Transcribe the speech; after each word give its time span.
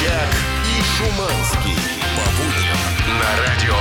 Собчак 0.00 0.28
и 0.64 0.82
Шуманский. 0.82 1.76
По 2.16 2.24
будням 2.30 3.18
на 3.18 3.44
радио 3.44 3.76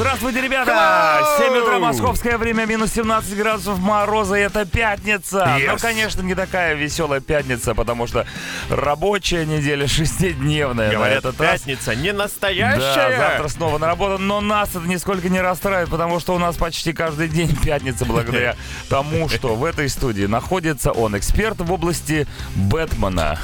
Здравствуйте, 0.00 0.40
ребята! 0.40 1.26
7 1.36 1.58
утра 1.58 1.78
московское 1.78 2.38
время, 2.38 2.64
минус 2.64 2.94
17 2.94 3.36
градусов 3.36 3.78
мороза, 3.80 4.36
и 4.36 4.40
это 4.40 4.64
пятница. 4.64 5.58
Yes. 5.58 5.72
Ну, 5.72 5.78
конечно, 5.78 6.22
не 6.22 6.34
такая 6.34 6.72
веселая 6.72 7.20
пятница, 7.20 7.74
потому 7.74 8.06
что 8.06 8.24
рабочая 8.70 9.44
неделя 9.44 9.86
шестидневная. 9.86 10.92
Говорят, 10.92 11.22
на 11.22 11.28
этот 11.28 11.38
раз. 11.38 11.60
пятница 11.60 11.94
не 11.94 12.12
Да, 12.12 12.18
настоящая. 12.20 13.18
завтра 13.18 13.48
снова 13.48 13.76
на 13.76 13.88
работу, 13.88 14.16
но 14.16 14.40
нас 14.40 14.70
это 14.70 14.86
нисколько 14.86 15.28
не 15.28 15.38
расстраивает, 15.38 15.90
потому 15.90 16.18
что 16.18 16.34
у 16.34 16.38
нас 16.38 16.56
почти 16.56 16.94
каждый 16.94 17.28
день 17.28 17.54
пятница, 17.62 18.06
благодаря 18.06 18.56
тому, 18.88 19.28
что 19.28 19.54
в 19.54 19.66
этой 19.66 19.90
студии 19.90 20.24
находится 20.24 20.92
он, 20.92 21.18
эксперт 21.18 21.60
в 21.60 21.70
области 21.70 22.26
Бэтмена, 22.54 23.38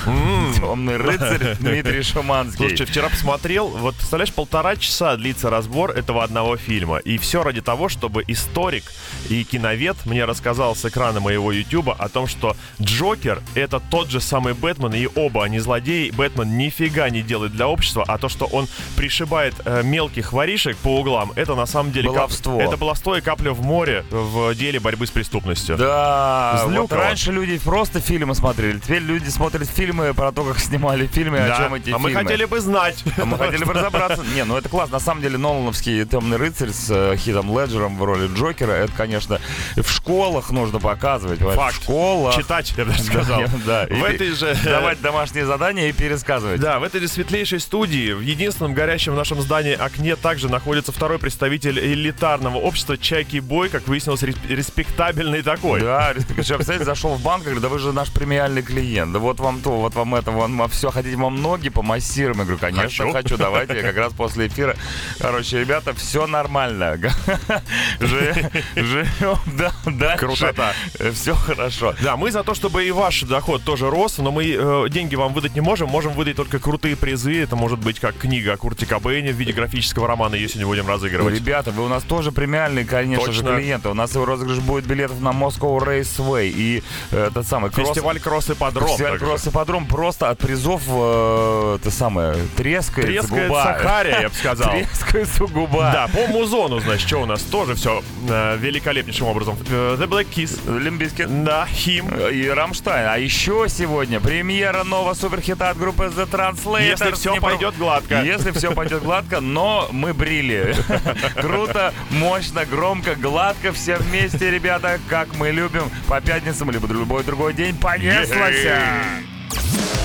темный 0.57 0.97
рыцарь 0.97 1.57
Дмитрий 1.61 2.01
Шуманский. 2.01 2.57
Слушайте, 2.57 2.87
вчера 2.87 3.11
посмотрел, 3.11 3.69
вот 3.69 3.95
представляешь, 3.97 4.33
полтора 4.33 4.77
часа 4.77 5.17
длится 5.17 5.51
разбор 5.51 5.91
этого 5.91 6.25
одного 6.25 6.46
фильма. 6.55 6.99
И 6.99 7.19
все 7.19 7.43
ради 7.43 7.61
того, 7.61 7.89
чтобы 7.89 8.23
историк 8.29 8.85
и 9.29 9.43
киновед 9.43 9.97
мне 10.07 10.25
рассказал 10.25 10.77
с 10.77 10.85
экрана 10.85 11.19
моего 11.19 11.51
Ютуба 11.51 11.95
о 11.99 12.09
том, 12.09 12.29
что 12.29 12.55
Джокер— 12.81 13.43
это 13.57 13.81
тот 13.81 14.09
же 14.11 14.21
самый 14.21 14.55
Бэтмен, 14.55 14.95
и 14.95 15.09
оба 15.17 15.45
они 15.45 15.59
злодеи. 15.59 16.11
Бэтмен 16.11 16.57
нифига 16.57 17.11
не 17.11 17.23
делает 17.23 17.53
для 17.53 17.67
общества, 17.67 18.05
а 18.07 18.19
то, 18.19 18.29
что 18.29 18.45
он 18.47 18.69
пришибает 18.97 19.55
э, 19.65 19.83
мелких 19.83 20.33
воришек 20.33 20.77
по 20.77 21.01
углам, 21.01 21.33
это 21.35 21.55
на 21.57 21.67
самом 21.67 21.91
деле... 21.91 22.09
кап- 22.09 22.17
Баловство. 22.27 22.61
Это 22.61 22.77
баловство 22.77 23.17
и 23.17 23.21
капля 23.21 23.51
в 23.53 23.63
море 23.63 24.05
в 24.11 24.55
деле 24.55 24.79
борьбы 24.79 25.07
с 25.07 25.11
преступностью. 25.11 25.77
Да, 25.77 26.65
вот 26.67 26.93
раньше 26.93 27.33
люди 27.33 27.59
просто 27.59 28.01
фильмы 28.01 28.35
смотрели, 28.35 28.79
теперь 28.79 29.03
люди 29.03 29.29
смотрят 29.31 29.69
фильмы 29.69 30.13
про 30.15 30.31
то, 30.33 30.45
как 30.45 30.59
снимали 30.59 31.07
фильмы, 31.07 31.39
о 31.39 31.49
Да. 31.49 31.57
чем 31.57 31.75
эти 31.75 31.91
а 31.91 31.99
мы 31.99 32.11
фильмы. 32.11 32.23
хотели 32.25 32.45
бы 32.45 32.61
знать. 32.61 33.03
А 33.17 33.25
мы 33.25 33.39
хотели 33.39 33.65
бы 33.65 33.73
разобраться. 33.75 34.23
Не, 34.35 34.45
ну 34.45 34.57
это 34.57 34.69
классно. 34.69 34.95
На 34.95 35.01
самом 35.01 35.23
деле, 35.23 35.39
Нолановский 35.39 36.05
темный 36.37 36.49
рыцарь 36.49 36.71
с 36.71 36.91
э, 36.91 37.17
Хитом 37.17 37.57
Леджером 37.59 37.97
в 37.99 38.05
роли 38.05 38.29
Джокера, 38.35 38.73
это, 38.73 38.93
конечно, 38.93 39.41
в 39.77 39.89
школах 39.91 40.51
нужно 40.51 40.79
показывать. 40.79 41.41
Факт. 41.41 41.75
В 41.75 41.83
школах. 41.83 42.37
Читать, 42.37 42.73
я 42.77 42.85
даже 42.85 43.03
сказал. 43.03 43.43
Да, 43.67 43.87
В 43.87 43.91
и 43.91 44.15
этой 44.15 44.31
же... 44.33 44.57
Давать 44.65 45.01
домашние 45.01 45.45
задания 45.47 45.89
и 45.89 45.93
пересказывать. 45.93 46.61
Да, 46.61 46.79
в 46.79 46.85
этой 46.85 47.01
же 47.01 47.09
светлейшей 47.09 47.59
студии, 47.59 48.13
в 48.13 48.21
единственном 48.21 48.75
горящем 48.75 49.13
в 49.13 49.17
нашем 49.17 49.41
здании 49.41 49.73
окне, 49.75 50.15
также 50.15 50.49
находится 50.49 50.93
второй 50.93 51.19
представитель 51.19 51.79
элитарного 51.79 52.59
общества 52.59 52.97
Чайки 52.97 53.39
Бой, 53.39 53.69
как 53.69 53.89
выяснилось, 53.89 54.23
рес- 54.23 54.37
респектабельный 54.49 55.43
такой. 55.43 55.81
Да, 55.81 56.13
респект. 56.13 56.45
Сейчас, 56.45 56.61
кстати, 56.61 56.83
зашел 56.83 57.15
в 57.15 57.23
банк 57.23 57.43
и 57.43 57.47
говорю, 57.47 57.61
да 57.61 57.69
вы 57.69 57.79
же 57.79 57.93
наш 57.93 58.13
премиальный 58.13 58.63
клиент. 58.63 59.13
Да 59.13 59.19
вот 59.19 59.41
вам 59.41 59.61
то, 59.61 59.71
вот 59.81 59.95
вам 59.95 60.15
это, 60.15 60.31
вам 60.31 60.69
все, 60.69 60.91
хотите 60.91 61.17
вам 61.17 61.41
ноги 61.43 61.71
помассируем? 61.71 62.39
Я 62.39 62.45
говорю, 62.45 62.59
конечно, 62.59 63.07
Хочу. 63.07 63.13
хочу, 63.13 63.37
давайте, 63.37 63.75
я 63.77 63.83
как 63.83 63.97
раз 63.97 64.13
после 64.13 64.47
эфира. 64.49 64.77
Короче, 65.19 65.59
ребята, 65.61 65.95
все 65.95 66.16
нормально. 66.25 66.97
Жи- 68.01 68.51
Живем 68.75 69.39
да, 69.59 69.73
дальше. 69.85 70.25
Крутота. 70.25 70.73
Все 71.13 71.35
хорошо. 71.35 71.95
Да, 72.01 72.17
мы 72.17 72.31
за 72.31 72.43
то, 72.43 72.55
чтобы 72.55 72.87
и 72.87 72.91
ваш 72.91 73.23
доход 73.23 73.63
тоже 73.65 73.91
рос, 73.91 74.17
но 74.19 74.31
мы 74.31 74.47
э, 74.49 74.89
деньги 74.89 75.15
вам 75.17 75.35
выдать 75.35 75.55
не 75.55 75.61
можем. 75.61 75.91
Можем 75.91 76.13
выдать 76.13 76.37
только 76.37 76.59
крутые 76.59 76.97
призы. 76.97 77.43
Это 77.43 77.57
может 77.57 77.81
быть 77.81 78.01
как 78.01 78.17
книга 78.17 78.55
о 78.55 78.57
Курте 78.57 78.87
Кобейне 78.87 79.33
в 79.33 79.37
виде 79.37 79.53
графического 79.53 80.07
романа. 80.07 80.35
Ее 80.37 80.49
сегодня 80.49 80.67
будем 80.67 80.89
разыгрывать. 80.89 81.35
Ребята, 81.35 81.73
вы 81.73 81.85
у 81.85 81.89
нас 81.89 82.03
тоже 82.05 82.33
премиальные, 82.33 82.85
конечно 82.85 83.33
же, 83.33 83.43
клиенты. 83.43 83.89
У 83.89 83.95
нас 83.95 84.15
и 84.15 84.19
розыгрыш 84.19 84.59
будет 84.61 84.87
билетов 84.87 85.21
на 85.21 85.31
Moscow 85.31 85.79
Raceway 85.79 86.49
и 86.49 86.83
э, 87.11 87.27
этот 87.27 87.47
самый 87.47 87.71
кросс... 87.71 87.89
Фестиваль 87.89 88.21
кросс 88.21 88.51
и 88.51 88.55
подром. 88.55 88.89
Фестиваль 88.89 89.19
кросс 89.19 89.47
ипподром 89.47 89.87
просто 89.87 90.31
от 90.31 90.39
призов 90.39 90.83
э, 90.87 91.79
это 91.81 91.91
самое 91.91 92.35
трескается 92.57 93.03
Трескает 93.03 93.49
губа. 93.49 93.65
Сахария, 93.65 94.21
я 94.21 94.29
бы 94.29 94.35
сказал. 94.35 94.71
Трескается 94.73 95.47
губа. 95.47 95.91
Да, 95.93 96.06
по 96.09 96.27
музону, 96.27 96.81
значит, 96.81 97.07
что 97.07 97.23
у 97.23 97.27
нас 97.27 97.43
тоже 97.43 97.75
все 97.75 98.03
великолепнейшим 98.23 99.27
образом. 99.27 99.57
Э, 99.69 99.97
The 99.99 100.07
Black 100.07 100.27
Kiss. 100.35 100.81
Лимбискет. 100.81 101.45
Да, 101.45 101.67
Хим. 101.67 102.09
И 102.31 102.49
Рамштайн. 102.49 103.09
А 103.09 103.19
еще 103.19 103.67
сегодня 103.69 104.21
премьера 104.21 104.85
нового 104.85 105.15
суперхита 105.15 105.71
от 105.71 105.79
группы 105.79 106.05
The 106.05 106.29
Translators. 106.29 106.83
Если 106.83 107.13
все 107.13 107.35
Не 107.35 107.41
пойдет 107.41 107.77
гладко. 107.77 108.23
Если 108.23 108.51
все 108.53 108.73
пойдет 108.73 109.03
гладко, 109.03 109.41
но 109.41 109.89
мы 109.93 110.15
брили. 110.15 110.75
Круто, 111.41 111.93
мощно, 112.11 112.65
громко, 112.65 113.15
гладко, 113.15 113.73
все 113.73 113.97
вместе, 113.97 114.51
ребята, 114.51 114.99
как 115.09 115.35
мы 115.37 115.51
любим. 115.51 115.91
По 116.09 116.21
пятницам 116.21 116.71
или 116.71 116.79
в 116.79 116.91
любой 116.91 117.25
другой 117.25 117.55
день 117.55 117.77
понеслась. 117.77 118.67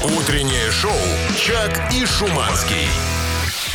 Утреннее 0.04 0.72
шоу 0.72 0.92
«Чак 1.38 1.94
и 1.94 2.06
Шуманский». 2.06 3.21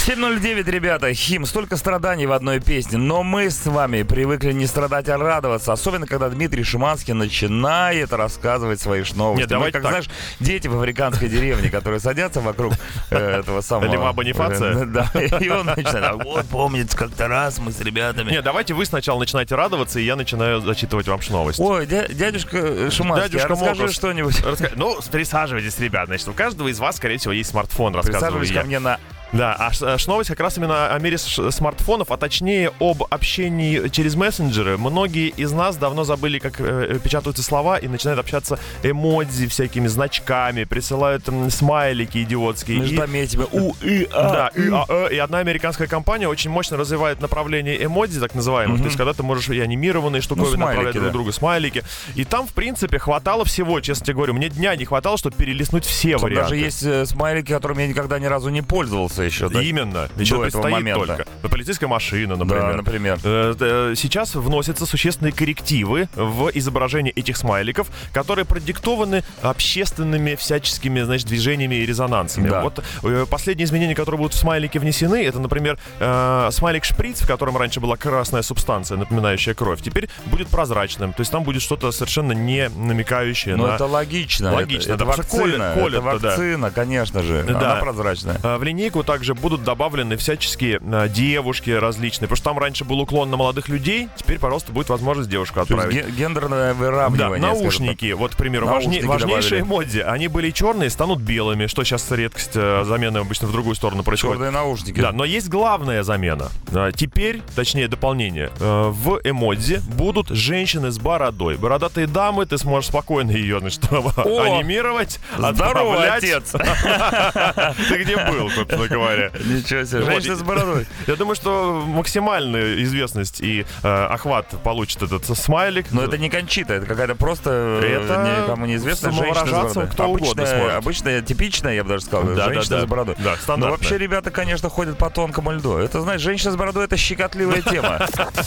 7.09, 0.06 0.71
ребята, 0.71 1.12
Хим, 1.12 1.44
столько 1.47 1.77
страданий 1.77 2.27
в 2.27 2.33
одной 2.33 2.61
песне, 2.61 2.97
но 2.97 3.25
мы 3.25 3.50
с 3.50 3.67
вами 3.67 4.05
привыкли 4.05 4.53
не 4.53 4.67
страдать, 4.69 5.09
а 5.09 5.17
радоваться, 5.19 5.72
особенно 5.72 6.06
когда 6.06 6.28
Дмитрий 6.28 6.62
Шуманский 6.62 7.12
начинает 7.12 8.12
рассказывать 8.12 8.81
свои 8.81 9.03
новости. 9.16 9.41
Нет, 9.41 9.50
Мы, 9.50 9.56
давайте 9.56 9.72
как 9.72 9.83
так. 9.83 9.91
знаешь, 9.91 10.06
дети 10.39 10.69
в 10.69 10.78
африканской 10.78 11.28
деревне, 11.28 11.71
которые 11.71 11.99
садятся 11.99 12.41
вокруг 12.41 12.75
э, 13.11 13.41
этого 13.41 13.62
самого... 13.62 13.93
Льва 13.93 14.12
Бонифация? 14.12 14.84
э, 14.84 14.84
Да, 14.84 15.11
и 15.41 15.49
он 15.49 15.66
начинает, 15.66 16.05
«А 16.05 16.15
вот 16.15 16.47
помнится, 16.47 16.97
как-то 16.97 17.27
раз 17.27 17.59
мы 17.59 17.72
с 17.72 17.81
ребятами... 17.81 18.31
Не, 18.31 18.43
давайте 18.43 18.75
вы 18.75 18.87
сначала 18.87 19.19
начинаете 19.19 19.56
радоваться, 19.56 19.99
и 19.99 20.05
я 20.05 20.15
начинаю 20.15 20.61
зачитывать 20.61 21.09
вам 21.09 21.19
новость. 21.31 21.59
Ой, 21.59 21.84
дя- 21.84 22.15
дядюшка 22.15 22.59
э, 22.59 22.91
Шуманский, 22.93 23.28
Дядюшка 23.31 23.55
а 23.55 23.56
расскажи 23.56 23.93
что-нибудь. 23.93 24.39
Раска- 24.39 24.72
Ну, 24.77 25.00
присаживайтесь, 25.11 25.77
ребят. 25.81 26.06
Значит, 26.06 26.28
у 26.28 26.33
каждого 26.33 26.69
из 26.69 26.78
вас, 26.78 26.95
скорее 26.95 27.19
всего, 27.19 27.33
есть 27.33 27.50
смартфон, 27.50 27.97
рассказываю 27.97 28.39
Присаживайся 28.39 28.55
я. 28.55 28.61
ко 28.61 28.66
мне 28.69 28.78
на... 28.78 29.00
Да, 29.32 29.54
а 29.59 29.72
ш- 29.72 29.97
новость 30.06 30.31
как 30.31 30.41
раз 30.41 30.56
именно 30.56 30.94
о 30.94 30.98
мире 30.98 31.19
смартфонов, 31.19 32.10
а 32.12 32.16
точнее 32.16 32.70
об 32.81 33.03
общении 33.10 33.88
через 33.88 34.14
мессенджеры. 34.14 34.78
Многие 34.78 35.28
из 35.28 35.53
нас 35.53 35.76
давно 35.76 36.04
забыли, 36.04 36.38
как 36.38 36.60
э, 36.60 36.98
печатаются 37.03 37.42
слова 37.42 37.76
и 37.76 37.88
начинают 37.88 38.20
общаться 38.20 38.59
эмодзи, 38.82 39.48
всякими 39.48 39.88
значками, 39.88 40.65
присылают 40.65 41.28
м, 41.28 41.50
смайлики 41.50 42.22
идиотские. 42.22 42.84
Ждем 42.84 43.26
тебя. 43.26 43.44
У, 43.53 43.72
и, 43.82 44.09
а, 44.12 44.31
Да, 44.54 44.60
и, 44.60 44.70
а, 44.72 44.84
э, 44.88 45.15
и 45.15 45.19
одна 45.19 45.38
американская 45.38 45.88
компания 45.88 46.28
очень 46.28 46.50
мощно 46.50 46.76
развивает 46.76 47.20
направление 47.20 47.84
эмодзи, 47.84 48.20
так 48.20 48.34
называемых. 48.34 48.78
То 48.78 48.84
есть, 48.86 48.97
когда 48.97 49.12
ты 49.12 49.22
можешь 49.22 49.48
и 49.48 49.59
анимированные 49.60 50.22
штуковины 50.22 50.50
Ну, 50.50 50.56
смайлики, 50.56 50.69
направлять 50.76 50.94
друг 50.94 51.06
да. 51.06 51.12
другу, 51.12 51.32
смайлики. 51.32 51.82
И 52.15 52.25
там, 52.25 52.47
в 52.47 52.53
принципе, 52.53 52.98
хватало 52.98 53.44
всего, 53.44 53.81
честно 53.81 54.06
тебе 54.06 54.15
говорю. 54.15 54.34
Мне 54.34 54.48
дня 54.48 54.76
не 54.76 54.84
хватало, 54.84 55.16
чтобы 55.19 55.36
перелистнуть 55.36 55.84
все 55.84 56.12
Тут 56.12 56.22
варианты. 56.22 56.50
даже 56.50 56.56
есть 56.56 56.82
э, 56.84 57.06
смайлики, 57.06 57.53
которыми 57.53 57.82
я 57.82 57.88
никогда 57.88 58.19
ни 58.19 58.26
разу 58.26 58.50
не 58.50 58.62
пользовался 58.62 59.16
еще. 59.25 59.49
да? 59.49 59.62
Именно. 59.62 60.09
Еще 60.16 60.37
До 60.37 60.44
этого 60.47 60.69
момента. 60.69 61.06
только. 61.06 61.27
Полицейская 61.49 61.88
машина, 61.88 62.37
например. 62.37 62.71
Да, 62.71 62.77
например. 62.77 63.19
Э, 63.25 63.54
э, 63.59 63.94
Сейчас 63.97 64.34
вносятся 64.34 64.87
существенные 64.87 65.32
коррективы 65.32 66.09
в 66.15 66.50
изображение 66.54 67.12
этих 67.12 67.37
смайликов, 67.37 67.88
которые 68.12 68.44
продиктованы 68.44 69.25
общественными 69.43 70.34
всяческими, 70.34 71.00
значит, 71.03 71.27
движениями 71.27 71.77
и 71.77 71.87
резонансами. 71.87 72.49
Да. 72.49 72.62
Вот 72.62 72.82
э, 73.03 73.27
последние 73.28 73.65
изменения, 73.66 73.94
которые 73.94 74.19
будут 74.19 74.34
в 74.34 74.38
смайлике 74.38 74.78
внесены, 74.78 75.25
это, 75.25 75.38
например, 75.41 75.78
э, 75.98 76.48
смайлик 76.53 76.84
шприц, 76.84 77.21
в 77.22 77.27
котором 77.27 77.56
раньше 77.56 77.81
была 77.81 77.97
красная 77.97 78.43
субстанция, 78.43 78.97
напоминающая 78.98 79.54
кровь, 79.54 79.81
теперь 79.83 80.09
будет 80.27 80.48
прозрачным. 80.48 81.12
То 81.12 81.21
есть 81.22 81.33
там 81.33 81.43
будет 81.43 81.62
что-то 81.62 81.91
совершенно 81.93 82.33
не 82.33 82.69
намекающее 82.69 83.56
Ну, 83.56 83.66
на... 83.66 83.75
это 83.75 83.87
логично. 83.87 84.53
Логично, 84.53 84.93
Это, 84.93 85.04
это 85.04 85.04
колят- 85.04 85.19
вакцина. 85.19 85.72
колят-то, 85.75 86.10
это 86.10 86.19
да. 86.21 86.28
вакцина, 86.28 86.71
конечно 86.71 87.22
же. 87.22 87.44
Да. 87.48 87.59
Она 87.72 87.77
прозрачная. 87.81 88.38
А 88.43 88.59
В 88.59 88.62
линейку 88.62 89.03
также 89.06 89.34
будут 89.34 89.65
добавлены 89.65 90.17
всяческие 90.17 90.81
а, 90.83 91.09
девушки 91.09 91.71
различные. 91.71 92.28
Потому 92.28 92.37
что 92.37 92.44
там 92.44 92.59
раньше 92.59 92.84
был 92.84 93.00
уклон 93.00 93.31
на 93.31 93.37
молодых 93.37 93.69
людей, 93.69 94.09
теперь, 94.17 94.39
пожалуйста, 94.39 94.72
будет 94.72 94.89
возможность 94.89 95.30
девушку 95.30 95.60
отправить. 95.60 95.95
ге- 95.95 96.07
гендерное 96.10 96.75
Да, 96.75 96.78
выравнивание. 96.78 97.41
так. 97.41 97.59
наушники, 97.60 98.13
вот, 98.13 98.34
к 98.34 98.36
примеру, 98.36 98.66
Наушники 98.66 99.04
важнейшие 99.04 99.63
эмодзи, 99.63 100.01
они 100.01 100.28
были 100.28 100.51
черные, 100.51 100.91
станут 100.91 101.21
белыми, 101.21 101.66
что 101.66 101.84
сейчас 101.84 102.10
редкость, 102.10 102.53
э, 102.54 102.83
замена 102.84 103.21
обычно 103.21 103.47
в 103.48 103.53
другую 103.53 103.75
сторону 103.77 104.03
происходит. 104.03 104.36
Черные 104.36 104.51
наушники. 104.51 105.01
Да, 105.01 105.13
но 105.13 105.25
есть 105.25 105.48
главная 105.48 106.03
замена. 106.03 106.51
А, 106.72 106.91
Теперь, 106.92 107.41
точнее 107.54 107.89
дополнение, 107.89 108.51
э, 108.59 108.89
в 108.91 109.21
эмодзи 109.22 109.80
будут 109.86 110.28
женщины 110.30 110.91
с 110.91 110.98
бородой. 110.98 111.57
Бородатые 111.57 112.07
дамы, 112.07 112.47
ты 112.47 112.59
сможешь 112.59 112.89
спокойно 112.89 113.30
ее, 113.30 113.60
значит, 113.60 113.83
анимировать, 113.92 115.21
Здорово, 115.39 116.03
отец. 116.13 116.53
Ты 117.89 118.03
где 118.03 118.16
был, 118.16 118.51
собственно 118.51 118.89
говоря. 118.98 119.31
Ничего 119.45 119.84
себе. 119.84 120.03
Женщина 120.03 120.37
с 120.37 120.43
бородой. 120.43 120.87
Я 121.07 121.16
думаю, 121.16 121.34
что 121.37 121.84
максимальную 121.87 122.83
известность 122.84 123.41
и 123.41 123.65
э, 123.83 124.04
охват 124.07 124.48
получит 124.63 125.03
этот 125.03 125.25
смайлик. 125.37 125.87
Но 125.91 126.03
это 126.03 126.19
не 126.19 126.31
Кончита, 126.31 126.75
это 126.75 126.87
какая-то 126.87 127.15
просто 127.15 127.51
э, 127.83 128.03
Это 128.03 128.43
никому 128.43 128.66
неизвестная 128.66 129.13
женщина 129.13 129.47
с 129.47 129.51
бородой. 129.51 129.87
кто 129.89 130.04
угодно 130.09 130.27
обычная, 130.27 130.59
сможет. 130.59 130.77
обычная, 130.77 131.22
типичная, 131.22 131.75
я 131.75 131.83
бы 131.84 131.91
даже 131.91 132.04
сказал, 132.04 132.34
женщина 132.34 132.81
с 132.81 132.84
бородой. 132.87 133.15
Да, 133.19 133.31
Но 133.33 133.37
стандартная. 133.37 133.71
вообще 133.78 133.98
ребята, 133.98 134.31
конечно, 134.31 134.69
ходят 134.69 134.99
по 134.99 135.10
тонкому 135.10 135.53
льду. 135.53 135.77
Это, 135.77 136.01
знаешь, 136.01 136.21
женщина 136.21 136.53
с 136.53 136.57
бородой— 136.57 136.84
это 136.87 136.97
щекотливая 136.97 137.63
тема. 137.63 138.01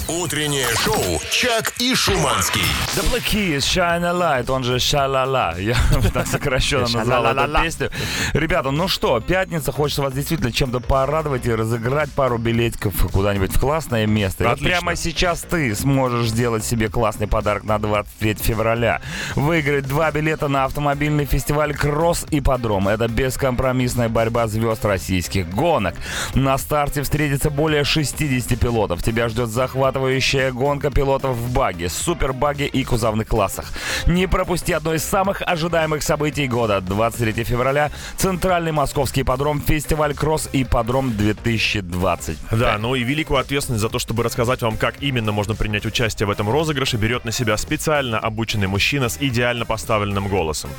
Утреннее 0.08 0.68
шоу 0.84 1.20
«Чак 1.32 1.74
и 1.80 1.94
Шуманский». 1.96 2.62
The 2.96 3.04
Black 3.12 3.24
Keys, 3.32 3.60
Shine 3.60 4.06
a 4.06 4.14
Light, 4.14 4.50
он 4.52 4.64
же 4.64 4.80
Шалала. 4.80 5.58
Я 5.60 5.76
так 6.14 6.28
сокращенно 6.28 6.88
назвал 6.88 7.26
эту 7.26 7.62
песню. 7.62 7.90
Ребята, 8.34 8.72
ну 8.72 8.88
что, 8.88 9.20
пятница, 9.20 9.72
хочется 9.72 10.02
вас 10.02 10.14
действительно 10.14 10.39
чем-то 10.52 10.80
порадовать 10.80 11.46
и 11.46 11.54
разыграть 11.54 12.12
пару 12.12 12.38
билетиков 12.38 12.94
куда-нибудь 13.12 13.54
в 13.54 13.60
классное 13.60 14.08
место. 14.08 14.46
И 14.46 14.48
Отлично. 14.48 14.68
прямо 14.70 14.96
сейчас 14.96 15.42
ты 15.42 15.76
сможешь 15.76 16.30
сделать 16.30 16.64
себе 16.64 16.90
классный 16.90 17.28
подарок 17.28 17.64
на 17.66 17.78
23 17.80 18.36
февраля. 18.36 19.02
Выиграть 19.36 19.86
два 19.86 20.12
билета 20.12 20.48
на 20.48 20.64
автомобильный 20.64 21.26
фестиваль 21.26 21.76
«Кросс 21.76 22.26
Ипподром». 22.32 22.88
Это 22.88 23.08
бескомпромиссная 23.08 24.10
борьба 24.10 24.48
звезд 24.48 24.86
российских 24.86 25.50
гонок. 25.50 25.96
На 26.34 26.58
старте 26.58 27.02
встретится 27.02 27.50
более 27.50 27.84
60 27.84 28.58
пилотов. 28.58 29.04
Тебя 29.04 29.28
ждет 29.30 29.50
захватывающая 29.50 30.52
гонка 30.52 30.90
пилотов 30.92 31.36
в 31.36 31.54
баге, 31.54 31.90
супербаге 31.90 32.68
и 32.68 32.84
кузовных 32.84 33.28
классах. 33.28 33.74
Не 34.08 34.28
пропусти 34.28 34.72
одно 34.72 34.94
из 34.94 35.04
самых 35.04 35.42
ожидаемых 35.42 36.04
событий 36.04 36.48
года. 36.48 36.82
23 36.82 37.44
февраля 37.44 37.92
Центральный 38.18 38.72
Московский 38.72 39.22
ипподром, 39.22 39.62
фестиваль 39.62 40.14
«Кросс 40.14 40.29
Ипподром 40.54 41.10
2020». 41.10 42.38
Да, 42.52 42.78
ну 42.78 42.96
и 42.96 43.04
великую 43.04 43.40
ответственность 43.40 43.82
за 43.82 43.90
то, 43.90 44.00
чтобы 44.00 44.24
рассказать 44.24 44.62
вам, 44.62 44.78
как 44.78 45.02
именно 45.02 45.32
можно 45.32 45.56
принять 45.56 45.86
участие 45.86 46.28
в 46.28 46.30
этом 46.30 46.50
розыгрыше, 46.50 46.98
берет 46.98 47.26
на 47.26 47.32
себя 47.32 47.58
специально 47.58 48.20
обученный 48.20 48.68
мужчина 48.68 49.10
с 49.10 49.18
идеально 49.20 49.66
поставленным 49.66 50.28
голосом. 50.28 50.70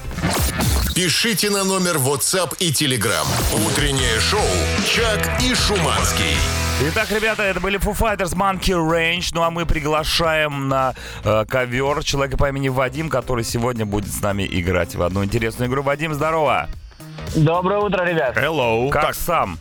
Пишите 0.94 1.50
на 1.50 1.64
номер 1.64 1.96
WhatsApp 1.96 2.56
и 2.58 2.70
Telegram. 2.70 3.26
Утреннее 3.66 4.20
шоу 4.20 4.40
«Чак 4.86 5.40
и 5.42 5.54
Шуманский». 5.54 6.36
Итак, 6.82 7.10
ребята, 7.10 7.42
это 7.42 7.60
были 7.60 7.78
Foo 7.78 7.94
Fighters 7.94 8.34
Monkey 8.34 8.74
Range. 8.74 9.28
Ну 9.34 9.42
а 9.42 9.50
мы 9.50 9.66
приглашаем 9.66 10.68
на 10.68 10.94
э, 11.24 11.44
ковер 11.46 12.02
человека 12.02 12.38
по 12.38 12.48
имени 12.48 12.68
Вадим, 12.68 13.10
который 13.10 13.44
сегодня 13.44 13.84
будет 13.84 14.10
с 14.10 14.22
нами 14.22 14.48
играть 14.50 14.94
в 14.94 15.02
одну 15.02 15.22
интересную 15.22 15.68
игру. 15.68 15.82
Вадим, 15.82 16.14
здорово! 16.14 16.68
Доброе 17.36 17.78
утро, 17.78 18.04
ребят. 18.04 18.36
Hello. 18.36 18.88
Как 18.90 19.02
Так, 19.06 19.14
сам? 19.14 19.58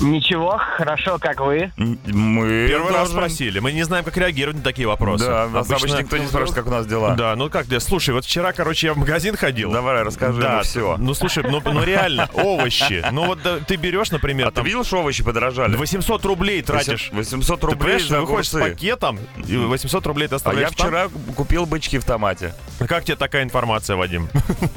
Ничего, 0.00 0.58
хорошо, 0.76 1.18
как 1.18 1.40
вы? 1.40 1.72
Мы 1.76 2.66
первый 2.68 2.88
раз 2.92 3.08
должны- 3.10 3.14
спросили. 3.16 3.58
Мы 3.60 3.72
не 3.72 3.82
знаем, 3.82 4.04
как 4.04 4.16
реагировать 4.16 4.58
на 4.58 4.62
такие 4.62 4.86
вопросы. 4.86 5.24
Да, 5.26 5.48
нас 5.48 5.70
обычно 5.70 5.98
никто 5.98 6.16
не 6.18 6.26
спрашивает, 6.26 6.54
как 6.54 6.66
у 6.66 6.70
нас 6.70 6.86
дела. 6.86 7.14
Да, 7.14 7.34
ну 7.36 7.48
как, 7.50 7.66
да, 7.66 7.80
слушай, 7.80 8.10
вот 8.14 8.24
вчера, 8.24 8.52
короче, 8.52 8.88
я 8.88 8.94
в 8.94 8.98
магазин 8.98 9.36
ходил. 9.36 9.72
Давай, 9.72 10.02
расскажи 10.02 10.40
да, 10.40 10.52
ему 10.54 10.62
все. 10.62 10.96
Ну 10.98 11.14
слушай, 11.14 11.44
ну, 11.48 11.60
ну 11.64 11.82
реально, 11.82 12.28
овощи. 12.34 13.04
Ну 13.10 13.26
вот 13.26 13.42
да, 13.42 13.58
ты 13.58 13.76
берешь, 13.76 14.10
например, 14.10 14.48
А 14.48 14.50
ты 14.50 14.56
там 14.56 14.64
видел, 14.64 14.84
что 14.84 14.98
овощи 15.00 15.24
подорожали? 15.24 15.76
800 15.76 16.24
рублей 16.24 16.62
тратишь. 16.62 17.10
800 17.12 17.60
Ты 17.60 17.66
рублей 17.66 17.78
понимаешь, 17.80 18.08
за 18.08 18.20
выходишь 18.20 18.48
с 18.50 18.54
огурцы. 18.54 18.72
пакетом, 18.74 19.18
и 19.46 19.56
800 19.56 20.06
рублей 20.06 20.28
ты 20.28 20.34
А 20.34 20.36
оставляешь 20.36 20.70
я 20.70 20.76
там. 20.76 20.86
вчера 20.86 21.08
купил 21.34 21.66
бычки 21.66 21.98
в 21.98 22.04
томате. 22.04 22.54
Как 22.86 23.04
тебе 23.04 23.16
такая 23.16 23.42
информация, 23.42 23.96
Вадим? 23.96 24.28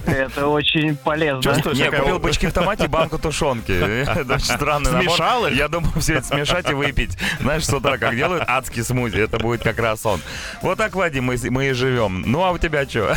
Это 0.06 0.48
очень 0.48 0.96
полезно. 0.96 1.44
Чувствуешь, 1.44 1.78
Не, 1.78 1.86
какая- 1.86 2.02
купил 2.02 2.20
бычки 2.20 2.48
в 2.48 2.54
томате 2.54 2.86
и 2.86 2.88
банку 2.88 3.18
тушенки. 3.20 3.72
Это 4.10 4.34
очень 4.36 4.46
странный. 4.46 5.09
Смешал 5.10 5.48
их? 5.48 5.56
Я 5.56 5.68
думаю, 5.68 5.92
все 6.00 6.16
это 6.16 6.28
смешать 6.28 6.70
и 6.70 6.74
выпить. 6.74 7.18
Знаешь, 7.40 7.66
с 7.66 7.74
утра 7.74 7.98
как 7.98 8.16
делают 8.16 8.44
адский 8.48 8.84
смузи. 8.84 9.20
Это 9.20 9.38
будет 9.40 9.64
как 9.64 9.80
раз 9.80 10.06
он. 10.06 10.22
Вот 10.62 10.78
так, 10.78 10.96
Вадим, 10.96 11.26
мы, 11.26 11.38
мы 11.50 11.70
и 11.70 11.72
живем. 11.74 12.24
Ну, 12.26 12.44
а 12.44 12.52
у 12.52 12.58
тебя 12.58 12.88
что? 12.88 13.16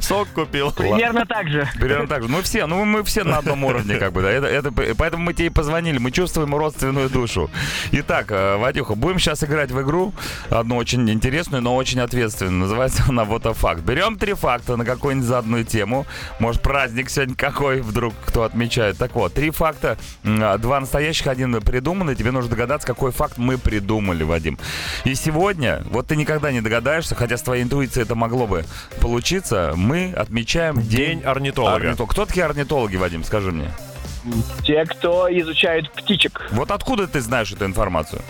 Сок 0.00 0.28
купил. 0.28 0.72
Примерно 0.72 1.26
так 1.26 1.48
же. 1.48 1.68
Примерно 1.78 2.06
так 2.06 2.22
же. 2.22 2.28
Мы 2.28 2.42
все, 2.42 2.66
ну 2.66 2.84
мы 2.84 3.02
все 3.04 3.24
на 3.24 3.38
одном 3.38 3.64
уровне, 3.64 3.96
как 3.96 4.12
бы, 4.12 4.22
да. 4.22 4.30
Это, 4.30 4.46
это, 4.46 4.72
поэтому 4.96 5.24
мы 5.24 5.34
тебе 5.34 5.46
и 5.46 5.50
позвонили. 5.50 5.98
Мы 5.98 6.10
чувствуем 6.10 6.54
родственную 6.54 7.08
душу. 7.10 7.50
Итак, 7.92 8.26
э, 8.30 8.56
Вадюха, 8.56 8.94
будем 8.94 9.18
сейчас 9.18 9.44
играть 9.44 9.70
в 9.70 9.80
игру. 9.82 10.12
Одну 10.50 10.76
очень 10.76 11.08
интересную, 11.10 11.62
но 11.62 11.76
очень 11.76 12.00
ответственную. 12.00 12.60
Называется 12.60 13.04
она 13.08 13.24
вот 13.24 13.44
факт. 13.56 13.80
Берем 13.82 14.16
три 14.18 14.34
факта 14.34 14.76
на 14.76 14.84
какую-нибудь 14.84 15.26
заданную 15.26 15.64
тему. 15.64 16.06
Может, 16.38 16.62
праздник 16.62 17.10
сегодня 17.10 17.34
какой 17.34 17.80
вдруг 17.80 18.14
кто 18.26 18.44
отмечает. 18.44 18.96
Так 18.98 19.14
вот, 19.14 19.23
три 19.28 19.50
факта. 19.50 19.96
а, 20.24 20.58
Два 20.58 20.80
настоящих, 20.80 21.26
один 21.26 21.60
придуманный. 21.60 22.14
Тебе 22.14 22.30
нужно 22.30 22.50
догадаться, 22.50 22.86
какой 22.86 23.12
факт 23.12 23.38
мы 23.38 23.58
придумали, 23.58 24.22
Вадим. 24.24 24.58
И 25.04 25.14
сегодня, 25.14 25.82
вот 25.86 26.06
ты 26.08 26.16
никогда 26.16 26.52
не 26.52 26.60
догадаешься, 26.60 27.14
хотя 27.14 27.36
с 27.36 27.42
твоей 27.42 27.62
интуицией 27.62 28.04
это 28.04 28.14
могло 28.14 28.46
бы 28.46 28.64
получиться, 29.00 29.72
мы 29.76 30.12
отмечаем 30.12 30.80
День 30.82 31.22
орнитолога. 31.22 31.74
Орнитолог. 31.76 32.10
Кто 32.10 32.26
такие 32.26 32.44
орнитологи, 32.46 32.96
Вадим, 32.96 33.24
скажи 33.24 33.52
мне? 33.52 33.70
Те, 34.62 34.84
кто 34.86 35.28
изучают 35.40 35.90
птичек. 35.92 36.48
Вот 36.52 36.70
откуда 36.70 37.06
ты 37.06 37.20
знаешь 37.20 37.52
эту 37.52 37.66
информацию? 37.66 38.22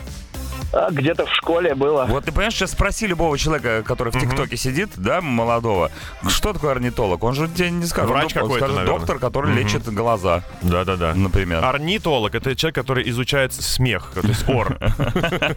А, 0.73 0.91
Где-то 0.91 1.27
в 1.27 1.33
школе 1.35 1.75
было. 1.75 2.07
Вот 2.09 2.25
ты 2.25 2.33
понимаешь, 2.33 2.55
сейчас 2.55 2.73
спроси 2.73 3.07
любого 3.07 3.37
человека, 3.39 3.83
который 3.87 4.13
в 4.13 4.19
ТикТоке 4.19 4.57
сидит, 4.57 4.91
да, 4.97 5.21
молодого, 5.21 5.91
что 6.29 6.53
такое 6.53 6.73
орнитолог? 6.73 7.23
Он 7.23 7.35
же 7.35 7.49
тебе 7.49 7.71
не 7.71 7.87
скажет. 7.87 8.11
Врач 8.11 8.25
Он 8.37 8.43
какой-то, 8.43 8.57
скажет 8.59 8.77
наверное. 8.77 8.99
доктор, 8.99 9.19
который 9.19 9.51
Мгм. 9.53 9.59
лечит 9.61 9.85
глаза, 9.93 10.43
Да-да-да. 10.63 11.15
например. 11.15 11.65
Орнитолог— 11.65 12.35
это 12.37 12.57
человек, 12.57 12.75
который 12.75 13.09
изучает 13.11 13.53
смех, 13.53 14.11
то 14.15 14.27
есть 14.27 14.49
ор. 14.49 14.77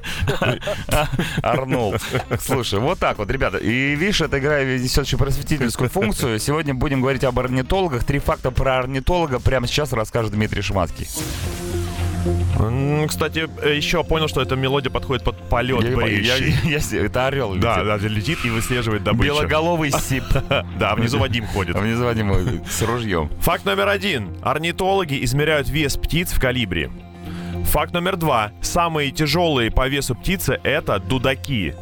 Арнольд. 1.41 2.01
Слушай, 2.39 2.79
вот 2.79 2.99
так 2.99 3.17
вот, 3.17 3.29
ребята. 3.31 3.57
И 3.57 3.95
видишь, 3.95 4.21
эта 4.21 4.39
игра 4.39 4.63
несет 4.63 5.05
еще 5.05 5.17
просветительскую 5.17 5.89
функцию. 5.89 6.39
Сегодня 6.39 6.73
будем 6.73 7.01
говорить 7.01 7.23
об 7.23 7.39
орнитологах. 7.39 8.03
Три 8.03 8.19
факта 8.19 8.51
про 8.51 8.77
орнитолога 8.79 9.39
прямо 9.39 9.67
сейчас 9.67 9.93
расскажет 9.93 10.31
Дмитрий 10.31 10.61
Шиманский. 10.61 11.07
Кстати, 13.07 13.47
э, 13.61 13.75
еще 13.75 14.03
понял, 14.03 14.27
что 14.27 14.41
эта 14.41 14.55
мелодия 14.55 14.91
подходит 14.91 15.23
под 15.23 15.37
полет 15.49 15.83
Я- 15.83 16.35
я- 16.35 16.79
я- 16.91 17.05
Это 17.05 17.27
орел. 17.27 17.55
Да, 17.55 17.77
летит. 17.83 17.85
да, 17.87 18.07
летит 18.07 18.45
и 18.45 18.49
выслеживает 18.49 19.03
добычу. 19.03 19.33
Белоголовый 19.33 19.91
сип. 19.99 20.23
Да, 20.79 20.95
внизу 20.95 21.19
Вадим 21.19 21.45
ходит. 21.47 21.75
А 21.75 21.79
внизу 21.79 22.03
Вадим 22.05 22.31
э, 22.31 22.59
с 22.69 22.81
ружьем. 22.81 23.29
Факт 23.41 23.65
номер 23.65 23.87
один. 23.87 24.37
Орнитологи 24.41 25.23
измеряют 25.23 25.69
вес 25.69 25.95
птиц 25.97 26.31
в 26.31 26.39
калибре. 26.39 26.91
Факт 27.65 27.93
номер 27.93 28.15
два. 28.15 28.51
Самые 28.61 29.11
тяжелые 29.11 29.71
по 29.71 29.87
весу 29.87 30.15
птицы— 30.15 30.59
это 30.63 30.99
дудаки. 30.99 31.73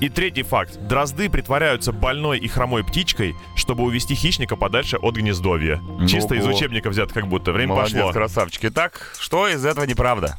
И 0.00 0.08
третий 0.08 0.44
факт. 0.44 0.78
Дрозды 0.86 1.28
притворяются 1.28 1.92
больной 1.92 2.38
и 2.38 2.46
хромой 2.46 2.84
птичкой, 2.84 3.34
чтобы 3.56 3.82
увести 3.82 4.14
хищника 4.14 4.54
подальше 4.54 4.96
от 4.96 5.16
гнездовья. 5.16 5.80
Чисто 6.08 6.36
из 6.36 6.46
учебника 6.46 6.88
взято 6.88 7.12
как 7.12 7.26
будто. 7.26 7.52
Время 7.52 7.74
Молодец, 7.74 7.94
пошло. 7.94 8.12
красавчик. 8.12 8.66
Итак, 8.66 9.14
что 9.18 9.48
из 9.48 9.64
этого 9.64 9.84
неправда? 9.84 10.36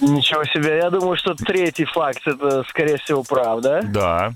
Ничего 0.00 0.44
себе. 0.44 0.76
Я 0.76 0.90
думаю, 0.90 1.16
что 1.16 1.34
третий 1.34 1.86
факт 1.86 2.20
это, 2.26 2.62
скорее 2.68 2.98
всего, 2.98 3.22
правда. 3.22 3.80
Да, 3.84 4.32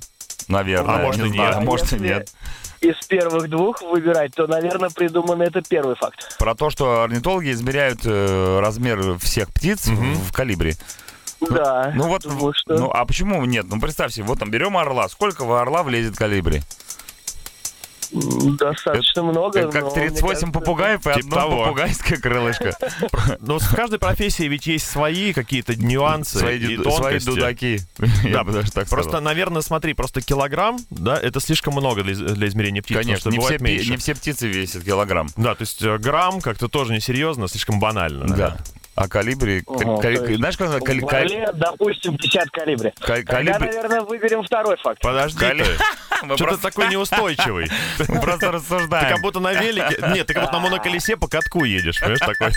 наверное. 0.48 0.94
А 0.94 0.98
может 1.02 1.26
и 1.26 1.30
нет. 1.30 1.54
а 1.54 1.60
может 1.60 1.92
и 1.92 1.98
нет. 1.98 2.32
Из 2.80 2.94
первых 3.06 3.50
двух 3.50 3.82
выбирать, 3.82 4.34
то, 4.34 4.46
наверное, 4.46 4.88
придуман 4.88 5.42
это 5.42 5.60
первый 5.68 5.96
факт. 5.96 6.38
Про 6.38 6.54
то, 6.54 6.70
что 6.70 7.02
орнитологи 7.02 7.50
измеряют 7.50 8.00
э, 8.04 8.60
размер 8.60 9.18
всех 9.18 9.48
птиц 9.48 9.88
в, 9.88 10.28
в 10.28 10.32
калибре. 10.32 10.74
Да. 11.40 11.92
Ну 11.94 12.08
вот, 12.08 12.22
думаю, 12.22 12.52
что... 12.54 12.76
ну 12.78 12.90
а 12.90 13.04
почему 13.04 13.44
нет? 13.44 13.66
Ну 13.68 13.80
представь 13.80 14.12
себе, 14.12 14.24
вот 14.26 14.38
там 14.38 14.50
берем 14.50 14.76
орла. 14.76 15.08
Сколько 15.08 15.44
в 15.44 15.52
орла 15.52 15.82
влезет 15.82 16.16
м, 18.12 18.56
Достаточно 18.56 19.22
много. 19.22 19.58
Это 19.60 19.70
как 19.70 19.82
но, 19.82 19.90
мне 19.90 19.94
38 20.08 20.26
кажется, 20.26 20.46
попугаев 20.46 21.00
и 21.00 21.02
Типа 21.02 21.18
одно 21.18 21.36
того. 21.36 21.64
попугайское 21.64 22.18
крылышко. 22.18 22.74
Но 23.40 23.58
в 23.58 23.74
каждой 23.74 23.98
профессии 23.98 24.44
ведь 24.44 24.66
есть 24.66 24.88
свои 24.88 25.32
какие-то 25.32 25.76
нюансы 25.76 26.38
Свои, 26.38 26.58
и 26.58 26.76
ду- 26.76 26.84
свои 26.90 27.18
тонкости. 27.20 27.26
дудаки. 27.26 27.80
Да, 28.32 28.44
даже 28.44 28.72
так 28.72 28.88
Просто, 28.88 29.10
сказал. 29.10 29.20
наверное, 29.20 29.62
смотри, 29.62 29.92
просто 29.94 30.22
килограмм, 30.22 30.78
да, 30.90 31.16
это 31.18 31.40
слишком 31.40 31.74
много 31.74 32.02
для, 32.02 32.14
для 32.14 32.48
измерения 32.48 32.82
птиц. 32.82 32.96
Конечно, 32.96 33.28
не 33.30 33.38
все, 33.38 33.58
меньше. 33.58 33.90
не 33.90 33.96
все 33.96 34.14
птицы 34.14 34.48
весят 34.48 34.84
килограмм. 34.84 35.28
Да, 35.36 35.54
то 35.54 35.62
есть 35.62 35.82
э, 35.82 35.98
грамм 35.98 36.40
как-то 36.40 36.68
тоже 36.68 36.94
несерьезно, 36.94 37.46
слишком 37.48 37.78
банально. 37.78 38.26
Да. 38.34 38.56
А 39.00 39.06
калибре... 39.08 39.62
Ага, 39.68 40.00
кали- 40.02 40.16
кали- 40.16 40.34
знаешь, 40.34 40.56
как... 40.56 40.82
кали- 40.82 41.00
кали- 41.00 41.48
допустим, 41.54 42.16
50 42.16 42.50
калибре. 42.50 42.92
кали- 42.98 43.22
Тогда, 43.22 43.52
калибре- 43.52 43.66
наверное, 43.66 44.00
выберем 44.00 44.42
второй 44.42 44.76
факт. 44.76 45.00
Подожди 45.00 45.38
Кали- 45.38 45.62
ты. 45.62 45.70
Мы 46.22 46.34
Что 46.34 46.44
ты 46.44 46.44
просто- 46.50 46.62
такой 46.68 46.88
неустойчивый? 46.90 47.70
мы 48.08 48.20
просто 48.20 48.46
Ты 48.46 48.50
рассуждаем. 48.50 49.14
как 49.14 49.22
будто 49.22 49.38
на 49.38 49.52
велике... 49.52 50.02
Нет, 50.14 50.26
ты 50.26 50.34
как 50.34 50.42
будто 50.44 50.56
на 50.56 50.60
моноколесе 50.64 51.16
по 51.16 51.28
катку 51.28 51.62
едешь, 51.62 52.00
понимаешь, 52.00 52.18
такой. 52.18 52.50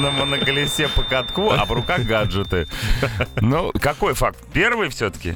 на 0.00 0.10
моноколесе 0.12 0.86
по 0.88 1.02
катку, 1.02 1.50
а 1.50 1.64
в 1.64 1.72
руках 1.72 2.02
гаджеты. 2.02 2.68
Ну, 3.40 3.72
какой 3.80 4.14
факт? 4.14 4.38
Первый 4.52 4.88
все-таки? 4.90 5.34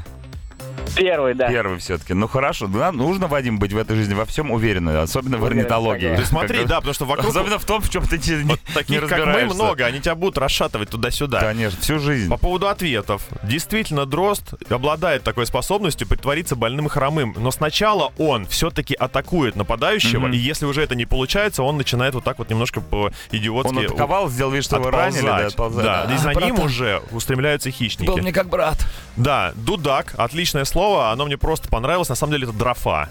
Первый, 0.96 1.34
да. 1.34 1.48
Первый 1.48 1.78
все-таки. 1.78 2.14
Ну 2.14 2.28
хорошо, 2.28 2.66
да, 2.66 2.92
нужно, 2.92 3.26
Вадим, 3.26 3.58
быть 3.58 3.72
в 3.72 3.76
этой 3.78 3.96
жизни 3.96 4.14
во 4.14 4.24
всем 4.24 4.50
уверенным, 4.50 4.96
особенно 5.00 5.38
в 5.38 5.42
Уверен, 5.42 5.58
орнитологии. 5.60 6.00
согласен. 6.02 6.22
Ты 6.24 6.28
смотри, 6.28 6.58
Как- 6.58 6.66
да, 6.68 6.76
потому 6.76 6.94
что 6.94 7.04
вокруг 7.04 7.30
Особенно 7.30 7.58
в 7.58 7.64
том, 7.64 7.82
в 7.82 7.90
чем 7.90 8.06
ты 8.06 8.18
не, 8.18 8.44
вот 8.44 8.60
не 8.68 8.74
таких, 8.74 9.00
как 9.02 9.10
мы, 9.10 9.16
разбираешься. 9.24 9.54
много, 9.54 9.84
они 9.86 10.00
тебя 10.00 10.14
будут 10.14 10.38
расшатывать 10.38 10.90
туда-сюда. 10.90 11.40
Конечно, 11.40 11.80
всю 11.80 11.98
жизнь. 11.98 12.30
По 12.30 12.36
поводу 12.36 12.68
ответов. 12.68 13.26
Действительно, 13.42 14.06
Дрозд 14.06 14.54
обладает 14.70 15.22
такой 15.22 15.46
способностью 15.46 16.06
притвориться 16.06 16.56
больным 16.56 16.86
и 16.86 16.88
хромым. 16.88 17.34
Но 17.36 17.50
сначала 17.50 18.12
он 18.18 18.46
все-таки 18.46 18.94
атакует 18.94 19.56
нападающего, 19.56 20.28
и 20.28 20.36
если 20.36 20.66
уже 20.66 20.82
это 20.82 20.94
не 20.94 21.06
получается, 21.06 21.62
он 21.62 21.76
начинает 21.76 22.14
вот 22.14 22.24
так 22.24 22.38
вот 22.38 22.50
немножко 22.50 22.80
по-идиотски 22.80 23.70
Он 23.70 23.78
атаковал, 23.78 24.28
сделал 24.28 24.50
вид, 24.52 24.64
что 24.64 24.76
его 24.76 24.90
ранили, 24.90 25.22
да, 25.26 25.46
отползать. 25.46 25.84
Да, 25.84 26.14
и 26.14 26.18
за 26.18 26.30
ним 26.30 26.54
братан, 26.54 26.60
уже 26.66 27.02
устремляются 27.10 27.70
хищники. 27.70 28.06
Был 28.08 28.18
мне 28.18 28.32
как 28.32 28.48
брат. 28.48 28.86
Да, 29.16 29.52
дудак, 29.56 30.14
отличное 30.16 30.64
слово, 30.74 31.12
оно 31.12 31.24
мне 31.24 31.38
просто 31.38 31.68
понравилось. 31.68 32.08
На 32.08 32.16
самом 32.16 32.32
деле 32.32 32.48
это 32.48 32.52
дрофа, 32.52 33.08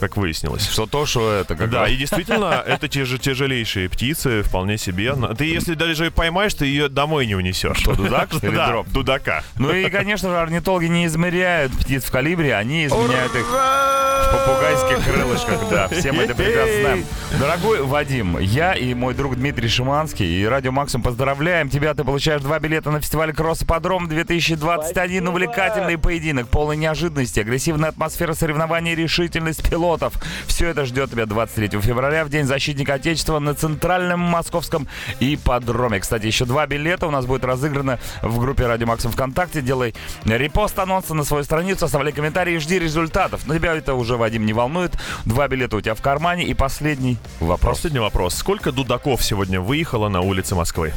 как 0.00 0.16
выяснилось. 0.16 0.68
Что 0.68 0.86
то, 0.86 1.06
что 1.06 1.32
это. 1.32 1.54
Как 1.56 1.70
Да, 1.70 1.82
раз. 1.82 1.90
и 1.90 1.96
действительно, 1.96 2.62
это 2.66 2.88
те 2.88 3.04
же 3.04 3.18
тяжелейшие 3.18 3.88
птицы, 3.88 4.42
вполне 4.42 4.78
себе. 4.78 5.14
Но 5.14 5.34
Ты 5.34 5.44
если 5.46 5.74
даже 5.74 6.10
поймаешь, 6.10 6.54
ты 6.54 6.66
ее 6.66 6.88
домой 6.88 7.26
не 7.26 7.34
унесешь. 7.34 7.76
Что, 7.78 7.94
дудак 7.94 8.30
или 8.42 8.54
Да, 8.54 8.68
дроп? 8.68 8.88
дудака. 8.88 9.42
Ну 9.56 9.72
и, 9.74 9.88
конечно 9.90 10.28
же, 10.30 10.36
орнитологи 10.38 10.86
не 10.86 11.06
измеряют 11.06 11.72
птиц 11.72 12.04
в 12.04 12.10
калибре, 12.10 12.54
они 12.54 12.86
изменяют 12.86 13.34
их 13.34 13.46
в 13.46 14.32
попугайских 14.32 15.04
крылышках, 15.04 15.58
да. 15.70 15.88
Все 15.88 16.12
мы 16.12 16.22
это 16.24 16.34
прекрасно 16.34 16.80
знаем. 16.80 17.04
Дорогой 17.38 17.82
Вадим, 17.82 18.38
я 18.38 18.72
и 18.74 18.94
мой 18.94 19.14
друг 19.14 19.36
Дмитрий 19.36 19.68
Шиманский 19.68 20.26
и 20.42 20.44
Радио 20.44 20.72
Максимум 20.72 21.02
поздравляем 21.04 21.68
тебя. 21.68 21.94
Ты 21.94 22.04
получаешь 22.04 22.40
два 22.42 22.58
билета 22.58 22.90
на 22.90 23.00
фестиваль 23.00 23.32
Кросс-Подром 23.32 24.08
2021. 24.08 24.92
Спасибо. 25.22 25.30
Увлекательный 25.32 25.98
поединок, 25.98 26.48
полный 26.48 26.76
неожиданности, 26.76 27.40
агрессивная 27.40 27.88
атмосфера 27.90 28.34
соревнований, 28.34 28.94
решительность 28.94 29.62
пилотов. 29.92 30.14
Все 30.46 30.68
это 30.68 30.84
ждет 30.84 31.10
тебя 31.10 31.26
23 31.26 31.80
февраля 31.80 32.24
в 32.24 32.28
День 32.28 32.44
защитника 32.44 32.94
Отечества 32.94 33.38
на 33.38 33.54
Центральном 33.54 34.20
Московском 34.20 34.88
ипподроме. 35.20 36.00
Кстати, 36.00 36.26
еще 36.26 36.44
два 36.44 36.66
билета 36.66 37.06
у 37.06 37.10
нас 37.10 37.26
будет 37.26 37.44
разыграно 37.44 37.98
в 38.22 38.38
группе 38.38 38.66
Радио 38.66 38.86
Максимум 38.86 39.12
ВКонтакте. 39.14 39.60
Делай 39.60 39.94
репост 40.24 40.78
анонса 40.78 41.14
на 41.14 41.24
свою 41.24 41.44
страницу, 41.44 41.84
оставляй 41.84 42.12
комментарии 42.12 42.54
и 42.54 42.58
жди 42.58 42.78
результатов. 42.78 43.42
Но 43.46 43.54
тебя 43.54 43.74
это 43.74 43.94
уже, 43.94 44.16
Вадим, 44.16 44.46
не 44.46 44.52
волнует. 44.52 44.92
Два 45.24 45.48
билета 45.48 45.76
у 45.76 45.80
тебя 45.80 45.94
в 45.94 46.02
кармане. 46.02 46.44
И 46.44 46.54
последний 46.54 47.18
вопрос. 47.40 47.76
Последний 47.76 48.00
вопрос. 48.00 48.34
Сколько 48.34 48.72
дудаков 48.72 49.22
сегодня 49.22 49.60
выехало 49.60 50.08
на 50.08 50.20
улицы 50.20 50.54
Москвы? 50.54 50.92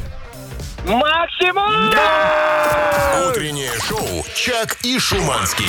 Максимум! 0.86 1.92
Утреннее 3.30 3.72
шоу 3.88 4.24
«Чак 4.36 4.78
и 4.84 5.00
Шуманский». 5.00 5.66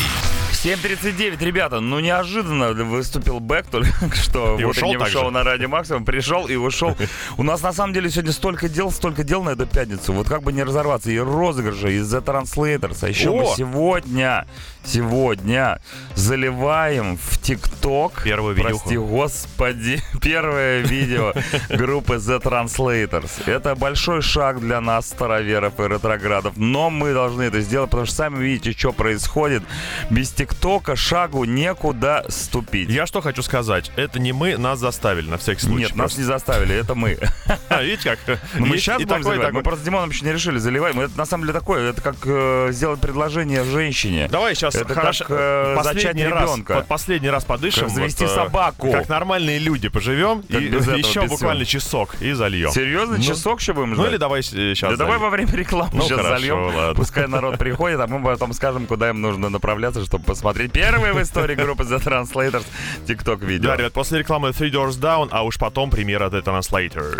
7.39, 0.66 1.44
ребята, 1.44 1.78
ну 1.78 2.00
неожиданно 2.00 2.72
выступил 2.72 3.38
Бэк 3.38 3.66
только 3.70 3.92
что 4.16 4.58
И 4.58 4.64
в 4.64 4.70
ушел 4.70 4.92
шоу 5.06 5.30
на 5.30 5.44
Радио 5.44 5.68
Максимум, 5.68 6.04
пришел 6.04 6.46
и 6.46 6.56
ушел. 6.56 6.96
У 7.36 7.44
нас 7.44 7.62
на 7.62 7.72
самом 7.72 7.92
деле 7.92 8.10
сегодня 8.10 8.32
столько 8.32 8.68
дел, 8.68 8.90
столько 8.90 9.22
дел 9.22 9.44
на 9.44 9.50
эту 9.50 9.66
пятницу, 9.66 10.12
вот 10.12 10.28
как 10.28 10.42
бы 10.42 10.52
не 10.52 10.64
разорваться, 10.64 11.10
и 11.10 11.18
розыгрыши, 11.18 11.92
и 11.92 11.98
The 12.00 12.20
Translators, 12.24 12.98
а 13.02 13.08
еще 13.08 13.30
мы 13.30 13.44
О! 13.44 13.54
сегодня, 13.54 14.46
сегодня 14.84 15.80
заливаем 16.16 17.16
в 17.16 17.38
ТикТок, 17.38 18.22
Первую 18.24 18.56
видюху. 18.56 18.78
прости 18.78 18.96
господи, 18.96 20.02
первое 20.20 20.80
видео 20.80 21.32
группы 21.68 22.14
The 22.14 22.42
Translators. 22.42 23.30
Это 23.46 23.76
большой 23.76 24.20
шаг 24.20 24.58
для 24.58 24.80
нас, 24.80 25.05
староверов 25.06 25.78
и 25.80 25.82
ретроградов, 25.82 26.56
но 26.56 26.90
мы 26.90 27.12
должны 27.12 27.42
это 27.42 27.60
сделать, 27.60 27.90
потому 27.90 28.06
что 28.06 28.16
сами 28.16 28.42
видите, 28.42 28.72
что 28.72 28.92
происходит. 28.92 29.62
Без 30.10 30.30
ТикТока 30.30 30.96
шагу 30.96 31.44
некуда 31.44 32.24
ступить. 32.28 32.88
Я 32.90 33.06
что 33.06 33.20
хочу 33.20 33.42
сказать. 33.42 33.90
Это 33.96 34.18
не 34.18 34.32
мы, 34.32 34.56
нас 34.56 34.78
заставили, 34.78 35.28
на 35.28 35.38
всякий 35.38 35.60
случай. 35.60 35.84
Нет, 35.84 35.90
нас 35.90 36.12
просто. 36.12 36.20
не 36.20 36.26
заставили, 36.26 36.74
это 36.74 36.94
мы. 36.94 37.18
А, 37.68 37.82
видите 37.82 38.16
как? 38.16 38.40
Ну, 38.54 38.66
мы 38.66 38.78
сейчас 38.78 39.02
будем 39.02 39.22
заливать. 39.22 39.52
Мы 39.52 39.62
просто 39.62 39.82
с 39.82 39.84
Димоном 39.84 40.10
еще 40.10 40.24
не 40.24 40.32
решили, 40.32 40.58
заливаем. 40.58 41.00
Это 41.00 41.16
на 41.18 41.26
самом 41.26 41.44
деле 41.44 41.52
такое, 41.52 41.90
это 41.90 42.00
как 42.00 42.16
э, 42.24 42.68
сделать 42.72 43.00
предложение 43.00 43.64
женщине. 43.64 44.28
Давай 44.30 44.54
сейчас 44.54 44.74
Это 44.74 44.94
хорошо, 44.94 45.24
как, 45.24 45.36
э, 45.38 45.74
последний 45.76 46.26
раз, 46.26 46.42
ребенка. 46.42 46.74
под 46.74 46.86
последний 46.86 47.28
раз 47.28 47.44
подышим. 47.44 47.84
Как 47.84 47.90
завести 47.90 48.24
э, 48.24 48.28
собаку. 48.28 48.90
Как 48.92 49.08
нормальные 49.08 49.58
люди 49.58 49.88
поживем. 49.88 50.40
И 50.48 50.54
еще 50.98 51.22
буквально 51.22 51.64
часок 51.64 52.16
и 52.20 52.32
зальем. 52.32 52.70
Серьезно? 52.70 53.16
Ну, 53.16 53.22
Часок 53.22 53.60
еще 53.60 53.72
будем 53.72 53.94
ждать? 53.94 54.04
Ну 54.04 54.10
или 54.10 54.16
давай 54.16 54.42
сейчас. 54.42 54.85
Да 54.90 54.96
давай 54.96 55.18
во 55.18 55.30
время 55.30 55.52
рекламы 55.52 55.90
Ну, 55.92 56.02
сейчас 56.02 56.18
хорошо, 56.20 56.36
зальем. 56.38 56.76
ладно. 56.76 56.94
Пускай 56.94 57.26
народ 57.28 57.58
приходит, 57.58 58.00
а 58.00 58.06
мы 58.06 58.22
потом 58.22 58.52
скажем, 58.52 58.86
куда 58.86 59.10
им 59.10 59.20
нужно 59.20 59.48
направляться, 59.48 60.04
чтобы 60.04 60.24
посмотреть 60.24 60.72
первые 60.72 61.12
в 61.12 61.22
истории 61.22 61.54
группы 61.54 61.84
The 61.84 62.02
Translators 62.02 62.64
TikTok 63.06 63.44
видео. 63.44 63.70
Да, 63.70 63.76
ребят, 63.76 63.92
после 63.92 64.18
рекламы 64.20 64.50
Three 64.50 64.70
Doors 64.70 64.98
Down, 65.00 65.28
а 65.30 65.42
уж 65.42 65.58
потом 65.58 65.90
премьера 65.90 66.28
The 66.28 66.42
Translators. 66.42 67.18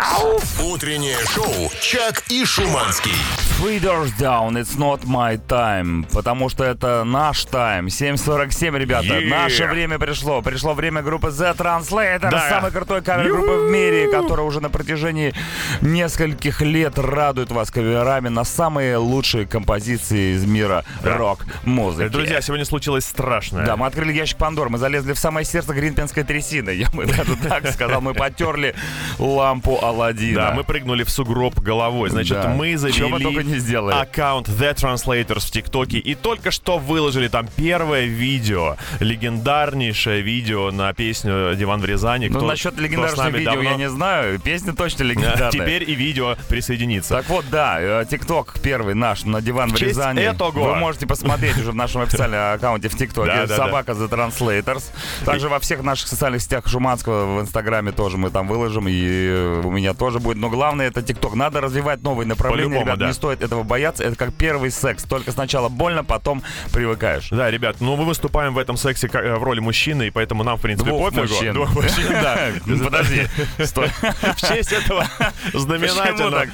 Утреннее 0.63 1.17
шоу 1.33 1.71
«Чак 1.81 2.23
и 2.29 2.45
Шуманский». 2.45 3.11
Three 3.59 3.79
doors 3.81 4.11
down, 4.19 4.51
it's 4.53 4.77
not 4.77 5.03
my 5.05 5.39
time. 5.47 6.05
Потому 6.13 6.47
что 6.47 6.63
это 6.63 7.03
наш 7.03 7.43
тайм. 7.45 7.87
7.47, 7.87 8.77
ребята. 8.77 9.07
Yeah. 9.07 9.27
Наше 9.27 9.65
время 9.65 9.97
пришло. 9.97 10.43
Пришло 10.43 10.75
время 10.75 11.01
группы 11.01 11.29
The 11.29 11.57
Translator. 11.57 12.29
Да. 12.29 12.49
Самой 12.49 12.69
крутой 12.71 13.01
кавер-группы 13.01 13.65
в 13.65 13.71
мире, 13.71 14.11
которая 14.11 14.45
уже 14.45 14.59
на 14.61 14.69
протяжении 14.69 15.33
нескольких 15.81 16.61
лет 16.61 16.99
радует 16.99 17.49
вас 17.57 17.71
каверами 17.71 18.29
на 18.29 18.43
самые 18.43 18.97
лучшие 18.97 19.45
композиции 19.45 20.35
из 20.35 20.45
мира 20.45 20.83
Да. 21.03 21.17
рок-музыки. 21.17 22.09
Друзья, 22.09 22.41
сегодня 22.41 22.65
случилось 22.65 23.05
страшное. 23.05 23.65
Да, 23.65 23.75
мы 23.77 23.85
открыли 23.87 24.13
ящик 24.13 24.37
Пандор, 24.37 24.69
мы 24.69 24.77
залезли 24.77 25.13
в 25.13 25.19
самое 25.19 25.45
сердце 25.45 25.73
Гринпенской 25.73 26.23
трясины. 26.23 26.69
Я 26.71 26.89
бы 26.91 27.05
даже 27.05 27.35
так 27.35 27.67
сказал, 27.71 28.01
мы 28.01 28.13
потерли 28.13 28.75
лампу 29.19 29.79
Алладина. 29.81 30.41
Да, 30.41 30.51
мы 30.53 30.63
прыгнули 30.63 31.03
в 31.03 31.09
сугроб 31.09 31.59
головой. 31.59 32.09
Значит, 32.09 32.41
Да. 32.41 32.49
мы 32.49 32.77
завели 32.77 33.43
не 33.43 33.57
сделали. 33.59 33.93
аккаунт 33.95 34.47
The 34.49 34.75
Translators 34.75 35.47
в 35.47 35.51
ТикТоке 35.51 35.97
и 35.97 36.15
только 36.15 36.51
что 36.51 36.77
выложили 36.77 37.27
там 37.27 37.47
первое 37.55 38.05
видео, 38.05 38.75
легендарнейшее 38.99 40.21
видео 40.21 40.71
на 40.71 40.93
песню 40.93 41.55
«Диван 41.55 41.81
в 41.81 41.85
Рязани». 41.85 42.27
Ну, 42.27 42.37
Кто- 42.37 42.47
насчет 42.47 42.75
нами 42.77 43.37
видео 43.37 43.51
давно, 43.53 43.69
я 43.69 43.75
не 43.75 43.89
знаю. 43.89 44.39
Песня 44.39 44.73
точно 44.73 44.99
да, 44.99 45.05
легендарная. 45.05 45.51
Теперь 45.51 45.89
и 45.89 45.95
видео 45.95 46.35
присоединится. 46.49 47.15
Так 47.15 47.29
вот, 47.29 47.46
да, 47.49 47.77
э, 47.79 48.05
ТикТок 48.09 48.55
первый 48.61 48.93
наш 48.93 49.25
на 49.25 49.41
диван 49.41 49.69
в, 49.71 49.77
В 49.77 49.81
Рязани. 49.81 50.21
этого. 50.21 50.51
Вы 50.51 50.75
можете 50.75 51.07
посмотреть 51.07 51.57
уже 51.57 51.71
в 51.71 51.75
нашем 51.75 52.01
официальном 52.01 52.53
аккаунте 52.53 52.89
в 52.89 52.97
ТикТоке. 52.97 53.47
Собака 53.47 53.93
The 53.93 54.09
Translators. 54.09 54.85
Также 55.25 55.49
во 55.49 55.59
всех 55.59 55.83
наших 55.83 56.07
социальных 56.07 56.41
сетях 56.41 56.67
Шуманского 56.67 57.37
в 57.37 57.41
Инстаграме 57.41 57.91
тоже 57.91 58.17
мы 58.17 58.29
там 58.29 58.47
выложим. 58.47 58.87
И 58.87 59.61
у 59.63 59.71
меня 59.71 59.93
тоже 59.93 60.19
будет. 60.19 60.37
Но 60.37 60.49
главное 60.49 60.87
это 60.87 61.01
ТикТок. 61.01 61.35
Надо 61.35 61.61
развивать 61.61 62.03
новые 62.03 62.27
направления. 62.27 62.81
Ребят, 62.81 62.99
да. 62.99 63.07
не 63.07 63.13
стоит 63.13 63.41
этого 63.41 63.63
бояться. 63.63 64.03
Это 64.03 64.15
как 64.15 64.33
первый 64.33 64.71
секс. 64.71 65.03
Только 65.03 65.31
сначала 65.31 65.69
больно, 65.69 66.03
потом 66.03 66.43
привыкаешь. 66.71 67.29
Да, 67.29 67.49
ребят, 67.49 67.77
ну 67.79 67.95
мы 67.95 68.05
выступаем 68.05 68.53
в 68.53 68.57
этом 68.57 68.77
сексе 68.77 69.09
э, 69.11 69.35
в 69.35 69.43
роли 69.43 69.59
мужчины, 69.59 70.07
и 70.07 70.09
поэтому 70.09 70.43
нам, 70.43 70.57
в 70.57 70.61
принципе, 70.61 70.89
Двух 70.89 71.09
пофигу. 71.09 71.21
мужчин. 71.27 71.53
Двух 71.53 71.73
мужчин, 71.75 72.07
да. 72.09 72.49
Подожди, 72.83 73.27
стой. 73.63 73.87
В 74.37 74.41
честь 74.47 74.73
этого 74.73 75.05
знаменательно. 75.53 76.45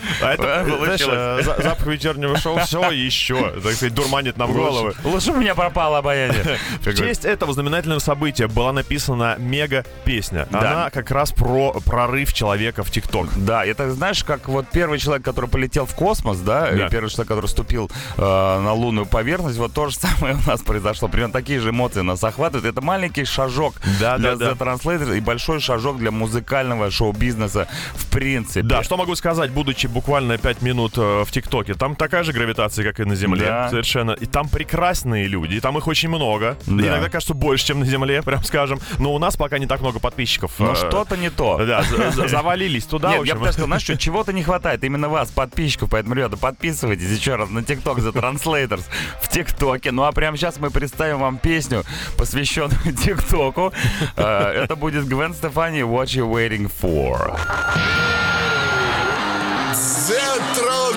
Знаешь, 0.85 1.45
запах 1.63 1.87
вечернего 1.87 2.37
шоу 2.37 2.57
все 2.59 2.91
еще, 2.91 3.51
так 3.61 3.73
сказать, 3.73 3.93
дурманит 3.93 4.37
нам 4.37 4.53
головы. 4.53 4.93
Лучше, 5.03 5.31
у 5.31 5.37
меня 5.37 5.55
пропало 5.55 5.99
обаяние. 5.99 6.57
В 6.81 6.93
честь 6.93 7.25
этого 7.25 7.53
знаменательного 7.53 7.99
события 7.99 8.47
была 8.47 8.73
написана 8.73 9.35
мега-песня. 9.37 10.47
Она 10.51 10.89
как 10.89 11.11
раз 11.11 11.31
про 11.31 11.73
прорыв 11.85 12.33
человека 12.33 12.83
в 12.83 12.91
ТикТок. 12.91 13.27
Да, 13.35 13.65
это 13.65 13.91
знаешь, 13.91 14.23
как 14.23 14.47
вот 14.47 14.65
первый 14.71 14.99
человек, 14.99 15.25
который 15.25 15.49
полетел 15.49 15.85
в 15.85 15.95
космос, 15.95 16.39
да, 16.39 16.69
и 16.69 16.89
первый 16.89 17.09
человек, 17.09 17.27
который 17.27 17.47
ступил 17.47 17.89
э, 18.17 18.21
на 18.21 18.73
лунную 18.73 19.05
поверхность, 19.05 19.57
вот 19.57 19.73
то 19.73 19.89
же 19.89 19.95
самое 19.99 20.35
у 20.35 20.49
нас 20.49 20.61
произошло. 20.61 21.07
Примерно 21.07 21.33
такие 21.33 21.59
же 21.59 21.69
эмоции 21.69 22.01
нас 22.01 22.23
охватывают. 22.23 22.65
Это 22.65 22.81
маленький 22.81 23.25
шажок 23.25 23.75
Да, 23.99 24.17
для 24.17 24.35
да, 24.35 24.51
The 24.51 24.57
Translator 24.57 25.17
и 25.17 25.19
большой 25.19 25.59
шажок 25.59 25.97
для 25.97 26.11
музыкального 26.11 26.91
шоу-бизнеса 26.91 27.67
в 27.95 28.09
принципе. 28.09 28.61
Да, 28.61 28.83
что 28.83 28.97
могу 28.97 29.15
сказать, 29.15 29.51
будучи 29.51 29.87
буквально 29.87 30.37
5 30.37 30.61
минут 30.61 30.72
э, 30.97 31.23
в 31.25 31.31
ТикТоке, 31.31 31.73
там 31.73 31.95
такая 31.95 32.23
же 32.23 32.33
гравитация, 32.33 32.83
как 32.85 32.99
и 32.99 33.05
на 33.05 33.15
Земле, 33.15 33.45
Да. 33.45 33.69
совершенно. 33.69 34.11
И 34.11 34.25
там 34.25 34.49
прекрасные 34.49 35.27
люди, 35.27 35.55
и 35.55 35.59
там 35.59 35.77
их 35.77 35.87
очень 35.87 36.09
много. 36.09 36.57
Да. 36.65 36.87
Иногда 36.87 37.09
кажется 37.09 37.33
больше, 37.33 37.67
чем 37.67 37.79
на 37.79 37.85
Земле, 37.85 38.21
прям 38.23 38.43
скажем. 38.43 38.79
Но 38.99 39.13
у 39.13 39.19
нас 39.19 39.35
пока 39.37 39.57
не 39.59 39.67
так 39.67 39.81
много 39.81 39.99
подписчиков. 39.99 40.51
Но 40.59 40.73
Э, 40.73 40.75
что-то 40.75 41.15
не 41.17 41.29
то. 41.29 41.57
Да, 41.65 41.83
за- 41.83 42.11
за- 42.11 42.27
завалились 42.33 42.85
туда. 42.85 43.15
Нет, 43.17 43.25
я 43.25 43.35
бы 43.35 43.45
сказал, 43.51 43.67
знаешь 43.67 43.83
что, 43.83 43.97
чего-то 43.97 44.33
не 44.33 44.43
хватает, 44.43 44.83
именно 44.83 45.09
вас, 45.09 45.29
подписчиков, 45.31 45.89
поэтому, 45.89 46.15
ребята, 46.15 46.37
подписывайтесь 46.37 47.09
еще 47.09 47.35
раз 47.35 47.49
на 47.49 47.59
TikTok 47.59 47.97
The 47.97 48.11
Translators 48.13 48.83
в 49.21 49.29
ТикТоке. 49.29 49.91
Ну 49.91 50.03
а 50.03 50.11
прямо 50.11 50.37
сейчас 50.37 50.57
мы 50.59 50.69
представим 50.71 51.19
вам 51.19 51.37
песню, 51.37 51.83
посвященную 52.17 52.93
ТикТоку. 52.95 53.73
Э, 54.17 54.63
Это 54.63 54.75
будет 54.75 55.07
Гвен 55.07 55.33
Стефани 55.33 55.79
What 55.81 56.05
You 56.07 56.29
Waiting 56.31 56.71
For. 56.81 57.37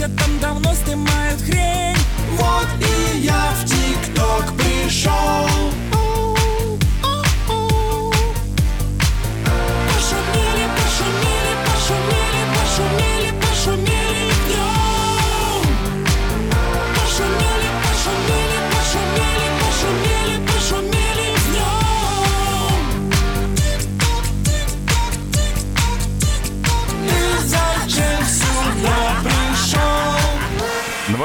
все 0.00 0.08
там 0.16 0.38
давно 0.40 0.74
снимают 0.74 1.42
хрень. 1.42 1.94
Вот 2.38 2.68
и 2.80 3.18
я 3.18 3.52
в 3.52 3.66
ТикТок 3.66 4.56
пришел 4.56 5.39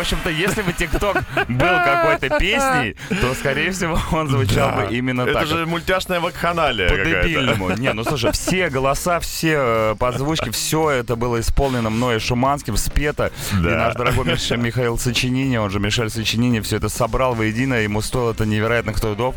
общем-то, 0.06 0.30
если 0.30 0.62
бы 0.62 0.72
ТикТок 0.74 1.24
был 1.48 1.68
какой-то 1.84 2.38
песней, 2.40 2.96
то, 3.10 3.34
скорее 3.34 3.72
всего, 3.72 4.00
он 4.12 4.28
звучал 4.30 4.72
бы 4.72 4.88
именно 4.96 5.22
Это 5.24 5.34
так. 5.34 5.48
же 5.48 5.66
мультяшная 5.66 6.20
вакханалия. 6.20 6.90
По-дебильному. 6.90 7.72
Не, 7.72 7.94
ну 7.94 8.04
слушай, 8.04 8.32
все 8.32 8.70
голоса, 8.70 9.20
все 9.20 9.56
э, 9.58 9.96
подзвучки, 9.98 10.50
все 10.52 10.90
это 10.92 11.16
было 11.16 11.40
исполнено 11.40 11.90
мной 11.90 12.18
и 12.18 12.20
Шуманским, 12.20 12.78
спето. 12.78 13.32
И 13.54 13.64
Да. 13.64 13.70
наш 13.78 13.96
дорогой 13.96 14.26
Миш- 14.26 14.56
Михаил 14.58 14.98
Сочинини, 14.98 15.58
он 15.58 15.70
же 15.70 15.80
Мишель 15.80 16.10
Сочинини, 16.10 16.60
все 16.62 16.78
это 16.78 16.90
собрал 16.90 17.34
воедино, 17.36 17.76
ему 17.76 18.02
стоило 18.02 18.32
это 18.32 18.46
невероятных 18.46 19.00
трудов. 19.00 19.36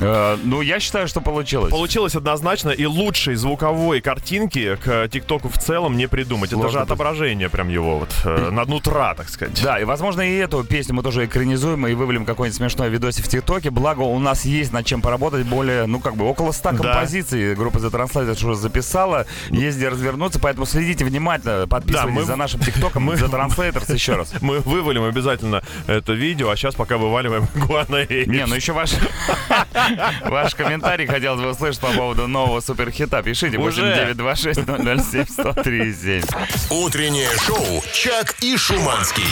Э, 0.00 0.36
Ну, 0.44 0.60
я 0.62 0.80
считаю, 0.80 1.06
что 1.08 1.20
получилось. 1.20 1.70
Получилось 1.70 2.14
однозначно, 2.16 2.70
и 2.70 2.84
лучшей 2.86 3.34
звуковой 3.36 4.00
картинки 4.00 4.76
к 4.84 5.08
ТикТоку 5.08 5.48
в 5.48 5.58
целом 5.58 5.96
не 5.96 6.08
придумать. 6.08 6.50
Это 6.50 6.56
Сложно 6.62 6.72
же 6.72 6.78
быть. 6.80 6.86
отображение 6.92 7.48
прям 7.48 7.68
его 7.68 7.98
вот 7.98 8.10
э, 8.24 8.50
над 8.50 8.68
нутра, 8.68 9.14
так 9.14 9.28
сказать. 9.28 9.62
Да, 9.62 9.78
и, 9.78 9.84
возможно, 9.92 10.22
и 10.22 10.34
эту 10.38 10.64
песню 10.64 10.94
мы 10.94 11.02
тоже 11.02 11.26
экранизуем 11.26 11.86
и 11.86 11.92
вывалим 11.92 12.24
какой-нибудь 12.24 12.56
смешной 12.56 12.88
видосик 12.88 13.26
в 13.26 13.28
ТикТоке. 13.28 13.68
Благо, 13.70 14.00
у 14.00 14.18
нас 14.18 14.46
есть 14.46 14.72
над 14.72 14.86
чем 14.86 15.02
поработать. 15.02 15.44
Более, 15.46 15.84
ну, 15.84 16.00
как 16.00 16.16
бы, 16.16 16.24
около 16.24 16.52
100 16.52 16.70
Да. 16.72 16.78
композиций 16.78 17.54
группа 17.54 17.76
The 17.76 17.90
Translators 17.90 18.42
уже 18.46 18.54
записала. 18.54 19.26
Есть 19.50 19.76
где 19.76 19.90
развернуться, 19.90 20.38
поэтому 20.40 20.64
следите 20.64 21.04
внимательно. 21.04 21.66
Подписывайтесь 21.68 22.14
мы- 22.20 22.24
за 22.24 22.36
нашим 22.36 22.60
ТикТоком 22.60 23.10
The 23.10 23.28
Translators 23.30 23.92
еще 23.92 24.14
раз. 24.16 24.32
Мы 24.40 24.60
вывалим 24.60 25.04
обязательно 25.04 25.62
это 25.86 26.14
видео, 26.14 26.48
а 26.48 26.56
сейчас 26.56 26.74
пока 26.74 26.96
вываливаем 26.96 27.46
Гуана 27.54 28.06
Не, 28.08 28.46
ну 28.46 28.54
еще 28.54 28.72
ваш, 28.72 28.92
ваш 30.24 30.54
комментарий 30.54 31.06
хотелось 31.06 31.40
бы 31.42 31.50
услышать 31.50 31.80
по 31.80 31.88
поводу 31.88 32.26
нового 32.28 32.60
суперхита. 32.60 33.22
Пишите 33.22 33.58
Уже. 33.58 33.82
8926 33.82 34.60
007 35.10 35.26
103 35.26 36.22
Утреннее 36.70 37.28
шоу 37.46 37.82
«Чак 37.92 38.34
и 38.40 38.56
Шуманский». 38.56 39.24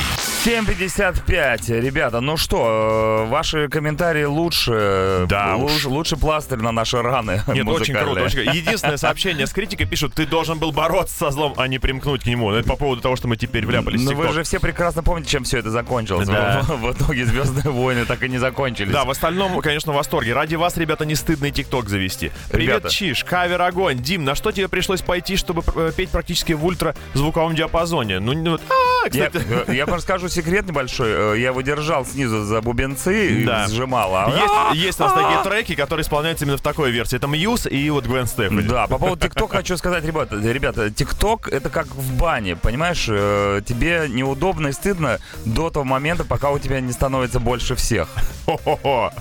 7.55. 0.50 1.80
Ребята, 1.80 2.20
ну 2.20 2.36
что, 2.36 3.24
э, 3.24 3.30
ваши 3.30 3.68
комментарии 3.68 4.24
лучше. 4.24 5.26
Да 5.28 5.54
лучше, 5.54 5.76
уж. 5.76 5.84
лучше 5.84 6.16
пластырь 6.16 6.58
на 6.58 6.72
наши 6.72 7.00
раны 7.00 7.42
Нет, 7.46 7.68
очень 7.68 7.94
круто. 7.94 8.24
очень 8.24 8.42
круто. 8.42 8.56
Единственное 8.56 8.96
сообщение 8.96 9.46
с 9.46 9.52
критикой 9.52 9.86
пишут, 9.86 10.14
ты 10.14 10.26
должен 10.26 10.58
был 10.58 10.72
бороться 10.72 11.16
со 11.16 11.30
злом, 11.30 11.54
а 11.56 11.68
не 11.68 11.78
примкнуть 11.78 12.24
к 12.24 12.26
нему. 12.26 12.50
Это 12.50 12.68
по 12.68 12.74
поводу 12.74 13.00
того, 13.00 13.14
что 13.14 13.28
мы 13.28 13.36
теперь 13.36 13.64
вляпались 13.64 14.00
в 14.00 14.04
Ну 14.04 14.16
вы 14.16 14.32
же 14.32 14.42
все 14.42 14.58
прекрасно 14.58 15.04
помните, 15.04 15.30
чем 15.30 15.44
все 15.44 15.58
это 15.58 15.70
закончилось. 15.70 16.26
Да. 16.26 16.62
В, 16.62 16.80
в 16.80 16.92
итоге 16.94 17.26
Звездные 17.26 17.72
войны 17.72 18.04
так 18.04 18.20
и 18.24 18.28
не 18.28 18.38
закончились. 18.38 18.90
Да, 18.90 19.04
в 19.04 19.10
остальном, 19.10 19.60
конечно, 19.60 19.92
в 19.92 19.94
восторге. 19.94 20.34
Ради 20.34 20.56
вас, 20.56 20.76
ребята, 20.76 21.04
не 21.04 21.14
стыдно 21.14 21.46
и 21.46 21.52
ТикТок 21.52 21.88
завести. 21.88 22.32
Привет, 22.50 22.68
Ребята. 22.68 22.88
Чиш, 22.88 23.22
кавер 23.22 23.62
огонь. 23.62 23.98
Дим, 23.98 24.24
на 24.24 24.34
что 24.34 24.50
тебе 24.50 24.66
пришлось 24.66 25.00
пойти, 25.00 25.36
чтобы 25.36 25.62
э, 25.76 25.92
петь 25.96 26.10
практически 26.10 26.54
в 26.54 26.66
ультразвуковом 26.66 27.54
диапазоне? 27.54 28.18
Ну, 28.18 28.32
ну, 28.32 28.58
а, 28.68 29.08
Я, 29.12 29.28
кстати, 29.28 29.46
э, 29.68 29.74
я 29.76 29.86
вам 29.86 29.94
расскажу 29.94 30.28
секрет 30.40 30.66
небольшой. 30.66 31.10
Э, 31.10 31.38
Я 31.38 31.48
его 31.48 31.60
держал 31.62 32.04
снизу 32.06 32.44
за 32.44 32.60
бубенцы 32.62 33.42
Да. 33.44 33.64
и 33.66 33.70
сжимал. 33.70 34.14
а- 34.14 34.70
Есть, 34.72 34.84
есть 34.86 35.00
у 35.00 35.04
нас 35.04 35.12
такие 35.12 35.42
треки, 35.42 35.74
которые 35.74 36.02
исполняются 36.04 36.44
именно 36.44 36.56
в 36.58 36.62
такой 36.62 36.90
версии. 36.90 37.16
Это 37.16 37.26
Мьюз 37.26 37.66
и 37.66 37.90
вот 37.90 38.06
Гвен 38.06 38.26
Стефани. 38.26 38.62
Да, 38.62 38.86
по 38.86 38.98
поводу 38.98 39.20
ТикТок 39.28 39.52
хочу 39.52 39.76
сказать, 39.76 40.04
ребята, 40.04 40.36
ребята, 40.36 40.90
ТикТок 40.90 41.48
это 41.48 41.68
как 41.70 41.86
в 41.88 42.16
бане, 42.16 42.56
понимаешь? 42.56 43.06
Э, 43.08 43.60
Тебе 43.66 44.06
неудобно 44.08 44.68
и 44.68 44.72
стыдно 44.72 45.18
до 45.44 45.70
того 45.70 45.84
момента, 45.84 46.24
пока 46.24 46.50
у 46.50 46.58
тебя 46.58 46.80
не 46.80 46.92
становится 46.92 47.40
больше 47.40 47.74
всех. 47.74 48.08
Хо-хо-хо. 48.46 49.12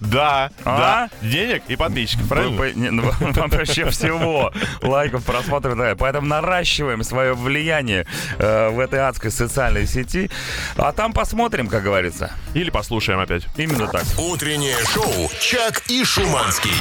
Да, 0.00 0.50
А? 0.64 0.78
да. 0.78 1.10
Денег 1.28 1.62
и 1.68 1.76
подписчиков, 1.76 2.28
правильно? 2.28 2.90
Ну, 2.92 3.02
проще 3.50 3.88
всего 3.90 4.52
лайков, 4.82 5.24
просмотров, 5.24 5.76
да. 5.76 5.94
Поэтому 5.98 6.26
наращиваем 6.26 7.02
свое 7.02 7.34
влияние 7.34 8.06
э, 8.38 8.70
в 8.70 8.78
этой 8.80 9.00
адской 9.00 9.30
социальной 9.30 9.86
сети. 9.86 10.30
А 10.76 10.92
там 10.92 11.12
посмотрим, 11.12 11.68
как 11.68 11.82
говорится. 11.82 12.32
Или 12.54 12.70
послушаем 12.70 13.20
опять. 13.20 13.46
Именно 13.56 13.88
так. 13.88 14.04
Утреннее 14.18 14.76
шоу 14.86 15.30
«Чак 15.40 15.82
и 15.88 16.04
Шуманский». 16.04 16.72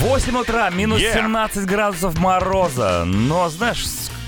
8 0.00 0.36
утра, 0.36 0.70
минус 0.70 1.00
Yeah. 1.00 1.14
17 1.14 1.66
градусов 1.66 2.18
мороза. 2.18 3.04
Но, 3.06 3.48
знаешь, 3.48 3.84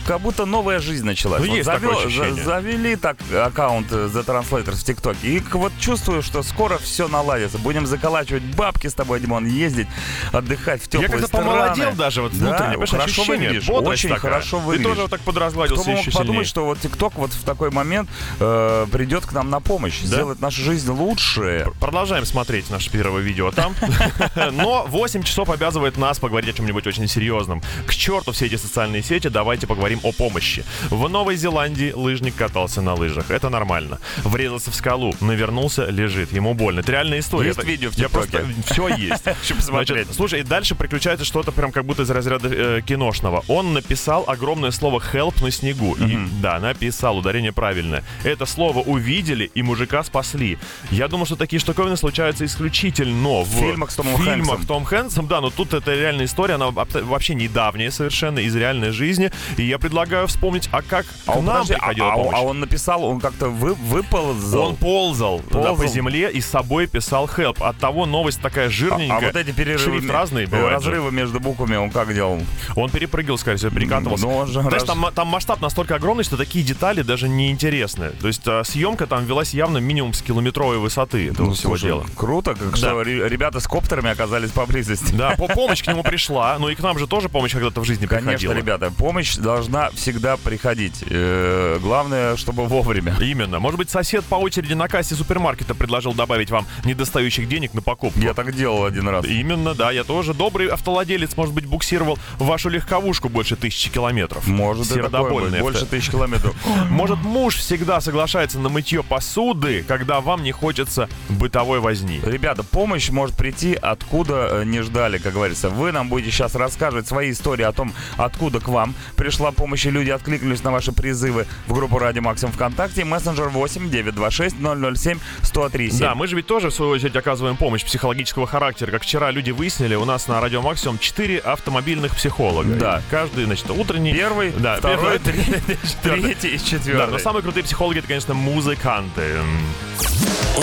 как 0.06 0.20
будто 0.20 0.46
новая 0.46 0.78
жизнь 0.78 1.04
началась. 1.04 1.40
Ну, 1.44 1.54
есть 1.54 1.68
такое 1.68 1.96
ощущение. 1.96 2.34
за- 2.34 2.44
завели 2.44 2.96
так 2.96 3.16
аккаунт 3.32 3.88
э, 3.90 4.08
The 4.12 4.24
Translators 4.24 4.76
в 4.76 4.84
ТикТоке. 4.84 5.28
И 5.28 5.40
вот 5.52 5.72
чувствую, 5.80 6.22
что 6.22 6.42
скоро 6.42 6.78
все 6.78 7.08
наладится. 7.08 7.58
Будем 7.58 7.86
заколачивать 7.86 8.42
бабки 8.42 8.86
с 8.86 8.94
тобой, 8.94 9.20
Димон, 9.20 9.46
ездить, 9.46 9.88
отдыхать 10.32 10.82
в 10.82 10.88
теплые 10.88 11.10
Я 11.10 11.18
как-то 11.18 11.28
помолодел 11.36 11.92
даже 11.92 12.22
вот 12.22 12.32
Да, 12.38 12.38
внутренне. 12.46 12.86
Хорошо 12.86 12.96
ощущение, 13.22 13.48
выглядишь, 13.48 13.68
очень 13.70 14.08
такая. 14.10 14.32
хорошо 14.32 14.58
Ты 14.60 14.64
выглядишь. 14.66 14.86
тоже 14.88 15.00
вот 15.02 15.10
так 15.10 15.20
подразгладился 15.20 15.82
Кто 15.82 15.90
бы 15.90 15.96
мог 15.96 16.06
еще 16.06 16.10
подумать, 16.18 16.28
сильнее. 16.46 16.48
что 16.48 16.64
вот 16.66 16.80
ТикТок 16.80 17.14
вот 17.16 17.32
в 17.32 17.42
такой 17.42 17.70
момент 17.70 18.08
э, 18.40 18.86
придет 18.92 19.26
к 19.26 19.32
нам 19.32 19.50
на 19.50 19.60
помощь, 19.60 20.00
сделает 20.00 20.40
нашу 20.40 20.62
жизнь 20.62 20.90
лучше. 20.90 21.66
Продолжаем 21.80 22.24
смотреть 22.26 22.70
наше 22.70 22.90
первое 22.90 23.22
видео 23.22 23.50
там. 23.50 23.74
Но 24.52 24.84
8 24.88 25.22
часов 25.22 25.50
обязывает 25.50 25.96
нас 25.96 26.18
поговорить 26.18 26.50
о 26.50 26.52
чем-нибудь 26.56 26.86
очень 26.86 27.08
серьезном. 27.08 27.62
К 27.86 27.94
черту 27.94 28.32
все 28.32 28.46
эти 28.46 28.56
социальные 28.56 29.02
сети, 29.02 29.28
давайте 29.28 29.66
поговорим 29.66 29.95
о 30.02 30.12
помощи. 30.12 30.64
В 30.90 31.08
Новой 31.08 31.36
Зеландии 31.36 31.92
лыжник 31.92 32.34
катался 32.34 32.82
на 32.82 32.94
лыжах. 32.94 33.30
Это 33.30 33.48
нормально. 33.48 33.98
Врезался 34.24 34.70
в 34.70 34.74
скалу, 34.74 35.14
навернулся, 35.20 35.86
лежит. 35.86 36.32
Ему 36.32 36.54
больно. 36.54 36.80
Это 36.80 36.92
реальная 36.92 37.20
история. 37.20 37.48
Есть 37.48 37.58
Это- 37.58 37.68
видео 37.68 37.90
в 37.90 37.98
Я 37.98 38.08
просто... 38.08 38.44
Все 38.66 38.88
есть. 38.88 39.24
Значит, 39.60 40.08
слушай, 40.14 40.40
и 40.40 40.42
дальше 40.42 40.74
приключается 40.74 41.24
что-то 41.24 41.52
прям 41.52 41.72
как 41.72 41.84
будто 41.84 42.02
из 42.02 42.10
разряда 42.10 42.48
э, 42.48 42.80
киношного. 42.82 43.44
Он 43.48 43.72
написал 43.74 44.24
огромное 44.26 44.70
слово 44.70 45.02
help 45.12 45.42
на 45.42 45.50
снегу. 45.50 45.94
И, 45.96 46.18
да, 46.40 46.58
написал, 46.60 47.18
ударение 47.18 47.52
правильное. 47.52 48.04
Это 48.24 48.46
слово 48.46 48.80
увидели 48.80 49.50
и 49.54 49.62
мужика 49.62 50.02
спасли. 50.04 50.58
Я 50.90 51.08
думаю, 51.08 51.26
что 51.26 51.36
такие 51.36 51.60
штуковины 51.60 51.96
случаются 51.96 52.44
исключительно 52.44 53.42
в, 53.42 53.48
фильмах 53.48 53.90
с 53.90 53.96
Томом 53.96 54.16
фильмах 54.16 54.46
Хэнксом. 54.46 54.66
Том 54.66 54.84
Хэнксом. 54.84 55.26
Да, 55.26 55.40
но 55.40 55.50
тут 55.50 55.74
это 55.74 55.94
реальная 55.94 56.26
история, 56.26 56.54
она 56.54 56.70
вообще 56.70 57.34
недавняя 57.34 57.90
совершенно, 57.90 58.38
из 58.38 58.54
реальной 58.54 58.90
жизни. 58.90 59.30
И 59.56 59.62
я 59.62 59.78
предлагаю 59.86 60.26
вспомнить, 60.26 60.68
а 60.72 60.82
как 60.82 61.06
А 61.26 61.32
к 61.32 61.36
он, 61.36 61.44
нам 61.44 61.54
подожди, 61.62 61.74
а, 61.74 61.78
приходила 61.78 62.06
а 62.12 62.16
он- 62.16 62.24
помощь. 62.24 62.34
а 62.36 62.42
он 62.42 62.60
написал, 62.60 63.04
он 63.04 63.20
как-то 63.20 63.48
вы, 63.48 63.74
выползал. 63.74 64.60
Он 64.68 64.76
ползал, 64.76 65.40
да, 65.48 65.58
Ползал. 65.58 65.76
по 65.76 65.86
земле 65.86 66.30
и 66.30 66.40
с 66.40 66.46
собой 66.46 66.86
писал 66.88 67.26
help. 67.26 67.62
От 67.62 67.78
того 67.78 68.04
новость 68.06 68.40
такая 68.40 68.68
жирненькая. 68.68 69.16
А 69.18 69.20
вот 69.20 69.36
эти 69.36 69.52
перерывы, 69.52 69.98
Шрифт 70.00 70.10
разный 70.10 70.44
э, 70.44 70.46
бывает 70.46 70.82
же. 70.82 70.90
разрывы 70.90 71.12
между 71.12 71.38
буквами 71.40 71.76
он 71.76 71.90
как 71.90 72.12
делал? 72.12 72.40
Он 72.74 72.90
перепрыгивал, 72.90 73.38
скорее 73.38 73.58
всего, 73.58 73.70
перекатывался. 73.70 74.24
Ну, 74.26 74.36
он 74.36 74.46
же 74.48 74.54
Знаешь, 74.60 74.72
раз- 74.72 74.84
там, 74.84 75.06
там 75.14 75.28
масштаб 75.28 75.60
настолько 75.60 75.94
огромный, 75.94 76.24
что 76.24 76.36
такие 76.36 76.64
детали 76.64 77.02
даже 77.02 77.28
не 77.28 77.50
интересны. 77.52 78.10
То 78.20 78.26
есть 78.26 78.42
а, 78.46 78.64
съемка 78.64 79.06
там 79.06 79.24
велась 79.24 79.54
явно 79.54 79.78
минимум 79.78 80.12
с 80.14 80.22
километровой 80.22 80.78
высоты 80.78 81.28
этого 81.28 81.52
всего 81.54 81.72
Ну, 81.74 81.76
слушай, 81.78 81.84
дела. 81.90 82.04
Круто, 82.16 82.54
как 82.54 82.76
что 82.76 83.02
ре- 83.02 83.28
ребята 83.28 83.60
с 83.60 83.66
коптерами 83.68 84.10
оказались 84.10 84.50
поблизости. 84.50 85.12
Да, 85.12 85.30
по- 85.36 85.48
помощь 85.48 85.82
к 85.82 85.86
нему 85.86 86.02
пришла, 86.02 86.56
ну 86.58 86.68
и 86.68 86.74
к 86.74 86.80
нам 86.80 86.98
же 86.98 87.06
тоже 87.06 87.28
помощь 87.28 87.52
когда-то 87.52 87.80
в 87.80 87.84
жизни 87.84 88.06
Конечно, 88.06 88.30
приходила. 88.30 88.52
ребята, 88.52 88.90
помощь 88.90 89.36
должна 89.36 89.75
всегда 89.94 90.36
приходить. 90.36 91.04
Э, 91.08 91.78
главное, 91.80 92.36
чтобы 92.36 92.66
вовремя. 92.66 93.16
Именно. 93.20 93.58
Может 93.58 93.78
быть, 93.78 93.90
сосед 93.90 94.24
по 94.24 94.36
очереди 94.36 94.74
на 94.74 94.88
кассе 94.88 95.14
супермаркета 95.14 95.74
предложил 95.74 96.12
добавить 96.12 96.50
вам 96.50 96.66
недостающих 96.84 97.48
денег 97.48 97.74
на 97.74 97.82
покупку. 97.82 98.18
Я 98.20 98.34
так 98.34 98.54
делал 98.54 98.84
один 98.84 99.08
раз. 99.08 99.24
Именно, 99.26 99.74
да, 99.74 99.90
я 99.90 100.04
тоже. 100.04 100.34
Добрый 100.34 100.68
автовладелец, 100.68 101.36
может 101.36 101.54
быть, 101.54 101.66
буксировал 101.66 102.18
вашу 102.38 102.68
легковушку 102.68 103.28
больше 103.28 103.56
тысячи 103.56 103.90
километров. 103.90 104.46
Может, 104.46 104.90
и 104.96 105.00
такое 105.02 105.50
быть. 105.50 105.60
Больше 105.60 105.82
авто- 105.82 105.96
тысяч 105.96 106.10
километров. 106.10 106.54
Может, 106.90 107.18
муж 107.18 107.56
всегда 107.56 108.00
соглашается 108.00 108.58
на 108.58 108.68
мытье 108.68 109.02
посуды, 109.02 109.84
когда 109.86 110.20
вам 110.20 110.42
не 110.42 110.52
хочется 110.52 111.08
бытовой 111.28 111.80
возни. 111.80 112.20
Ребята, 112.24 112.62
помощь 112.62 113.10
может 113.10 113.36
прийти 113.36 113.74
откуда 113.74 114.48
э, 114.50 114.64
не 114.64 114.82
ждали, 114.82 115.18
как 115.18 115.34
говорится. 115.34 115.68
Вы 115.68 115.92
нам 115.92 116.08
будете 116.08 116.30
сейчас 116.30 116.54
рассказывать 116.54 117.06
свои 117.06 117.30
истории 117.30 117.64
о 117.64 117.72
том, 117.72 117.92
откуда 118.16 118.60
к 118.60 118.68
вам 118.68 118.94
пришла. 119.16 119.52
Помощи 119.56 119.88
люди 119.88 120.10
откликнулись 120.10 120.62
на 120.62 120.70
ваши 120.70 120.92
призывы 120.92 121.46
в 121.66 121.72
группу 121.74 121.98
Радио 121.98 122.22
Максимум 122.22 122.52
ВКонтакте. 122.52 123.04
Мессенджер 123.04 123.48
8 123.48 123.90
926 123.90 124.56
007 124.60 125.18
1037. 125.42 125.98
Да, 126.00 126.14
мы 126.14 126.26
же 126.26 126.36
ведь 126.36 126.46
тоже, 126.46 126.68
в 126.70 126.74
свою 126.74 126.92
очередь, 126.92 127.16
оказываем 127.16 127.56
помощь 127.56 127.84
психологического 127.84 128.46
характера. 128.46 128.90
Как 128.90 129.02
вчера 129.02 129.30
люди 129.30 129.50
выяснили, 129.50 129.94
у 129.94 130.04
нас 130.04 130.28
на 130.28 130.40
Радио 130.40 130.62
Максимум 130.62 130.98
4 130.98 131.38
автомобильных 131.38 132.14
психолога. 132.14 132.68
Да. 132.74 132.98
И 132.98 133.10
каждый, 133.10 133.44
значит, 133.46 133.70
утренний... 133.70 134.12
Первый, 134.12 134.52
да, 134.52 134.76
второй, 134.76 135.18
первый, 135.18 135.44
четвертый. 135.82 136.22
третий 136.22 136.48
и 136.48 136.58
Да, 136.58 136.64
четвертый. 136.64 137.12
но 137.12 137.18
самые 137.18 137.42
крутые 137.42 137.64
психологи, 137.64 137.98
это, 137.98 138.08
конечно, 138.08 138.34
музыканты. 138.34 139.22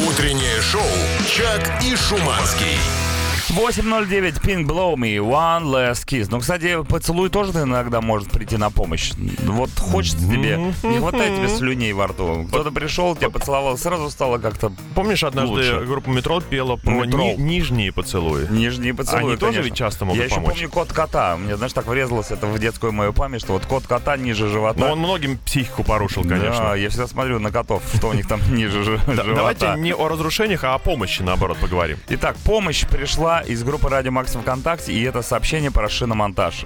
Утреннее 0.08 0.62
шоу 0.62 0.82
«Чак 1.28 1.84
и 1.84 1.96
Шуманский». 1.96 3.13
809 3.56 4.38
Pink 4.40 4.66
Blow 4.66 4.96
Me, 4.96 5.18
One 5.18 5.64
Last 5.66 6.06
Kiss. 6.08 6.28
Ну, 6.32 6.40
кстати, 6.40 6.84
поцелуй 6.84 7.30
тоже 7.30 7.52
иногда 7.52 8.02
может 8.02 8.32
прийти 8.32 8.58
на 8.58 8.72
помощь. 8.72 9.12
Вот 9.44 9.70
хочется 9.80 10.18
тебе, 10.28 10.58
не 10.82 10.98
хватает 10.98 11.36
тебе 11.38 11.48
слюней 11.50 11.94
во 11.94 12.08
рту. 12.08 12.46
Кто-то 12.48 12.72
пришел, 12.72 13.16
тебя 13.16 13.30
поцеловал, 13.30 13.78
сразу 13.78 14.10
стало 14.10 14.40
как-то 14.40 14.72
Помнишь, 14.96 15.24
однажды 15.24 15.54
Лучше. 15.56 15.86
группа 15.86 16.10
Метро 16.10 16.42
пела 16.42 16.78
про 16.78 17.06
Метро. 17.06 17.20
ни- 17.24 17.36
нижние 17.36 17.92
поцелуи? 17.92 18.48
нижние 18.50 18.94
поцелуи, 18.96 19.22
Они 19.22 19.32
тоже 19.38 19.52
конечно. 19.54 19.62
ведь 19.62 19.76
часто 19.76 20.06
могут 20.06 20.18
Я 20.20 20.26
еще 20.26 20.36
помочь. 20.36 20.54
помню 20.54 20.70
кот 20.70 20.92
кота. 20.92 21.38
Мне, 21.38 21.56
знаешь, 21.56 21.74
так 21.74 21.86
врезалось 21.86 22.32
это 22.32 22.48
в 22.48 22.58
детскую 22.58 22.92
мою 22.92 23.14
память, 23.14 23.42
что 23.42 23.54
вот 23.54 23.66
кот 23.68 23.86
кота 23.86 24.18
ниже 24.18 24.48
живота. 24.50 24.80
Но 24.80 24.94
он 24.94 25.00
многим 25.00 25.38
психику 25.38 25.84
порушил, 25.84 26.24
конечно. 26.24 26.70
Да, 26.70 26.76
я 26.76 26.90
всегда 26.90 27.06
смотрю 27.08 27.40
на 27.40 27.52
котов, 27.52 27.84
что 27.96 28.10
у 28.10 28.14
них 28.14 28.28
там 28.28 28.40
ниже 28.56 28.84
жи- 28.84 29.00
Да, 29.06 29.24
живота. 29.24 29.36
Давайте 29.36 29.74
не 29.78 29.94
о 29.94 30.08
разрушениях, 30.08 30.64
а 30.64 30.74
о 30.74 30.80
помощи, 30.80 31.22
наоборот, 31.22 31.58
поговорим. 31.60 31.98
Итак, 32.10 32.36
помощь 32.44 32.86
пришла 32.88 33.43
из 33.46 33.64
группы 33.64 33.90
Радио 33.90 34.12
Максим 34.12 34.42
ВКонтакте, 34.42 34.94
и 34.94 35.02
это 35.04 35.22
сообщение 35.22 35.72
про 35.72 35.90
шиномонтаж. 35.90 36.66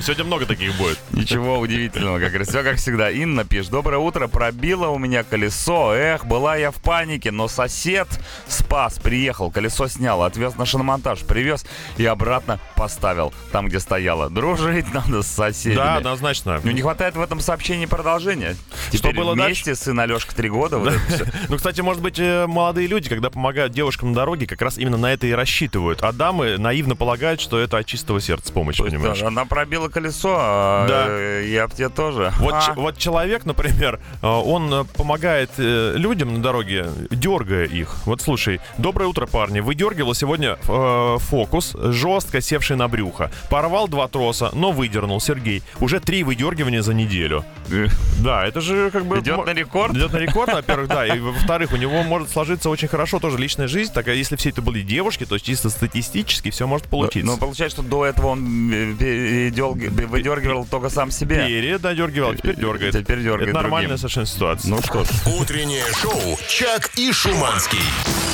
Сегодня 0.00 0.24
много 0.24 0.46
таких 0.46 0.76
будет. 0.76 0.98
Ничего 1.12 1.58
удивительного, 1.58 2.18
как 2.18 2.28
говорится, 2.28 2.54
все 2.54 2.62
как 2.62 2.76
всегда. 2.78 3.10
Инна 3.10 3.44
пишет, 3.44 3.70
доброе 3.70 3.98
утро, 3.98 4.26
пробило 4.28 4.88
у 4.88 4.98
меня 4.98 5.22
колесо, 5.24 5.92
эх, 5.94 6.24
была 6.24 6.56
я 6.56 6.70
в 6.70 6.76
панике, 6.76 7.30
но 7.30 7.48
сосед 7.48 8.08
спас, 8.46 8.98
приехал, 8.98 9.50
колесо 9.50 9.88
снял, 9.88 10.22
отвез 10.22 10.56
на 10.56 10.64
шиномонтаж, 10.66 11.20
привез 11.20 11.66
и 11.96 12.06
обратно 12.06 12.58
поставил 12.74 13.32
там, 13.52 13.68
где 13.68 13.80
стояло. 13.80 14.30
Дружить 14.30 14.92
надо 14.94 15.22
с 15.22 15.26
соседями. 15.26 15.76
Да, 15.76 15.96
однозначно. 15.96 16.60
Ну, 16.62 16.70
не 16.70 16.82
хватает 16.82 17.16
в 17.16 17.20
этом 17.20 17.40
сообщении 17.40 17.86
продолжения. 17.86 18.56
Что 18.88 18.98
Теперь 18.98 19.16
было 19.16 19.34
вместе, 19.34 19.74
сын 19.74 19.98
Алешка 20.00 20.34
три 20.34 20.48
года. 20.48 20.78
вот. 20.78 20.94
Ну, 21.48 21.56
кстати, 21.56 21.80
может 21.80 22.02
быть, 22.02 22.18
э, 22.18 22.46
молодые 22.46 22.86
люди, 22.88 23.08
когда 23.08 23.30
помогают 23.30 23.72
девушкам 23.72 24.10
на 24.10 24.14
дороге, 24.16 24.46
как 24.46 24.62
раз 24.62 24.78
именно 24.78 24.96
на 24.96 25.12
это 25.12 25.26
и 25.26 25.32
рассчитывают. 25.32 25.65
А 26.02 26.12
дамы 26.12 26.58
наивно 26.58 26.96
полагают, 26.96 27.40
что 27.40 27.58
это 27.58 27.78
от 27.78 27.86
чистого 27.86 28.20
сердца 28.20 28.52
помощь, 28.52 28.78
есть, 28.78 28.90
понимаешь? 28.90 29.22
Она 29.22 29.44
пробила 29.44 29.88
колесо, 29.88 30.34
а 30.38 30.86
Да. 30.88 31.04
э, 31.08 31.48
я 31.48 31.66
в 31.66 31.74
тебе 31.74 31.88
тоже. 31.88 32.32
Вот, 32.38 32.54
А. 32.54 32.72
вот 32.74 32.98
человек, 32.98 33.44
например, 33.44 34.00
э, 34.22 34.26
он 34.26 34.72
э, 34.72 34.84
помогает 34.84 35.50
э, 35.58 35.94
людям 35.96 36.34
на 36.34 36.42
дороге, 36.42 36.86
дергая 37.10 37.64
их. 37.66 37.94
Вот 38.06 38.20
слушай, 38.22 38.60
доброе 38.78 39.06
утро, 39.06 39.26
парни. 39.26 39.60
Выдергивал 39.60 40.14
сегодня 40.14 40.58
э, 40.68 41.16
фокус, 41.20 41.74
жестко 41.74 42.40
севший 42.40 42.76
на 42.76 42.88
брюхо. 42.88 43.30
Порвал 43.50 43.88
два 43.88 44.08
троса, 44.08 44.50
но 44.52 44.72
выдернул, 44.72 45.20
Сергей. 45.20 45.62
Уже 45.80 46.00
три 46.00 46.22
выдергивания 46.24 46.82
за 46.82 46.94
неделю. 46.94 47.44
Да, 48.20 48.46
это 48.46 48.60
же 48.60 48.90
как 48.90 49.04
бы... 49.04 49.18
Идет 49.20 49.44
на 49.46 49.50
рекорд? 49.52 49.94
Идет 49.94 50.12
на 50.12 50.16
рекорд, 50.18 50.52
во-первых, 50.54 50.88
да. 50.88 51.06
И 51.06 51.18
во-вторых, 51.20 51.72
у 51.72 51.76
него 51.76 52.02
может 52.02 52.30
сложиться 52.30 52.70
очень 52.70 52.88
хорошо 52.88 53.18
тоже 53.20 53.38
личная 53.38 53.68
жизнь. 53.68 53.92
Так, 53.92 54.06
если 54.08 54.36
все 54.36 54.48
это 54.50 54.62
были 54.62 54.80
девушки, 54.82 55.24
то 55.26 55.38
чисто 55.56 55.70
статистически 55.70 56.50
все 56.50 56.66
может 56.66 56.86
получиться. 56.86 57.26
Ну, 57.26 57.38
получается, 57.38 57.78
что 57.80 57.88
до 57.88 58.04
этого 58.04 58.26
он 58.28 58.68
выдергивал 58.68 60.66
только 60.66 60.90
сам 60.90 61.10
себе. 61.10 61.46
Передергивал, 61.46 62.34
теперь 62.34 62.56
дергает. 62.56 62.92
Теперь 62.94 63.22
дергает 63.22 63.48
Это 63.48 63.54
нормальная 63.54 63.88
другим. 63.96 63.98
совершенно 63.98 64.26
ситуация. 64.26 64.70
Ну 64.70 64.78
что 64.82 65.04
ж. 65.04 65.08
Утреннее 65.40 65.84
шоу 65.94 66.38
«Чак 66.48 66.90
и 66.96 67.10
Шуманский». 67.12 67.78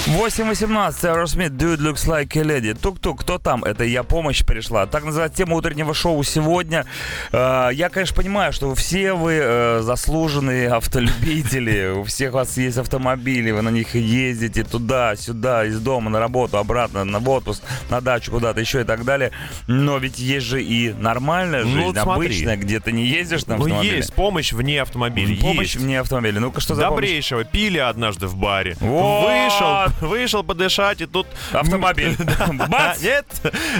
8.18, 0.06 1.04
Aerosmith, 1.04 1.50
Dude 1.56 1.78
Looks 1.78 2.08
Like 2.08 2.36
a 2.36 2.42
Lady. 2.42 2.74
Тук-тук, 2.74 3.20
кто 3.20 3.38
там? 3.38 3.62
Это 3.62 3.84
я 3.84 4.02
помощь 4.02 4.44
пришла. 4.44 4.86
Так 4.86 5.04
называется 5.04 5.38
тема 5.38 5.54
утреннего 5.56 5.94
шоу 5.94 6.24
сегодня. 6.24 6.86
Э, 7.30 7.68
Я, 7.72 7.88
конечно, 7.88 8.16
понимаю, 8.16 8.52
что 8.52 8.74
все 8.74 9.12
вы 9.12 9.34
э, 9.40 9.80
заслуженные 9.82 10.70
автолюбители. 10.70 11.92
У 11.96 12.02
всех 12.02 12.32
у 12.32 12.36
вас 12.36 12.56
есть 12.56 12.78
автомобили, 12.78 13.52
вы 13.52 13.62
на 13.62 13.68
них 13.68 13.94
ездите 13.94 14.64
туда-сюда, 14.64 15.66
из 15.66 15.78
дома 15.78 16.10
на 16.10 16.18
работу, 16.18 16.58
обратно, 16.58 17.01
на 17.10 17.18
в 17.18 17.28
отпуск, 17.28 17.62
на 17.90 18.00
дачу, 18.00 18.30
куда-то 18.30 18.60
еще 18.60 18.80
и 18.82 18.84
так 18.84 19.04
далее. 19.04 19.30
Но 19.66 19.98
ведь 19.98 20.18
есть 20.18 20.46
же 20.46 20.62
и 20.62 20.92
нормальная 20.92 21.64
Ну, 21.64 21.70
жизнь, 21.70 21.84
вот 21.86 21.96
смотри. 21.96 22.26
обычная, 22.26 22.56
где 22.56 22.80
ты 22.80 22.92
не 22.92 23.04
ездишь 23.06 23.46
на 23.46 23.56
Ну, 23.56 23.64
автомобиле. 23.64 23.96
есть 23.96 24.12
помощь 24.14 24.52
вне 24.52 24.80
автомобиля. 24.82 25.40
Помощь 25.40 25.74
есть. 25.74 25.84
мне 25.84 26.00
автомобиля. 26.00 26.40
Ну-ка, 26.40 26.60
что 26.60 26.74
за 26.74 26.82
помощь? 26.88 26.92
Добрейшего. 27.02 27.44
Пили 27.44 27.78
однажды 27.78 28.26
в 28.26 28.36
баре. 28.36 28.76
Вот. 28.80 29.28
Вышел, 29.28 30.08
вышел 30.08 30.42
подышать, 30.44 31.00
и 31.00 31.06
тут... 31.06 31.26
Автомобиль. 31.52 32.16
Бац! 32.68 33.02
Нет, 33.02 33.26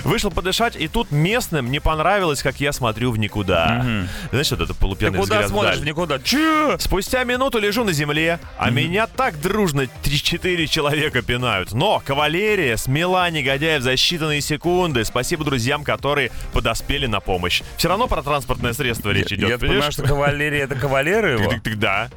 вышел 0.05 0.31
подышать, 0.31 0.77
и 0.77 0.89
тут 0.89 1.11
местным 1.11 1.71
не 1.71 1.81
понравилось, 1.81 2.43
как 2.43 2.61
я 2.61 2.73
смотрю 2.73 3.11
в 3.13 3.19
никуда. 3.19 3.85
Знаешь, 4.31 4.51
вот 4.51 4.61
это 4.61 4.73
Ты 4.75 4.79
полупьяный 4.81 5.19
куда 5.19 5.37
взгляд 5.37 5.51
смотришь? 5.51 5.77
вдаль. 5.77 5.89
Никуда. 5.89 6.19
Че? 6.19 6.77
Спустя 6.79 7.25
минуту 7.25 7.59
лежу 7.59 7.85
на 7.85 7.93
земле, 7.93 8.39
а 8.59 8.71
меня 8.71 9.07
так 9.07 9.41
дружно 9.41 9.87
3-4 10.05 10.67
человека 10.67 11.23
пинают. 11.23 11.73
Но 11.73 12.03
кавалерия 12.05 12.77
смела 13.13 13.31
негодяев 13.31 13.83
за 13.83 13.93
считанные 13.93 14.41
секунды. 14.41 15.05
Спасибо 15.05 15.45
друзьям, 15.45 15.85
которые 15.85 16.31
подоспели 16.53 17.07
на 17.07 17.21
помощь. 17.21 17.63
Все 17.77 17.89
равно 17.89 18.07
про 18.07 18.23
транспортное 18.23 18.73
средство 18.73 19.11
речь 19.11 19.33
идет, 19.33 19.51
Я 19.51 19.59
понимаю, 19.59 19.93
что 19.93 20.03
кавалерия 20.03 20.65
это 20.65 20.75
кавалеры 20.77 21.33
его, 21.33 21.53
Да. 21.77 22.09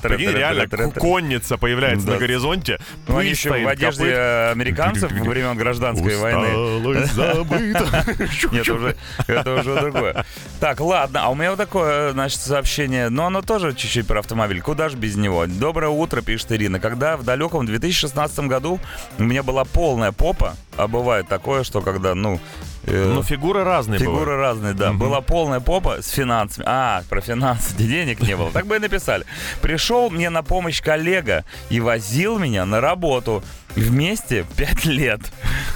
которые... 0.00 0.32
Реально 0.32 0.66
конница 1.00 1.56
появляется 1.56 2.06
на 2.08 2.18
горизонте. 2.18 2.78
Ну, 3.08 3.18
они 3.18 3.30
еще 3.30 3.50
в 3.50 3.66
одежде 3.68 4.04
э, 4.06 4.50
американцев 4.52 5.10
во 5.12 5.24
времен 5.24 5.56
гражданской 5.56 6.16
войны. 6.16 6.48
Нет, 8.52 8.96
это 9.26 9.54
уже 9.54 9.80
другое. 9.80 10.24
Так, 10.60 10.80
ладно, 10.80 11.24
а 11.24 11.28
у 11.30 11.34
меня 11.34 11.50
вот 11.50 11.56
такое, 11.56 12.12
значит, 12.12 12.40
сообщение, 12.40 13.08
но 13.08 13.26
оно 13.26 13.42
тоже 13.42 13.74
чуть-чуть 13.74 14.06
про 14.06 14.20
автомобиль. 14.20 14.60
Куда 14.60 14.88
же 14.88 14.96
без 14.96 15.16
него? 15.16 15.46
Доброе 15.46 15.88
утро, 15.88 16.20
пишет 16.20 16.52
Ирина. 16.52 16.78
Когда 16.78 17.16
в 17.16 17.24
далеком 17.24 17.66
2016 17.66 18.38
году 18.40 18.80
у 19.18 19.22
меня 19.22 19.42
была 19.42 19.64
полная 19.64 20.12
попа, 20.12 20.56
а 20.76 20.86
бывает 20.88 21.28
такое, 21.28 21.64
что 21.64 21.80
когда, 21.80 22.14
ну... 22.14 22.40
э, 22.86 23.12
Ну, 23.14 23.22
фигуры 23.22 23.64
разные 23.64 23.98
Фигуры 23.98 24.32
бывают. 24.32 24.40
разные, 24.40 24.74
да. 24.74 24.92
Была 24.92 25.20
полная 25.20 25.60
попа 25.60 26.02
с 26.02 26.08
финансами. 26.10 26.64
А, 26.68 27.02
про 27.08 27.20
финансы, 27.20 27.74
где 27.74 27.86
денег 28.04 28.20
не 28.20 28.36
было. 28.36 28.50
Так 28.50 28.66
бы 28.66 28.76
и 28.76 28.78
написали. 28.78 29.24
Пришел 29.62 30.10
мне 30.10 30.30
на 30.30 30.42
помощь 30.42 30.80
коллега 30.82 31.44
и 31.70 31.80
возил 31.80 32.38
меня 32.38 32.64
на 32.66 32.80
работу. 32.80 33.42
Вместе 33.76 34.46
пять 34.56 34.84
лет. 34.84 35.20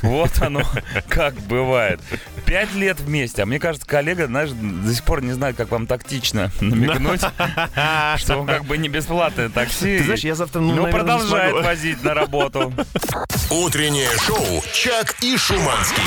Вот 0.03 0.31
оно 0.41 0.63
как 1.09 1.35
бывает. 1.35 2.01
Пять 2.47 2.73
лет 2.75 3.01
вместе. 3.01 3.43
А 3.43 3.47
мне 3.47 3.59
кажется, 3.59 3.89
коллега, 3.89 4.27
знаешь, 4.29 4.51
до 4.53 4.95
сих 4.95 5.03
пор 5.03 5.21
не 5.21 5.33
знает, 5.33 5.57
как 5.57 5.73
вам 5.73 5.89
тактично 5.89 6.53
намекнуть, 6.61 7.23
что 8.19 8.37
он 8.39 8.47
как 8.47 8.65
бы 8.67 8.79
не 8.79 8.89
бесплатное 8.89 9.49
такси. 9.49 9.99
Ты 9.99 10.05
знаешь, 10.05 10.21
я 10.21 10.37
завтра, 10.37 10.61
ну, 10.61 10.75
Ну, 10.77 10.91
продолжает 10.93 11.65
возить 11.65 12.05
на 12.05 12.15
работу. 12.15 12.73
Утреннее 13.51 14.11
шоу 14.25 14.63
«Чак 14.89 15.17
и 15.21 15.37
Шуманский». 15.37 16.03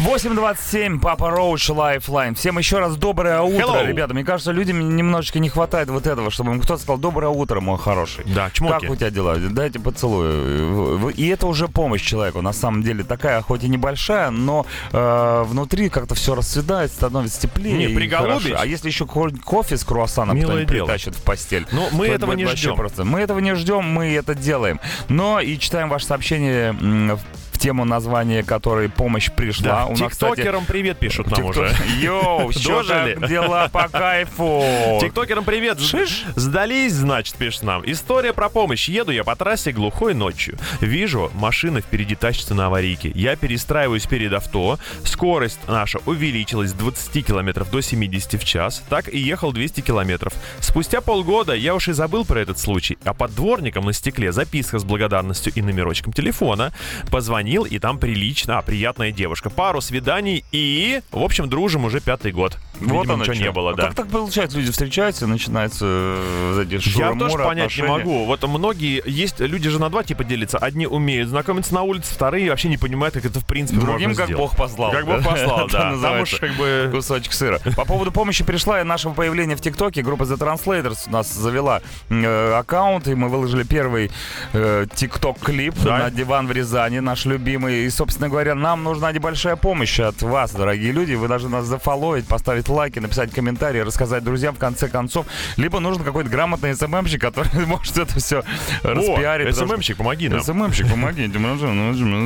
8.27, 0.00 1.00
Papa 1.00 1.30
Roach, 1.30 1.70
Lifeline. 1.70 2.34
Всем 2.34 2.58
еще 2.58 2.78
раз 2.78 2.96
доброе 2.96 3.40
утро, 3.40 3.64
Hello. 3.64 3.86
ребята. 3.86 4.12
Мне 4.14 4.22
кажется, 4.22 4.52
людям 4.52 4.94
немножечко 4.96 5.38
не 5.40 5.48
хватает 5.48 5.88
вот 5.88 6.06
этого, 6.06 6.30
чтобы 6.30 6.52
им 6.52 6.60
кто-то 6.60 6.80
сказал 6.80 6.98
доброе 6.98 7.28
утро, 7.30 7.60
мой 7.60 7.78
хороший. 7.78 8.24
Да, 8.26 8.50
чмоки. 8.52 8.82
Как 8.82 8.90
у 8.90 8.96
тебя 8.96 9.10
дела? 9.10 9.36
Дайте 9.38 9.80
поцелую. 9.80 10.98
В- 10.98 11.08
И 11.08 11.26
это 11.28 11.46
уже 11.48 11.66
помощь 11.68 12.02
человеку. 12.02 12.42
На 12.42 12.52
самом 12.52 12.82
деле 12.82 13.02
такая, 13.02 13.40
хоть 13.40 13.64
и 13.64 13.68
небольшая, 13.68 14.30
но 14.30 14.66
э, 14.92 15.42
внутри 15.46 15.88
как-то 15.88 16.14
все 16.14 16.34
расцветает, 16.36 16.92
становится 16.92 17.40
теплее. 17.40 17.76
Не, 17.78 17.84
и 17.86 17.94
приголубить. 17.96 18.54
А 18.56 18.66
если 18.66 18.88
еще 18.88 19.04
ко- 19.06 19.30
кофе 19.42 19.76
с 19.78 19.84
круассаном 19.84 20.36
Милое 20.36 20.48
кто-нибудь 20.52 20.72
дело. 20.74 20.86
притащит 20.86 21.16
в 21.16 21.22
постель? 21.22 21.66
Ну, 21.72 21.88
мы 21.92 22.06
то 22.08 22.12
этого 22.12 22.32
не 22.34 22.44
ждем. 22.46 22.76
Просто. 22.76 23.04
Мы 23.04 23.20
этого 23.20 23.38
не 23.40 23.54
ждем, 23.54 23.84
мы 23.84 24.12
это 24.14 24.34
делаем. 24.36 24.78
Но 25.08 25.40
и 25.40 25.58
читаем 25.58 25.88
ваше 25.88 26.06
сообщение 26.06 26.68
м, 26.80 27.18
в 27.58 27.60
тему 27.60 27.84
названия, 27.84 28.44
которой 28.44 28.88
помощь 28.88 29.30
пришла. 29.32 29.68
Да, 29.68 29.86
У 29.86 29.96
нас, 29.96 30.12
кстати, 30.12 30.36
тиктокерам 30.36 30.64
привет 30.64 30.98
пишут 30.98 31.26
нам 31.28 31.40
Тикток- 31.40 31.50
уже. 31.50 31.76
Йоу, 32.00 32.52
что 32.56 32.84
как 32.84 33.28
дела 33.28 33.68
по 33.72 33.88
кайфу? 33.88 34.62
Тиктокерам 35.00 35.44
привет. 35.44 35.80
Шиш. 35.80 36.24
Сдались, 36.36 36.92
значит, 36.92 37.34
пишет 37.34 37.64
нам. 37.64 37.82
История 37.84 38.32
про 38.32 38.48
помощь. 38.48 38.88
Еду 38.88 39.10
я 39.10 39.24
по 39.24 39.34
трассе 39.34 39.72
глухой 39.72 40.14
ночью. 40.14 40.56
Вижу, 40.80 41.32
машина 41.34 41.80
впереди 41.80 42.14
тащится 42.14 42.54
на 42.54 42.66
аварийке. 42.66 43.10
Я 43.14 43.34
перестраиваюсь 43.34 44.06
перед 44.06 44.32
авто. 44.32 44.78
Скорость 45.02 45.58
наша 45.66 45.98
увеличилась 46.06 46.70
с 46.70 46.74
20 46.74 47.26
километров 47.26 47.70
до 47.72 47.80
70 47.80 48.40
в 48.40 48.44
час. 48.44 48.84
Так 48.88 49.12
и 49.12 49.18
ехал 49.18 49.52
200 49.52 49.80
километров. 49.80 50.32
Спустя 50.60 51.00
полгода 51.00 51.54
я 51.54 51.74
уж 51.74 51.88
и 51.88 51.92
забыл 51.92 52.24
про 52.24 52.38
этот 52.40 52.60
случай. 52.60 52.98
А 53.04 53.14
под 53.14 53.34
дворником 53.34 53.84
на 53.86 53.92
стекле 53.92 54.30
записка 54.30 54.78
с 54.78 54.84
благодарностью 54.84 55.52
и 55.56 55.60
номерочком 55.60 56.12
телефона. 56.12 56.72
Позвонил 57.10 57.47
позвонил, 57.48 57.64
и 57.64 57.78
там 57.78 57.98
прилично, 57.98 58.58
а, 58.58 58.62
приятная 58.62 59.10
девушка. 59.10 59.48
Пару 59.50 59.80
свиданий 59.80 60.44
и, 60.52 61.00
в 61.10 61.22
общем, 61.22 61.48
дружим 61.48 61.84
уже 61.84 62.00
пятый 62.00 62.32
год. 62.32 62.58
Вот 62.80 63.02
Видимо, 63.02 63.14
оно 63.14 63.22
ничего 63.22 63.34
чё. 63.34 63.42
не 63.42 63.50
было, 63.52 63.70
А 63.72 63.74
да. 63.74 63.82
Как 63.86 63.94
так 63.94 64.08
получается? 64.08 64.56
Люди 64.58 64.70
встречаются, 64.70 65.26
начинается 65.26 65.84
э, 65.86 66.64
эти 66.64 66.98
Я 66.98 67.12
тоже 67.14 67.36
понять 67.38 67.66
отношения. 67.66 67.88
не 67.88 67.98
могу. 67.98 68.24
Вот 68.24 68.42
многие, 68.48 69.02
есть 69.06 69.40
люди 69.40 69.68
же 69.68 69.78
на 69.80 69.88
два 69.90 70.02
типа 70.04 70.24
делятся. 70.24 70.58
Одни 70.58 70.86
умеют 70.86 71.28
знакомиться 71.28 71.74
на 71.74 71.82
улице, 71.82 72.14
вторые 72.14 72.50
вообще 72.50 72.68
не 72.68 72.76
понимают, 72.78 73.14
как 73.14 73.24
это 73.24 73.40
в 73.40 73.46
принципе 73.46 73.80
Другим 73.80 74.14
как 74.14 74.26
сделать. 74.26 74.36
Бог 74.42 74.56
послал. 74.56 74.90
Как 74.92 75.04
Бог 75.06 75.22
послал, 75.22 75.68
да. 75.72 75.94
Там 76.00 76.20
уж 76.22 76.34
как 76.36 76.52
бы... 76.54 76.88
Кусочек 76.92 77.32
сыра. 77.32 77.58
По 77.76 77.84
поводу 77.84 78.12
помощи 78.12 78.44
пришла 78.44 78.80
и 78.80 78.84
нашего 78.84 79.12
появления 79.12 79.56
в 79.56 79.60
ТикТоке. 79.60 80.02
Группа 80.02 80.22
The 80.24 80.36
Translators 80.38 81.08
у 81.08 81.10
нас 81.10 81.32
завела 81.32 81.82
э, 82.10 82.52
аккаунт, 82.54 83.08
и 83.08 83.14
мы 83.14 83.28
выложили 83.28 83.62
первый 83.64 84.10
э, 84.52 84.86
ТикТок-клип 84.94 85.74
Да. 85.82 85.98
на 85.98 86.10
диван 86.10 86.46
в 86.46 86.52
Рязани, 86.52 86.98
наш 87.00 87.24
любимый. 87.24 87.84
И, 87.86 87.90
собственно 87.90 88.28
говоря, 88.28 88.54
нам 88.54 88.84
нужна 88.84 89.10
небольшая 89.12 89.56
помощь 89.56 89.98
от 90.00 90.22
вас, 90.22 90.52
дорогие 90.52 90.92
люди. 90.92 91.14
Вы 91.14 91.28
должны 91.28 91.48
нас 91.48 91.64
зафоловить, 91.66 92.26
поставить 92.26 92.67
лайки, 92.68 92.98
написать 92.98 93.32
комментарии, 93.32 93.80
рассказать 93.80 94.24
друзьям 94.24 94.54
в 94.54 94.58
конце 94.58 94.88
концов. 94.88 95.26
Либо 95.56 95.80
нужен 95.80 96.02
какой-то 96.04 96.30
грамотный 96.30 96.74
СММщик, 96.74 97.20
который 97.20 97.66
может 97.66 97.96
это 97.96 98.18
все 98.18 98.42
распиарить. 98.82 99.56
СММщик, 99.56 99.96
помоги 99.96 100.28
нам. 100.28 100.42
СММщик, 100.42 100.90
помогите. 100.90 101.38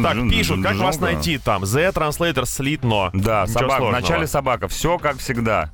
Так, 0.02 0.31
пишут, 0.31 0.62
как 0.62 0.76
вас 0.76 1.00
найти 1.00 1.38
там? 1.38 1.64
The 1.64 1.92
Translator 1.92 2.46
слитно. 2.46 3.11
Да, 3.12 3.46
собака. 3.46 3.76
сложного. 3.76 3.90
Вначале 3.90 4.26
собака. 4.26 4.68
Все 4.68 4.98
как 4.98 5.18
всегда. 5.18 5.70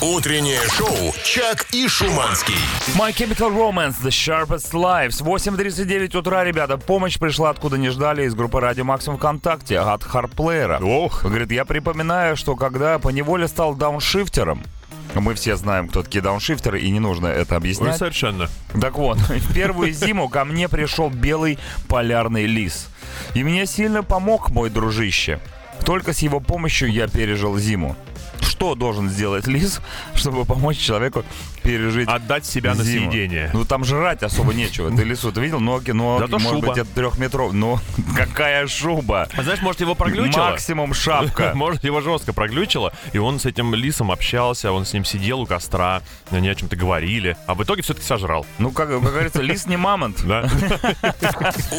Утреннее 0.00 0.60
шоу 0.68 1.14
«Чак 1.24 1.66
и 1.72 1.86
Шуманский». 1.88 2.56
My 2.98 3.12
Chemical 3.12 3.50
Romance, 3.54 3.94
The 4.02 4.08
Sharpest 4.08 4.72
Lives. 4.72 5.22
8.39 5.22 6.16
утра, 6.18 6.44
ребята. 6.44 6.76
Помощь 6.76 7.18
пришла 7.18 7.50
откуда 7.50 7.78
не 7.78 7.90
ждали 7.90 8.24
из 8.24 8.34
группы 8.34 8.60
Радио 8.60 8.84
Максимум 8.84 9.18
ВКонтакте 9.18 9.78
от 9.78 10.02
Харплеера. 10.02 10.80
Ох. 10.82 11.22
Говорит, 11.22 11.52
я 11.52 11.64
припоминаю, 11.64 12.36
что 12.36 12.56
когда 12.56 12.98
по 12.98 13.10
неволе 13.10 13.48
стал 13.48 13.74
дауншифтером, 13.94 14.60
мы 15.14 15.34
все 15.34 15.54
знаем, 15.54 15.86
кто 15.86 16.02
такие 16.02 16.20
дауншифтеры, 16.20 16.80
и 16.80 16.90
не 16.90 16.98
нужно 16.98 17.28
это 17.28 17.50
Вы 17.50 17.56
объяснять. 17.58 17.96
совершенно. 17.96 18.48
Так 18.80 18.96
вот, 18.96 19.18
в 19.18 19.54
первую 19.54 19.92
зиму 19.92 20.28
ко 20.28 20.44
мне 20.44 20.68
пришел 20.68 21.10
белый 21.10 21.58
полярный 21.86 22.46
лис. 22.46 22.88
И 23.34 23.44
мне 23.44 23.66
сильно 23.66 24.02
помог 24.02 24.50
мой 24.50 24.70
дружище. 24.70 25.38
Только 25.84 26.12
с 26.12 26.18
его 26.20 26.40
помощью 26.40 26.90
я 26.90 27.06
пережил 27.06 27.56
зиму. 27.56 27.94
Что 28.40 28.74
должен 28.74 29.08
сделать 29.08 29.46
лис, 29.46 29.80
чтобы 30.16 30.44
помочь 30.44 30.78
человеку 30.78 31.24
пережить 31.64 32.08
Отдать 32.08 32.46
себя 32.46 32.74
на 32.74 32.84
зиму? 32.84 33.10
съедение. 33.10 33.50
Ну 33.52 33.64
там 33.64 33.84
жрать 33.84 34.22
особо 34.22 34.52
нечего. 34.54 34.94
Ты 34.94 35.02
лису, 35.02 35.32
ты 35.32 35.40
видел 35.40 35.60
ноги, 35.60 35.90
ноги, 35.90 36.20
Зато 36.22 36.38
может 36.38 36.50
шуба. 36.60 36.68
быть, 36.68 36.78
это 36.78 36.90
трехметров. 36.94 37.52
Ну, 37.52 37.78
какая 38.16 38.66
шуба? 38.66 39.28
А 39.36 39.42
знаешь, 39.42 39.62
может, 39.62 39.80
его 39.80 39.94
проглючило? 39.94 40.50
Максимум 40.50 40.94
шапка. 40.94 41.52
Может, 41.64 41.84
его 41.84 42.00
жестко 42.00 42.32
проглючило, 42.32 42.92
и 43.12 43.18
он 43.18 43.40
с 43.40 43.46
этим 43.46 43.74
лисом 43.74 44.10
общался, 44.10 44.70
он 44.72 44.84
с 44.84 44.92
ним 44.92 45.04
сидел 45.04 45.40
у 45.40 45.46
костра, 45.46 46.02
они 46.30 46.48
о 46.48 46.54
чем-то 46.54 46.76
говорили, 46.76 47.36
а 47.46 47.54
в 47.54 47.62
итоге 47.62 47.82
все-таки 47.82 48.06
сожрал. 48.06 48.44
Ну, 48.58 48.70
как, 48.70 48.90
как 48.90 49.00
говорится, 49.02 49.40
лис 49.42 49.66
не 49.66 49.76
мамонт. 49.76 50.22
Да? 50.26 50.48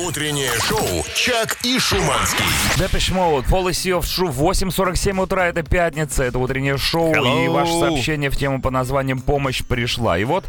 Утреннее 0.08 0.52
шоу 0.68 1.06
«Чак 1.16 1.58
и 1.64 1.78
Шуманский». 1.80 2.46
Депеш 2.78 3.10
Mode, 3.12 3.46
Policy 3.48 4.00
of 4.00 4.02
True, 4.02 4.34
8.47 4.34 5.22
утра, 5.22 5.48
это 5.48 5.64
пятница, 5.64 6.24
это 6.24 6.40
утреннее 6.40 6.78
шоу, 6.78 7.14
и 7.14 7.48
ваше 7.48 7.74
сообщение 7.80 8.30
в 8.30 8.38
тему 8.38 8.62
по 8.62 8.72
названием 8.72 9.20
«Помощь 9.20 9.64
пришла». 9.76 10.18
И 10.18 10.24
вот 10.24 10.46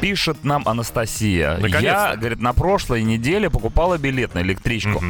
пишет 0.00 0.44
нам 0.44 0.68
Анастасия. 0.68 1.54
Наконец-то. 1.54 2.10
Я, 2.10 2.16
говорит, 2.16 2.40
на 2.40 2.52
прошлой 2.52 3.02
неделе 3.02 3.48
покупала 3.48 3.96
билет 3.96 4.34
на 4.34 4.40
электричку. 4.40 5.02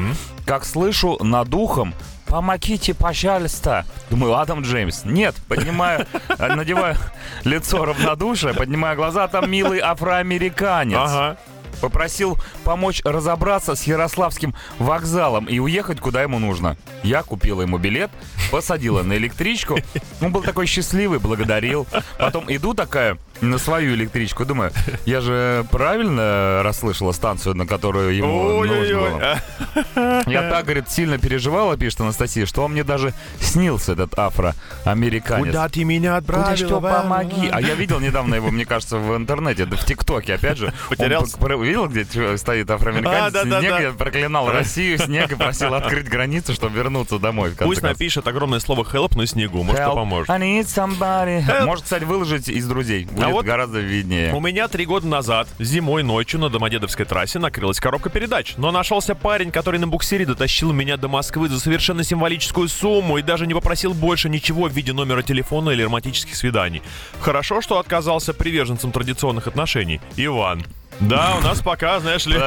Как 0.44 0.64
слышу 0.64 1.18
над 1.20 1.52
ухом 1.52 1.94
Помогите, 2.26 2.92
пожалуйста. 2.92 3.86
Думаю, 4.10 4.36
Адам 4.36 4.62
Джеймс. 4.62 5.04
Нет, 5.04 5.36
поднимаю, 5.48 6.06
э, 6.28 6.54
надеваю 6.54 6.96
лицо 7.44 7.84
равнодушие, 7.84 8.52
поднимаю 8.52 8.96
глаза, 8.96 9.28
там 9.28 9.48
милый 9.50 9.78
афроамериканец. 9.78 10.98
Ага. 10.98 11.36
Попросил 11.80 12.36
помочь 12.64 13.02
разобраться 13.04 13.74
с 13.74 13.84
Ярославским 13.84 14.54
вокзалом 14.78 15.44
и 15.44 15.58
уехать 15.58 16.00
куда 16.00 16.22
ему 16.22 16.38
нужно. 16.38 16.76
Я 17.02 17.22
купила 17.22 17.62
ему 17.62 17.78
билет, 17.78 18.10
посадила 18.50 19.02
на 19.02 19.16
электричку. 19.16 19.78
Он 20.20 20.32
был 20.32 20.42
такой 20.42 20.66
счастливый, 20.66 21.18
благодарил. 21.18 21.86
Потом 22.18 22.46
иду 22.48 22.74
такая 22.74 23.18
на 23.40 23.58
свою 23.58 23.94
электричку. 23.94 24.44
Думаю, 24.44 24.72
я 25.04 25.20
же 25.20 25.64
правильно 25.70 26.62
расслышала 26.62 27.12
станцию, 27.12 27.54
на 27.54 27.66
которую 27.66 28.14
ему 28.16 28.42
нужно 28.42 28.72
Ой-ой-ой. 28.74 29.10
было. 29.10 30.22
Я 30.26 30.48
так, 30.50 30.64
говорит, 30.64 30.88
сильно 30.90 31.18
переживала, 31.18 31.76
пишет 31.76 32.00
Анастасия, 32.00 32.46
что 32.46 32.62
он 32.64 32.72
мне 32.72 32.84
даже 32.84 33.12
снился, 33.40 33.92
этот 33.92 34.18
афроамериканец. 34.18 35.46
Куда 35.46 35.68
ты 35.68 35.84
меня 35.84 36.18
Куда 36.20 36.40
отправила? 36.40 36.56
что, 36.56 36.80
помоги. 36.80 37.48
А 37.52 37.60
я 37.60 37.74
видел 37.74 38.00
недавно 38.00 38.34
его, 38.34 38.50
мне 38.50 38.64
кажется, 38.64 38.98
в 38.98 39.16
интернете, 39.16 39.66
да 39.66 39.76
в 39.76 39.84
ТикТоке, 39.84 40.34
опять 40.34 40.58
же. 40.58 40.66
Он 40.66 40.96
Потерялся? 40.96 41.36
п- 41.36 41.56
видел, 41.64 41.88
где 41.88 42.04
стоит 42.36 42.70
афроамериканец? 42.70 43.22
А, 43.22 43.30
да-да-да. 43.30 43.60
снег, 43.60 43.80
я 43.80 43.90
проклинал 43.92 44.50
Россию, 44.50 44.98
снег 44.98 45.32
и 45.32 45.34
просил 45.34 45.74
открыть 45.74 46.08
границу, 46.08 46.54
чтобы 46.54 46.76
вернуться 46.76 47.18
домой. 47.18 47.50
Пусть 47.50 47.80
концов. 47.80 47.82
напишет 47.82 48.26
огромное 48.28 48.60
слово 48.60 48.82
help 48.82 49.16
на 49.16 49.26
снегу, 49.26 49.62
может, 49.62 49.80
Help, 49.80 49.94
поможет. 49.94 50.30
I 50.30 50.38
need 50.40 50.64
somebody. 50.64 51.64
Может, 51.64 51.84
кстати, 51.84 52.04
выложить 52.04 52.48
из 52.48 52.66
друзей. 52.66 53.08
А 53.26 53.30
вот 53.30 53.44
гораздо 53.44 53.80
виднее. 53.80 54.32
У 54.32 54.40
меня 54.40 54.68
три 54.68 54.86
года 54.86 55.06
назад, 55.06 55.48
зимой 55.58 56.02
ночью 56.02 56.40
на 56.40 56.48
Домодедовской 56.48 57.04
трассе 57.04 57.38
накрылась 57.38 57.80
коробка 57.80 58.10
передач. 58.10 58.54
Но 58.56 58.70
нашелся 58.70 59.14
парень, 59.14 59.50
который 59.50 59.80
на 59.80 59.88
буксире 59.88 60.26
дотащил 60.26 60.72
меня 60.72 60.96
до 60.96 61.08
Москвы 61.08 61.48
за 61.48 61.60
совершенно 61.60 62.04
символическую 62.04 62.68
сумму 62.68 63.18
и 63.18 63.22
даже 63.22 63.46
не 63.46 63.54
попросил 63.54 63.94
больше 63.94 64.28
ничего 64.28 64.68
в 64.68 64.72
виде 64.72 64.92
номера 64.92 65.22
телефона 65.22 65.70
или 65.70 65.82
романтических 65.82 66.34
свиданий. 66.34 66.82
Хорошо, 67.20 67.60
что 67.60 67.78
отказался 67.78 68.34
приверженцем 68.34 68.92
традиционных 68.92 69.46
отношений. 69.46 70.00
Иван. 70.16 70.64
Да, 71.00 71.36
у 71.38 71.42
нас 71.42 71.60
пока, 71.60 72.00
знаешь 72.00 72.26
ли, 72.26 72.38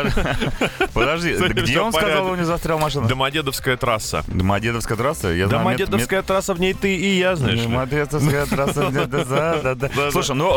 Подожди, 0.93 1.33
где 1.33 1.79
он 1.79 1.93
сказал, 1.93 2.27
у 2.27 2.35
него 2.35 2.45
застрял 2.45 2.79
машина? 2.79 3.07
Домодедовская 3.07 3.77
трасса. 3.77 4.23
Домодедовская 4.27 4.97
трасса? 4.97 5.29
Я 5.29 5.47
Домодедовская 5.47 6.21
трасса, 6.21 6.53
в 6.53 6.59
ней 6.59 6.73
ты 6.73 6.95
и 6.95 7.17
я, 7.17 7.35
знаешь. 7.35 7.62
Домодедовская 7.62 8.45
трасса 8.45 8.91
за, 8.91 9.05
да, 9.05 9.75
да. 9.75 10.12
Слушай, 10.12 10.35
ну, 10.35 10.51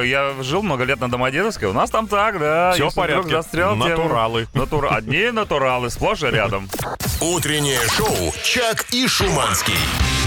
э, 0.00 0.06
я 0.06 0.32
жил 0.42 0.62
много 0.62 0.84
лет 0.84 1.00
на 1.00 1.10
Домодедовской, 1.10 1.68
у 1.68 1.72
нас 1.72 1.90
там 1.90 2.06
так, 2.08 2.38
да. 2.38 2.72
Всё 2.72 2.90
в 2.90 2.94
порядке. 2.94 3.30
застрял, 3.30 3.76
Натуралы. 3.76 4.46
Натура... 4.54 4.90
Одни 4.90 5.30
натуралы, 5.30 5.90
сплошь 5.90 6.22
и 6.22 6.26
рядом. 6.26 6.68
Утреннее 7.20 7.80
шоу 7.96 8.32
«Чак 8.42 8.86
и 8.92 9.06
Шуманский». 9.06 9.74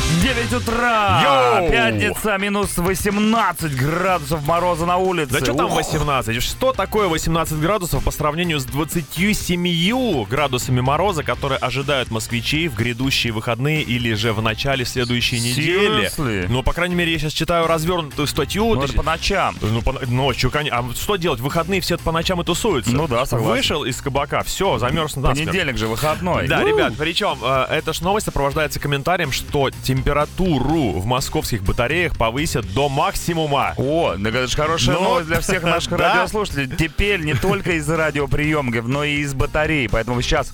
9 0.09 0.53
утра, 0.53 1.21
Йоу! 1.61 1.69
пятница, 1.71 2.37
минус 2.37 2.77
18 2.77 3.75
градусов 3.75 4.45
мороза 4.45 4.87
на 4.87 4.97
улице. 4.97 5.33
Да 5.33 5.39
что 5.39 5.53
там 5.53 5.67
Ух. 5.67 5.75
18? 5.75 6.41
Что 6.41 6.73
такое 6.73 7.07
18 7.07 7.59
градусов 7.59 8.03
по 8.03 8.09
сравнению 8.09 8.59
с 8.59 8.65
27 8.65 10.25
градусами 10.25 10.81
мороза, 10.81 11.23
которые 11.23 11.59
ожидают 11.59 12.09
москвичей 12.09 12.67
в 12.67 12.75
грядущие 12.75 13.31
выходные 13.31 13.83
или 13.83 14.15
же 14.15 14.33
в 14.33 14.41
начале 14.41 14.83
следующей 14.83 15.39
недели? 15.39 16.07
Seriously? 16.09 16.47
Ну, 16.49 16.63
по 16.63 16.73
крайней 16.73 16.95
мере, 16.95 17.11
я 17.13 17.19
сейчас 17.19 17.33
читаю 17.33 17.67
развернутую 17.67 18.27
статью. 18.27 18.73
Ну, 18.75 18.87
по 18.87 19.03
ночам. 19.03 19.55
Ну, 19.61 19.81
по 19.83 19.93
ночью, 20.07 20.49
конечно. 20.49 20.79
А 20.79 20.95
что 20.95 21.17
делать? 21.17 21.39
Выходные 21.39 21.81
все 21.81 21.97
по 21.99 22.11
ночам 22.11 22.41
и 22.41 22.43
тусуются. 22.43 22.91
Ну 22.91 23.07
да, 23.07 23.25
согласен. 23.27 23.55
Вышел 23.55 23.85
из 23.85 24.01
кабака, 24.01 24.43
все, 24.43 24.79
замерз 24.79 25.15
на 25.17 25.29
Понедельник 25.29 25.77
же 25.77 25.87
выходной. 25.87 26.47
Да, 26.47 26.61
У. 26.61 26.67
ребят, 26.67 26.93
причем 26.97 27.37
э, 27.43 27.65
эта 27.69 27.93
ж 27.93 28.01
новость 28.01 28.25
сопровождается 28.25 28.79
комментарием, 28.79 29.31
что 29.31 29.69
температуру 29.99 30.93
в 30.99 31.05
московских 31.05 31.63
батареях 31.63 32.17
повысят 32.17 32.71
до 32.73 32.87
максимума. 32.89 33.73
О, 33.77 34.15
ну 34.17 34.29
это 34.29 34.47
же 34.47 34.55
хорошая 34.55 34.95
Ну, 34.95 35.03
новость 35.03 35.27
для 35.27 35.39
всех 35.41 35.63
наших 35.63 35.89
да. 35.97 35.97
радиослушателей. 36.15 36.67
Теперь 36.77 37.21
не 37.21 37.33
только 37.33 37.73
из 37.73 37.89
радиоприемников, 37.89 38.87
но 38.87 39.03
и 39.03 39.17
из 39.19 39.33
батареи. 39.33 39.87
Поэтому 39.87 40.21
сейчас 40.21 40.53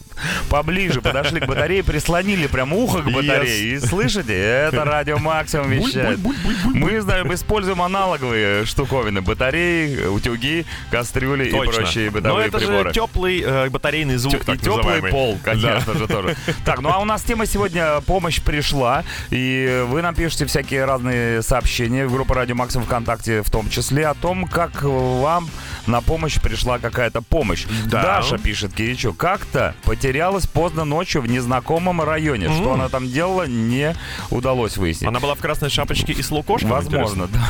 поближе 0.49 1.01
подошли 1.01 1.39
к 1.41 1.45
батарее, 1.45 1.84
прислонили 1.84 2.47
прям 2.47 2.73
ухо 2.73 3.01
к 3.01 3.05
батарее. 3.12 3.75
И 3.75 3.79
слышите, 3.79 4.34
это 4.36 4.84
радио 4.84 5.17
максимум 5.19 5.69
вещает. 5.71 6.19
Мы 6.65 7.01
знаем, 7.01 7.34
используем 7.34 7.81
аналоговые 7.81 8.65
штуковины. 8.65 9.21
Батареи, 9.21 10.08
утюги, 10.08 10.65
кастрюли 10.91 11.45
и 11.49 11.51
прочие 11.51 12.05
Но 12.08 12.12
бытовые 12.12 12.47
это 12.47 12.58
приборы. 12.58 12.89
же 12.89 12.93
теплый 12.93 13.41
э, 13.45 13.69
батарейный 13.69 14.17
звук, 14.17 14.34
Тё- 14.39 14.43
так 14.43 14.55
и 14.55 14.60
теплый 14.60 14.77
называемый. 14.77 15.12
пол, 15.12 15.38
конечно 15.43 15.93
же, 15.93 16.08
тоже. 16.08 16.36
Так, 16.65 16.81
ну 16.81 16.89
а 16.89 16.99
у 16.99 17.05
нас 17.05 17.21
тема 17.23 17.45
сегодня 17.45 18.01
«Помощь 18.01 18.41
пришла», 18.41 19.03
и 19.35 19.83
вы 19.87 20.01
нам 20.01 20.15
пишете 20.15 20.45
всякие 20.45 20.85
разные 20.85 21.41
сообщения 21.41 22.07
в 22.07 22.11
группу 22.13 22.33
«Радио 22.33 22.55
Максимум 22.55 22.85
ВКонтакте» 22.85 23.41
в 23.41 23.49
том 23.49 23.69
числе 23.69 24.07
о 24.07 24.13
том, 24.13 24.45
как 24.45 24.83
вам 24.83 25.49
на 25.87 26.01
помощь 26.01 26.39
пришла 26.39 26.79
какая-то 26.79 27.21
помощь. 27.21 27.65
Да. 27.85 28.01
Даша 28.01 28.37
пишет 28.37 28.73
Киричу, 28.73 29.13
как-то 29.13 29.75
потерялась 29.83 30.47
поздно 30.47 30.85
ночью 30.85 31.21
в 31.21 31.27
незнакомом 31.27 32.01
районе. 32.01 32.49
Что 32.49 32.73
она 32.73 32.87
там 32.89 33.09
делала, 33.09 33.45
не 33.45 33.93
удалось 34.29 34.77
выяснить. 34.77 35.07
Она 35.07 35.19
была 35.19 35.35
в 35.35 35.39
красной 35.39 35.69
шапочке 35.69 36.13
и 36.13 36.21
с 36.21 36.31
лукошком? 36.31 36.69
Возможно, 36.71 37.27
да. 37.27 37.45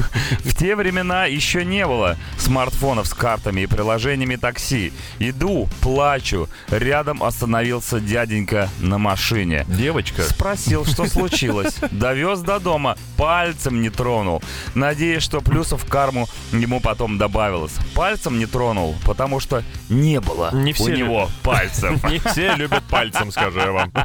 В 0.40 0.56
те 0.56 0.74
времена 0.76 1.26
еще 1.26 1.64
не 1.64 1.86
было 1.86 2.16
смартфонов 2.38 3.06
с 3.06 3.14
картами 3.14 3.62
и 3.62 3.66
приложениями 3.66 4.36
такси. 4.36 4.92
Иду, 5.18 5.68
плачу. 5.80 6.48
Рядом 6.70 7.22
остановился 7.22 8.00
дяденька 8.00 8.68
на 8.80 8.98
машине. 8.98 9.64
Девочка. 9.68 10.22
Спросил, 10.22 10.84
что 10.84 10.99
случилось. 11.06 11.76
Довез 11.90 12.40
до 12.40 12.58
дома, 12.58 12.96
пальцем 13.16 13.80
не 13.80 13.90
тронул. 13.90 14.42
Надеюсь, 14.74 15.22
что 15.22 15.40
плюсов 15.40 15.84
карму 15.84 16.28
ему 16.52 16.80
потом 16.80 17.18
добавилось. 17.18 17.72
Пальцем 17.94 18.38
не 18.38 18.46
тронул, 18.46 18.96
потому 19.04 19.40
что 19.40 19.62
не 19.88 20.20
было 20.20 20.50
Не 20.52 20.72
у 20.72 20.74
все 20.74 20.96
него 20.96 21.28
пальцев. 21.42 22.02
Не 22.10 22.18
все 22.18 22.54
любят 22.54 22.82
пальцем, 22.88 23.30
скажу 23.30 23.58
я 23.58 23.72
вам. 23.72 23.92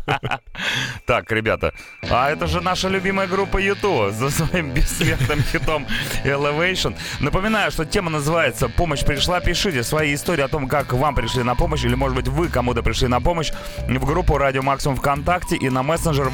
Так, 1.06 1.32
ребята, 1.32 1.74
а 2.10 2.32
это 2.32 2.48
же 2.48 2.62
наша 2.62 2.88
любимая 2.88 3.28
группа 3.28 3.58
YouTube 3.58 4.14
за 4.14 4.30
своим 4.32 4.72
бессмертным 4.72 5.42
хитом 5.44 5.86
Elevation. 6.24 6.96
Напоминаю, 7.20 7.72
что 7.72 7.86
тема 7.86 8.10
называется 8.10 8.70
«Помощь 8.70 9.04
пришла». 9.04 9.40
Пишите 9.40 9.84
свои 9.84 10.16
истории 10.16 10.42
о 10.42 10.48
том, 10.48 10.68
как 10.68 10.94
вам 10.94 11.14
пришли 11.14 11.44
на 11.44 11.56
помощь, 11.56 11.84
или, 11.84 11.96
может 11.96 12.16
быть, 12.16 12.28
вы 12.28 12.48
кому-то 12.48 12.82
пришли 12.82 13.08
на 13.08 13.22
помощь 13.22 13.52
в 13.88 14.06
группу 14.06 14.38
Радио 14.38 14.62
Максимум 14.64 14.98
ВКонтакте 14.98 15.56
и 15.56 15.70
на 15.70 15.84
мессенджер 15.84 16.30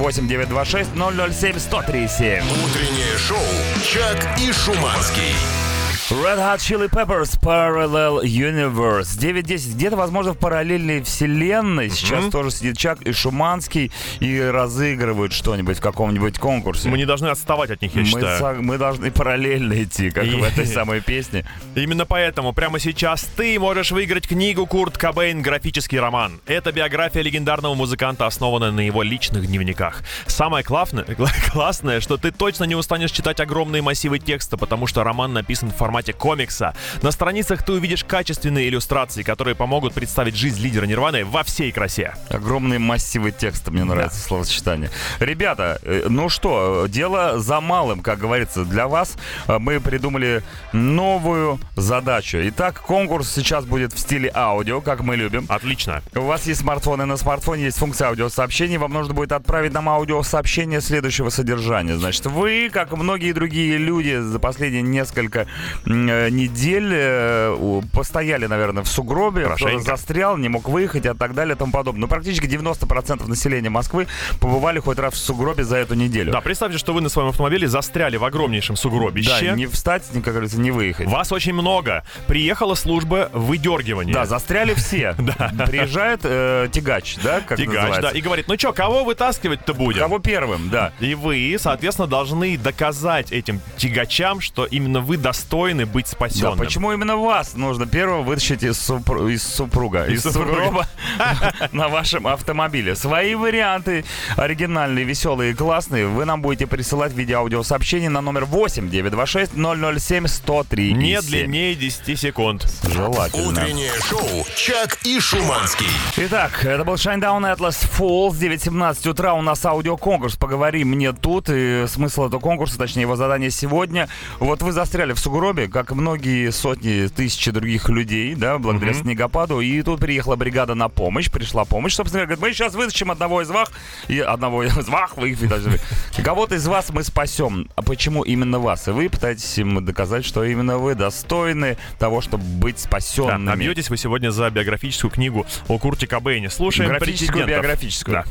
8926 0.52 1.64
007 1.64 1.72
1037. 1.72 2.44
Утреннее 2.66 3.18
шоу 3.18 3.38
«Чак 3.84 4.40
и 4.40 4.52
Шуманский». 4.52 5.71
Red 6.12 6.40
Hot 6.40 6.60
Chili 6.60 6.90
Peppers 6.90 7.40
Parallel 7.42 8.22
Universe 8.26 9.18
9.10. 9.18 9.76
Где-то, 9.76 9.96
возможно, 9.96 10.34
в 10.34 10.38
параллельной 10.38 11.02
вселенной 11.04 11.90
сейчас 11.90 12.26
тоже 12.30 12.52
сидит 12.52 12.78
Чак 12.78 13.02
и 13.04 13.14
Шуманский 13.14 13.94
и 14.20 14.38
разыгрывают 14.42 15.32
что-нибудь 15.32 15.78
в 15.78 15.82
каком-нибудь 15.82 16.38
конкурсе. 16.38 16.90
Мы 16.90 16.98
не 16.98 17.06
должны 17.06 17.28
отставать 17.28 17.72
от 17.72 17.82
них, 17.82 17.96
я 17.96 18.02
Мы, 18.02 18.06
считаю. 18.08 18.40
со- 18.40 18.54
мы 18.62 18.78
должны 18.78 19.10
параллельно 19.10 19.82
идти, 19.84 20.12
как 20.12 20.26
И- 20.26 20.32
в 20.36 20.44
этой 20.44 20.66
самой 20.68 21.00
песне. 21.00 21.46
Именно 21.76 22.06
поэтому 22.06 22.52
прямо 22.52 22.78
сейчас 22.80 23.24
ты 23.38 23.58
можешь 23.58 23.92
выиграть 23.92 24.28
книгу 24.28 24.66
Курт 24.66 24.98
Кобейн 24.98 25.42
«Графический 25.42 25.98
роман». 25.98 26.42
Это 26.46 26.74
биография 26.74 27.22
легендарного 27.22 27.74
музыканта, 27.74 28.26
основанная 28.28 28.72
на 28.72 28.82
его 28.82 29.02
личных 29.02 29.48
дневниках. 29.48 30.04
Самое 30.28 30.66
классное, 30.66 31.06
классное, 31.54 32.02
что 32.02 32.18
ты 32.18 32.32
точно 32.32 32.66
не 32.66 32.76
устанешь 32.76 33.12
читать 33.12 33.40
огромные 33.40 33.82
массивы 33.82 34.20
текста, 34.20 34.58
потому 34.58 34.88
что 34.88 35.06
роман 35.06 35.32
написан 35.32 35.72
в 35.72 35.76
формате 35.78 36.01
комикса. 36.10 36.74
На 37.02 37.12
страницах 37.12 37.64
ты 37.64 37.74
увидишь 37.74 38.04
качественные 38.04 38.70
иллюстрации, 38.70 39.24
которые 39.24 39.56
помогут 39.56 39.94
представить 39.94 40.36
жизнь 40.36 40.62
лидера 40.62 40.86
Нирваны 40.86 41.24
во 41.24 41.44
всей 41.44 41.72
красе. 41.72 42.16
Огромные 42.30 42.80
массивы 42.80 43.32
текста, 43.32 43.72
мне 43.72 43.84
нравится 43.84 44.20
словосочетание. 44.20 44.90
Ребята, 45.20 45.80
э, 45.84 46.08
ну 46.10 46.30
что, 46.30 46.88
дело 46.88 47.40
за 47.40 47.62
малым, 47.62 48.02
как 48.02 48.20
говорится, 48.20 48.66
для 48.66 48.88
вас. 48.88 49.18
Э, 49.48 49.60
Мы 49.60 49.80
придумали 49.80 50.44
новую 50.74 51.60
задачу. 51.76 52.38
Итак, 52.42 52.82
конкурс 52.82 53.30
сейчас 53.32 53.66
будет 53.66 53.94
в 53.94 54.00
стиле 54.00 54.32
аудио, 54.34 54.82
как 54.82 55.02
мы 55.02 55.16
любим. 55.16 55.46
Отлично. 55.50 56.02
У 56.16 56.22
вас 56.22 56.48
есть 56.48 56.62
смартфон, 56.62 57.02
и 57.02 57.06
на 57.06 57.18
смартфоне 57.18 57.66
есть 57.66 57.78
функция 57.78 58.08
аудиосообщений. 58.10 58.78
Вам 58.78 58.94
нужно 58.94 59.14
будет 59.14 59.32
отправить 59.32 59.74
нам 59.74 59.90
аудиосообщение 59.90 60.82
следующего 60.82 61.30
содержания. 61.30 61.98
Значит, 61.98 62.26
вы, 62.26 62.70
как 62.72 62.92
многие 62.92 63.34
другие 63.34 63.78
люди 63.78 64.20
за 64.20 64.40
последние 64.40 64.82
несколько 64.82 65.42
э, 65.81 65.81
недель, 65.86 66.90
э, 66.94 67.82
постояли, 67.94 68.46
наверное, 68.46 68.84
в 68.84 68.88
сугробе, 68.88 69.44
Хорошенько. 69.46 69.84
застрял, 69.84 70.38
не 70.38 70.50
мог 70.50 70.70
выехать 70.70 71.06
и 71.06 71.14
так 71.14 71.34
далее 71.34 71.56
и 71.56 71.58
тому 71.58 71.72
подобное. 71.72 72.02
Но 72.02 72.08
практически 72.08 72.46
90% 72.46 73.28
населения 73.28 73.70
Москвы 73.70 74.08
побывали 74.40 74.80
хоть 74.80 75.00
раз 75.00 75.14
в 75.14 75.18
сугробе 75.18 75.64
за 75.64 75.78
эту 75.78 75.96
неделю. 75.96 76.32
Да, 76.32 76.42
представьте, 76.42 76.78
что 76.78 76.94
вы 76.94 77.02
на 77.02 77.10
своем 77.10 77.30
автомобиле 77.30 77.68
застряли 77.68 78.18
в 78.18 78.24
огромнейшем 78.24 78.76
сугробище. 78.76 79.30
Да, 79.30 79.56
не 79.56 79.66
встать, 79.68 80.04
ни, 80.14 80.22
как 80.22 80.34
говорится, 80.34 80.60
не 80.60 80.72
выехать. 80.72 81.08
Вас 81.08 81.32
очень 81.32 81.54
много. 81.54 82.04
Приехала 82.28 82.76
служба 82.76 83.30
выдергивания. 83.34 84.14
Да, 84.14 84.26
застряли 84.26 84.74
все. 84.74 85.16
Приезжает 85.68 86.22
э, 86.24 86.68
тягач, 86.72 87.16
да, 87.24 87.42
как 87.42 87.58
Тягач, 87.58 87.76
называется? 87.76 88.02
да, 88.02 88.10
и 88.12 88.22
говорит, 88.22 88.48
ну 88.48 88.58
что, 88.58 88.74
кого 88.74 89.04
вытаскивать-то 89.04 89.74
будем? 89.74 90.00
Кого 90.00 90.20
первым, 90.20 90.70
да. 90.70 90.94
И 91.00 91.16
вы, 91.16 91.56
соответственно, 91.60 92.08
должны 92.08 92.58
доказать 92.58 93.32
этим 93.32 93.62
тягачам, 93.78 94.42
что 94.42 94.66
именно 94.66 95.00
вы 95.02 95.18
достойны 95.18 95.71
быть 95.86 96.06
Да, 96.06 96.12
спасенным. 96.12 96.58
почему 96.58 96.92
именно 96.94 97.18
вас 97.18 97.56
нужно 97.56 97.86
первого 97.86 98.22
вытащить 98.24 98.64
из, 98.64 98.78
супру- 98.78 99.32
из 99.32 99.44
супруга, 99.44 100.06
из, 100.06 100.26
Из 100.26 100.34
супруга. 100.34 100.52
сугроба 100.54 100.88
на 101.72 101.88
вашем 101.90 102.28
автомобиле? 102.28 102.96
Свои 102.96 103.36
варианты, 103.36 104.06
оригинальные, 104.38 105.06
веселые 105.06 105.52
и 105.52 105.54
классные, 105.54 106.08
вы 106.08 106.26
нам 106.26 106.42
будете 106.42 106.68
присылать 106.68 107.14
в 107.14 107.18
виде 107.18 107.34
аудиосообщений 107.36 108.08
на 108.10 108.22
номер 108.22 108.46
8 108.46 108.90
926 108.90 109.52
007 110.00 110.28
103 110.28 110.94
Не 110.94 111.22
7. 111.22 111.30
длиннее 111.30 111.76
10 111.76 112.20
секунд. 112.20 112.68
Желательно. 112.84 113.50
Утреннее 113.50 113.92
шоу 114.08 114.46
«Чак 114.56 115.00
и 115.06 115.20
Шуманский». 115.20 115.88
Итак, 116.18 116.64
это 116.66 116.84
был 116.84 116.96
Shinedown 116.96 117.56
Atlas 117.56 117.86
Falls, 117.98 118.32
9.17 118.40 119.10
утра, 119.10 119.34
у 119.34 119.42
нас 119.42 119.66
аудиоконкурс 119.66 120.36
«Поговори 120.36 120.84
мне 120.84 121.12
тут», 121.14 121.50
и 121.50 121.86
смысл 121.88 122.28
этого 122.28 122.40
конкурса, 122.40 122.78
точнее 122.78 123.04
его 123.04 123.16
задание 123.16 123.52
сегодня. 123.52 124.08
Вот 124.40 124.62
вы 124.62 124.72
застряли 124.72 125.14
в 125.14 125.20
сугробе, 125.20 125.61
как 125.68 125.92
и 125.92 125.96
многие 125.96 126.52
сотни, 126.52 127.08
тысячи 127.08 127.52
других 127.52 127.90
людей, 127.90 128.36
да, 128.36 128.58
благодаря 128.58 128.94
снегопаду, 128.94 129.60
и 129.60 129.82
тут 129.82 130.00
приехала 130.00 130.36
бригада 130.36 130.76
на 130.76 130.90
помощь, 130.90 131.30
пришла 131.30 131.66
помощь, 131.66 131.94
собственно 131.94 132.24
говоря, 132.26 132.36
говорит, 132.38 132.42
мы 132.52 132.54
сейчас 132.66 132.74
вытащим 132.76 133.12
одного 133.12 133.42
из 133.42 133.50
вас, 133.50 133.70
и 134.08 134.20
одного 134.20 134.64
из 134.64 134.76
вас, 134.88 135.12
вы 135.16 135.32
их 135.32 135.48
даже, 135.48 135.80
кого-то 136.24 136.56
из 136.56 136.68
вас 136.68 136.90
мы 136.90 137.04
спасем. 137.04 137.70
А 137.76 137.82
почему 137.82 138.24
именно 138.24 138.60
вас? 138.60 138.88
И 138.88 138.92
вы 138.92 139.10
пытаетесь 139.10 139.58
им 139.58 139.84
доказать, 139.86 140.26
что 140.26 140.44
именно 140.44 140.78
вы 140.78 140.96
достойны 140.96 141.78
того, 142.00 142.22
чтобы 142.22 142.44
быть 142.44 142.76
Да, 142.76 142.82
спасенными. 142.82 143.52
а 143.52 143.56
бьетесь 143.56 143.90
вы 143.90 143.98
сегодня 143.98 144.32
за 144.32 144.50
биографическую 144.50 145.12
книгу 145.12 145.46
о 145.68 145.78
Курте 145.78 146.08
Кобейне. 146.08 146.50
Слушаем 146.50 146.90
Графическую, 146.90 147.46
биографическую. 147.48 148.24
Да. 148.24 148.26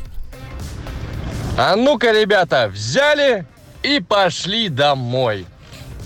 А 1.57 1.75
ну-ка, 1.75 2.11
ребята, 2.11 2.69
взяли 2.73 3.45
и 3.83 3.99
пошли 3.99 4.69
домой. 4.69 5.45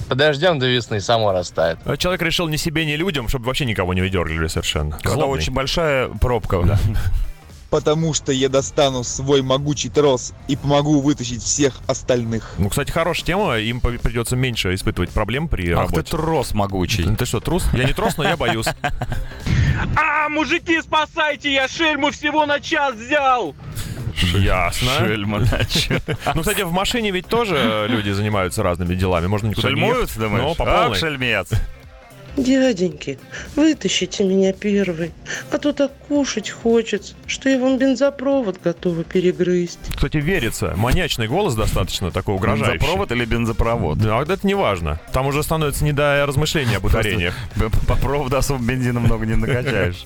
Подождем 0.07 0.59
до 0.59 0.67
весны, 0.67 1.01
само 1.01 1.31
растает. 1.31 1.79
Человек 1.97 2.21
решил 2.21 2.47
ни 2.47 2.57
себе, 2.57 2.85
ни 2.85 2.93
людям, 2.93 3.27
чтобы 3.27 3.45
вообще 3.45 3.65
никого 3.65 3.93
не 3.93 4.01
выдергивали 4.01 4.47
совершенно. 4.47 4.91
Когда 4.91 5.11
Злобный. 5.13 5.39
очень 5.39 5.53
большая 5.53 6.09
пробка. 6.09 6.77
потому 7.75 8.13
что 8.13 8.31
я 8.31 8.47
достану 8.47 9.03
свой 9.03 9.41
могучий 9.41 9.89
трос 9.89 10.33
и 10.47 10.55
помогу 10.55 11.01
вытащить 11.01 11.43
всех 11.43 11.73
остальных. 11.87 12.53
Ну, 12.57 12.69
кстати, 12.69 12.89
хорошая 12.91 13.25
тема. 13.25 13.57
Им 13.57 13.81
по- 13.81 13.89
придется 13.89 14.37
меньше 14.37 14.73
испытывать 14.75 15.09
проблем 15.09 15.49
при 15.49 15.71
Ах 15.73 15.89
ты 15.89 15.95
работе. 15.97 16.11
трос 16.11 16.53
могучий. 16.53 17.03
Ты 17.15 17.25
что, 17.25 17.41
трус? 17.41 17.65
Я 17.73 17.83
не 17.83 17.93
трус, 17.93 18.15
но 18.17 18.23
я 18.23 18.37
боюсь. 18.37 18.67
А, 19.97 20.29
мужики, 20.29 20.81
спасайте, 20.81 21.53
я 21.53 21.67
шельму 21.67 22.11
всего 22.11 22.45
на 22.45 22.61
час 22.61 22.95
взял! 22.95 23.53
Ясно. 24.33 24.91
Шельма 24.99 25.39
начал. 25.39 25.95
Ну, 26.33 26.41
кстати, 26.41 26.61
в 26.61 26.71
машине 26.71 27.11
ведь 27.11 27.27
тоже 27.27 27.85
люди 27.89 28.11
занимаются 28.11 28.63
разными 28.63 28.95
делами. 28.95 29.27
Можно 29.27 29.47
никуда 29.47 29.69
не 29.69 29.75
Шельмуются, 29.75 30.01
ехать. 30.01 30.17
думаешь? 30.21 30.43
Ну, 30.43 30.55
по 30.55 30.63
Ах, 30.71 30.81
полной. 30.83 30.97
шельмец. 30.99 31.49
Дяденьки, 32.37 33.17
вытащите 33.55 34.25
меня 34.25 34.51
первый, 34.51 35.13
а 35.53 35.57
то 35.57 35.71
так 35.71 35.93
кушать 36.09 36.49
хочется, 36.49 37.13
что 37.27 37.47
я 37.47 37.57
вам 37.57 37.77
бензопровод 37.77 38.59
готова 38.61 39.05
перегрызть. 39.05 39.79
Кстати, 39.95 40.17
верится. 40.17 40.73
Маньячный 40.75 41.29
голос 41.29 41.55
достаточно 41.55 42.11
такой 42.11 42.35
угрожающий. 42.35 42.73
Бензопровод 42.73 43.11
или 43.13 43.23
бензопровод? 43.23 43.99
Да, 43.99 44.19
а 44.19 44.23
это 44.23 44.45
не 44.45 44.53
важно. 44.53 44.99
Там 45.13 45.27
уже 45.27 45.43
становится 45.43 45.85
не 45.85 45.93
до 45.93 46.25
размышления 46.27 46.75
об 46.75 46.83
ударениях. 46.83 47.35
По 47.87 47.95
проводу 47.95 48.35
особо 48.35 48.61
бензина 48.61 48.99
много 48.99 49.25
не 49.25 49.35
накачаешь. 49.35 50.05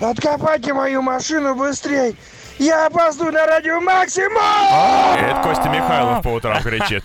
Откопайте 0.00 0.72
мою 0.72 1.02
машину 1.02 1.54
быстрей! 1.54 2.16
Я 2.60 2.88
опаздываю 2.88 3.32
на 3.32 3.46
радио 3.46 3.80
Максимум! 3.80 4.36
Это 5.18 5.40
Костя 5.42 5.70
Михайлов 5.70 6.22
по 6.22 6.28
утрам 6.28 6.62
кричит. 6.62 7.02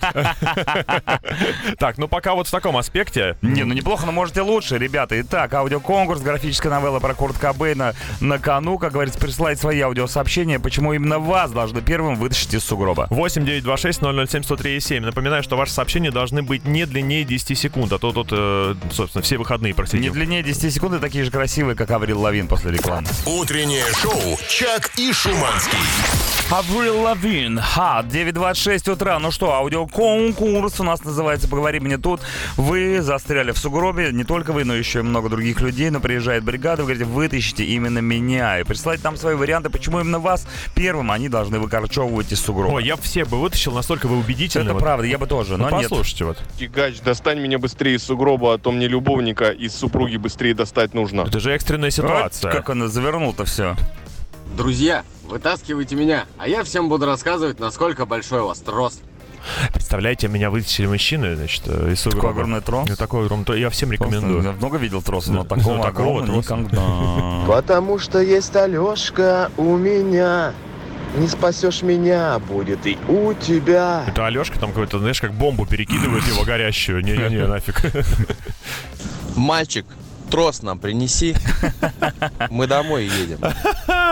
Так, 1.78 1.96
ну 1.96 2.08
пока 2.08 2.34
вот 2.34 2.46
в 2.46 2.50
таком 2.50 2.76
аспекте. 2.76 3.38
Не, 3.40 3.64
ну 3.64 3.72
неплохо, 3.72 4.04
но 4.04 4.12
можете 4.12 4.42
лучше, 4.42 4.76
ребята. 4.76 5.18
Итак, 5.22 5.54
аудиоконкурс, 5.54 6.20
графическая 6.20 6.68
новелла 6.68 7.00
про 7.00 7.14
Курт 7.14 7.38
Кобейна 7.38 7.94
на 8.20 8.38
кону. 8.38 8.76
Как 8.78 8.92
говорится, 8.92 9.18
присылайте 9.18 9.62
свои 9.62 9.80
аудиосообщения, 9.80 10.58
почему 10.58 10.92
именно 10.92 11.18
вас 11.18 11.50
должны 11.52 11.80
первым 11.80 12.16
вытащить 12.16 12.52
из 12.52 12.62
сугроба. 12.62 13.06
8 13.08 13.46
926 13.46 14.00
007 14.30 14.42
103 14.42 14.78
7. 14.80 15.04
Напоминаю, 15.06 15.42
что 15.42 15.56
ваши 15.56 15.72
сообщения 15.72 16.10
должны 16.10 16.42
быть 16.42 16.66
не 16.66 16.84
длиннее 16.84 17.24
10 17.24 17.58
секунд, 17.58 17.90
а 17.94 17.98
то 17.98 18.12
тут, 18.12 18.28
э, 18.30 18.74
собственно, 18.92 19.22
все 19.22 19.38
выходные 19.38 19.70
Не 19.72 19.74
просидим. 19.74 20.12
длиннее 20.12 20.42
10 20.42 20.70
секунд 20.74 20.96
и 20.96 20.98
такие 20.98 21.24
же 21.24 21.30
красивые, 21.30 21.76
как 21.76 21.90
Аврил 21.92 22.20
Лавин 22.20 22.46
после 22.46 22.72
рекламы. 22.72 23.06
Утреннее 23.24 23.86
шоу 23.94 24.38
«Чак 24.50 24.90
и 24.98 25.14
Шуманский». 25.14 25.45
Шуманский. 25.46 25.78
Аврил 26.48 27.00
Лавин, 27.02 27.58
ха, 27.58 28.04
9.26 28.08 28.92
утра. 28.92 29.18
Ну 29.18 29.32
что, 29.32 29.52
аудиоконкурс 29.52 30.78
у 30.78 30.84
нас 30.84 31.02
называется 31.02 31.48
«Поговори 31.48 31.80
мне 31.80 31.98
тут». 31.98 32.20
Вы 32.56 33.00
застряли 33.02 33.50
в 33.50 33.58
сугробе, 33.58 34.10
не 34.12 34.22
только 34.22 34.52
вы, 34.52 34.64
но 34.64 34.72
еще 34.74 35.00
и 35.00 35.02
много 35.02 35.28
других 35.28 35.60
людей. 35.60 35.90
Но 35.90 35.98
приезжает 35.98 36.44
бригада, 36.44 36.82
вы 36.84 36.94
говорите, 36.94 37.04
вытащите 37.04 37.64
именно 37.64 37.98
меня. 37.98 38.60
И 38.60 38.62
присылайте 38.62 39.02
там 39.02 39.16
свои 39.16 39.34
варианты, 39.34 39.70
почему 39.70 39.98
именно 40.00 40.20
вас 40.20 40.46
первым 40.76 41.10
они 41.10 41.28
должны 41.28 41.58
выкорчевывать 41.58 42.30
из 42.30 42.40
сугроба. 42.40 42.74
Ой, 42.74 42.84
я 42.84 42.96
всех 42.96 43.28
бы 43.28 43.40
вытащил, 43.40 43.72
настолько 43.72 44.06
вы 44.06 44.16
убедительны. 44.18 44.64
Это 44.66 44.74
вот. 44.74 44.80
правда, 44.82 45.06
я 45.06 45.18
бы 45.18 45.26
тоже, 45.26 45.56
Ну, 45.56 45.68
но 45.68 45.80
нет. 45.80 45.88
послушайте 45.88 46.24
вот. 46.26 46.38
Тягач, 46.60 47.00
достань 47.00 47.40
меня 47.40 47.58
быстрее 47.58 47.96
из 47.96 48.04
сугроба, 48.04 48.54
а 48.54 48.58
то 48.58 48.70
мне 48.70 48.86
любовника 48.86 49.50
из 49.50 49.74
супруги 49.74 50.16
быстрее 50.16 50.54
достать 50.54 50.94
нужно. 50.94 51.22
Это 51.22 51.40
же 51.40 51.52
экстренная 51.52 51.88
Вот 51.90 51.94
ситуация. 51.94 52.52
как 52.52 52.68
он 52.68 52.88
завернул-то 52.88 53.44
все. 53.44 53.74
Друзья, 54.54 55.04
вытаскивайте 55.26 55.96
меня, 55.96 56.26
а 56.38 56.48
я 56.48 56.64
всем 56.64 56.88
буду 56.88 57.06
рассказывать, 57.06 57.58
насколько 57.60 58.06
большой 58.06 58.40
у 58.40 58.46
вас 58.46 58.58
трос. 58.60 59.00
Представляете, 59.72 60.28
меня 60.28 60.50
вытащили 60.50 60.86
мужчины, 60.86 61.36
значит, 61.36 61.62
э, 61.66 61.92
из 61.92 62.00
сугроба. 62.00 62.28
Такой 62.28 62.32
огромный 62.32 62.60
трос. 62.62 62.88
Ну, 62.88 62.96
Такой 62.96 63.24
огромный 63.26 63.44
трос. 63.44 63.58
Я 63.58 63.70
всем 63.70 63.92
рекомендую. 63.92 64.42
Я 64.42 64.52
много 64.52 64.76
видел 64.78 65.02
тросов, 65.02 65.34
но 65.34 65.44
такого, 65.44 65.76
Ну, 65.76 65.82
такого 65.82 66.26
троса. 66.26 66.56
никогда. 66.56 67.44
Потому 67.46 67.98
что 67.98 68.20
есть 68.20 68.56
Алешка 68.56 69.50
у 69.56 69.76
меня. 69.76 70.52
Не 71.16 71.28
спасешь 71.28 71.82
меня, 71.82 72.38
будет 72.40 72.86
и 72.86 72.98
у 73.08 73.32
тебя. 73.34 74.04
Это 74.08 74.26
Алешка 74.26 74.58
там 74.58 74.70
какой-то, 74.70 74.98
знаешь, 74.98 75.20
как 75.20 75.32
бомбу 75.32 75.64
перекидывает 75.64 76.24
его 76.26 76.42
горящую. 76.44 77.02
Не-не-не, 77.02 77.46
нафиг. 77.46 77.80
Мальчик, 79.36 79.86
трос 80.30 80.62
нам 80.62 80.78
принеси. 80.78 81.34
Мы 82.50 82.66
домой 82.66 83.04
едем. 83.04 83.38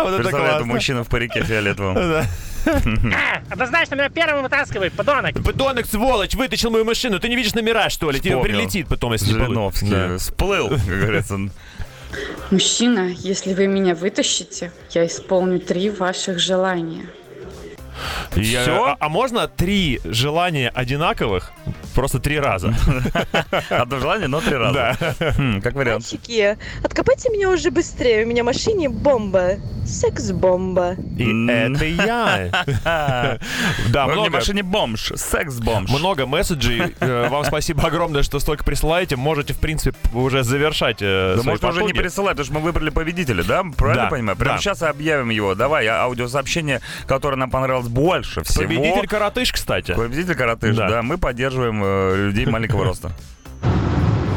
Вот 0.05 0.13
это 0.13 0.17
Представляю, 0.19 0.49
это 0.49 0.59
классно. 0.59 0.73
мужчина 0.75 1.05
в 1.05 1.09
парике 1.09 1.43
фиолетовом. 1.43 1.97
А 2.67 3.57
ты 3.57 3.67
знаешь, 3.67 3.89
что 3.89 3.97
меня 3.97 4.09
первым 4.09 4.43
вытаскивает, 4.43 4.95
подонок? 4.95 5.35
Подонок, 5.45 5.85
сволочь, 5.87 6.35
вытащил 6.35 6.71
мою 6.71 6.85
машину. 6.87 7.21
Ты 7.21 7.29
не 7.29 7.37
видишь 7.37 7.55
номера, 7.55 7.91
что 7.91 8.11
ли? 8.11 8.21
Тебе 8.21 8.41
прилетит 8.41 8.89
потом, 8.89 9.13
если 9.13 9.33
не 9.33 9.39
Жириновский. 9.39 10.17
Всплыл, 10.19 10.71
как 10.71 10.87
говорится. 10.87 11.39
Мужчина, 12.51 13.09
если 13.19 13.55
вы 13.55 13.67
меня 13.67 13.95
вытащите, 13.95 14.73
я 14.91 15.07
исполню 15.07 15.59
три 15.61 15.91
ваших 15.91 16.39
желания. 16.39 17.07
Я- 18.35 18.63
Всё? 18.63 18.85
а, 18.85 18.97
а 18.99 19.09
можно 19.09 19.47
три 19.49 20.01
желания 20.05 20.69
одинаковых? 20.75 21.53
Просто 21.95 22.19
три 22.19 22.39
раза. 22.41 22.75
Одно 23.71 23.99
желание, 24.01 24.27
но 24.29 24.41
три 24.41 24.57
раза. 24.57 24.97
Хм, 25.39 25.61
Как 25.63 25.75
вариант. 25.75 26.05
Мальчики, 26.11 26.59
откопайте 26.83 27.31
меня 27.31 27.51
уже 27.51 27.71
быстрее, 27.71 28.25
у 28.25 28.29
меня 28.29 28.43
в 28.43 28.47
машине 28.47 28.89
бомба. 28.89 29.57
Секс-бомба. 29.87 30.97
И 31.19 31.47
это 31.49 31.85
я. 31.85 32.65
Да, 33.89 34.07
Вы 34.07 34.13
мне 34.13 34.15
в 34.15 34.21
много. 34.23 34.31
машине 34.31 34.63
бомж, 34.63 35.13
секс-бомж. 35.17 35.91
Много 35.91 36.27
месседжей. 36.27 36.95
Э, 37.01 37.29
Вам 37.29 37.45
спасибо 37.45 37.85
огромное, 37.87 38.23
что 38.23 38.39
столько 38.41 38.65
присылаете. 38.65 39.17
Можете, 39.17 39.53
в 39.55 39.59
принципе, 39.61 39.97
уже 40.13 40.43
завершать 40.43 40.99
э, 41.01 41.35
Да 41.37 41.43
свои 41.43 41.53
можно 41.55 41.69
уже 41.69 41.83
не 41.85 41.93
присылать, 41.93 42.33
потому 42.37 42.45
что 42.45 42.55
мы 42.55 42.61
выбрали 42.61 42.91
победителя, 42.91 43.43
да? 43.45 43.63
Правильно 43.77 44.05
Да, 44.05 44.11
понимаю? 44.11 44.37
Прямо 44.37 44.57
да. 44.57 44.61
сейчас 44.61 44.83
объявим 44.83 45.31
его. 45.31 45.55
Давай, 45.55 45.87
а- 45.87 46.03
аудиосообщение, 46.05 46.81
которое 47.07 47.37
нам 47.37 47.51
понравилось 47.51 47.84
больше 47.89 48.43
всего. 48.43 48.65
Победитель 48.65 49.07
коротыш, 49.07 49.53
кстати. 49.53 49.93
Победитель 49.95 50.35
коротыш, 50.35 50.77
Да. 50.77 50.89
да. 50.89 51.03
Мы 51.03 51.19
поддерживаем 51.19 51.83
э, 51.85 52.17
людей 52.27 52.47
маленького 52.47 52.85
роста. 52.85 53.13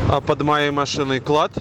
А 0.09 0.21
под 0.21 0.41
моей 0.43 0.71
машиной 0.71 1.19
клад 1.19 1.51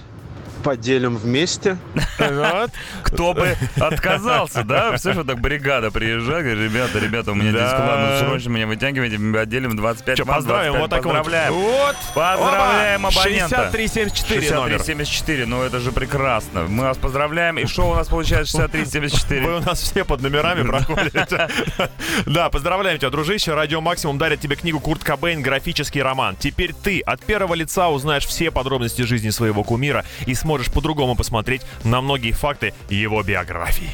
поделим 0.63 1.17
вместе. 1.17 1.77
Вот. 2.17 2.71
Кто 3.03 3.33
бы 3.33 3.55
отказался, 3.79 4.63
да? 4.63 4.89
Представляешь, 4.89 5.17
вот 5.25 5.27
так 5.27 5.39
бригада 5.41 5.91
приезжает, 5.91 6.43
говорит, 6.45 6.71
ребята, 6.71 6.99
ребята, 6.99 7.31
у 7.31 7.35
меня 7.35 7.51
Да. 7.51 7.59
здесь 7.59 7.71
клад, 7.71 7.99
ну 7.99 8.27
срочно 8.27 8.49
меня 8.49 8.67
вытягивайте, 8.67 9.17
мы 9.17 9.39
отделим 9.39 9.75
25 9.77 10.17
Чё, 10.17 10.25
вам, 10.25 10.35
поздравим, 10.35 10.73
25 10.73 10.81
вот 10.81 10.89
так 10.89 11.05
вот. 11.05 11.13
поздравляем. 11.13 11.53
Вот. 11.53 11.95
Поздравляем 12.15 13.05
абонента. 13.05 13.69
6374 13.71 14.51
номер. 14.51 14.77
6374, 14.79 15.45
ну 15.45 15.61
это 15.63 15.79
же 15.79 15.91
прекрасно. 15.91 16.63
Мы 16.67 16.83
вас 16.85 16.97
поздравляем. 16.97 17.57
И 17.59 17.65
что 17.65 17.89
у 17.89 17.95
нас 17.95 18.07
получается 18.07 18.57
6374? 18.57 19.45
Вы 19.45 19.57
у 19.57 19.59
нас 19.61 19.81
все 19.81 20.03
под 20.05 20.21
номерами 20.21 20.63
проходите. 20.67 21.47
Да, 22.25 22.49
поздравляем 22.49 22.97
тебя, 22.97 23.09
дружище. 23.09 23.53
Радио 23.53 23.81
Максимум 23.81 24.17
дарит 24.17 24.39
тебе 24.41 24.55
книгу 24.55 24.79
Курт 24.79 25.03
Кобейн 25.03 25.41
«Графический 25.41 26.01
роман». 26.01 26.35
Теперь 26.35 26.73
ты 26.73 26.99
от 27.01 27.23
первого 27.23 27.53
лица 27.53 27.89
узнаешь 27.89 28.25
все 28.25 28.51
подробности 28.51 29.03
жизни 29.03 29.29
своего 29.29 29.63
кумира 29.63 30.03
и 30.25 30.33
сможешь 30.33 30.46
по-другому 30.47 31.15
посмотреть 31.15 31.61
на 31.83 32.01
многие 32.01 32.31
факты 32.31 32.73
его 32.89 33.21
биографии. 33.23 33.89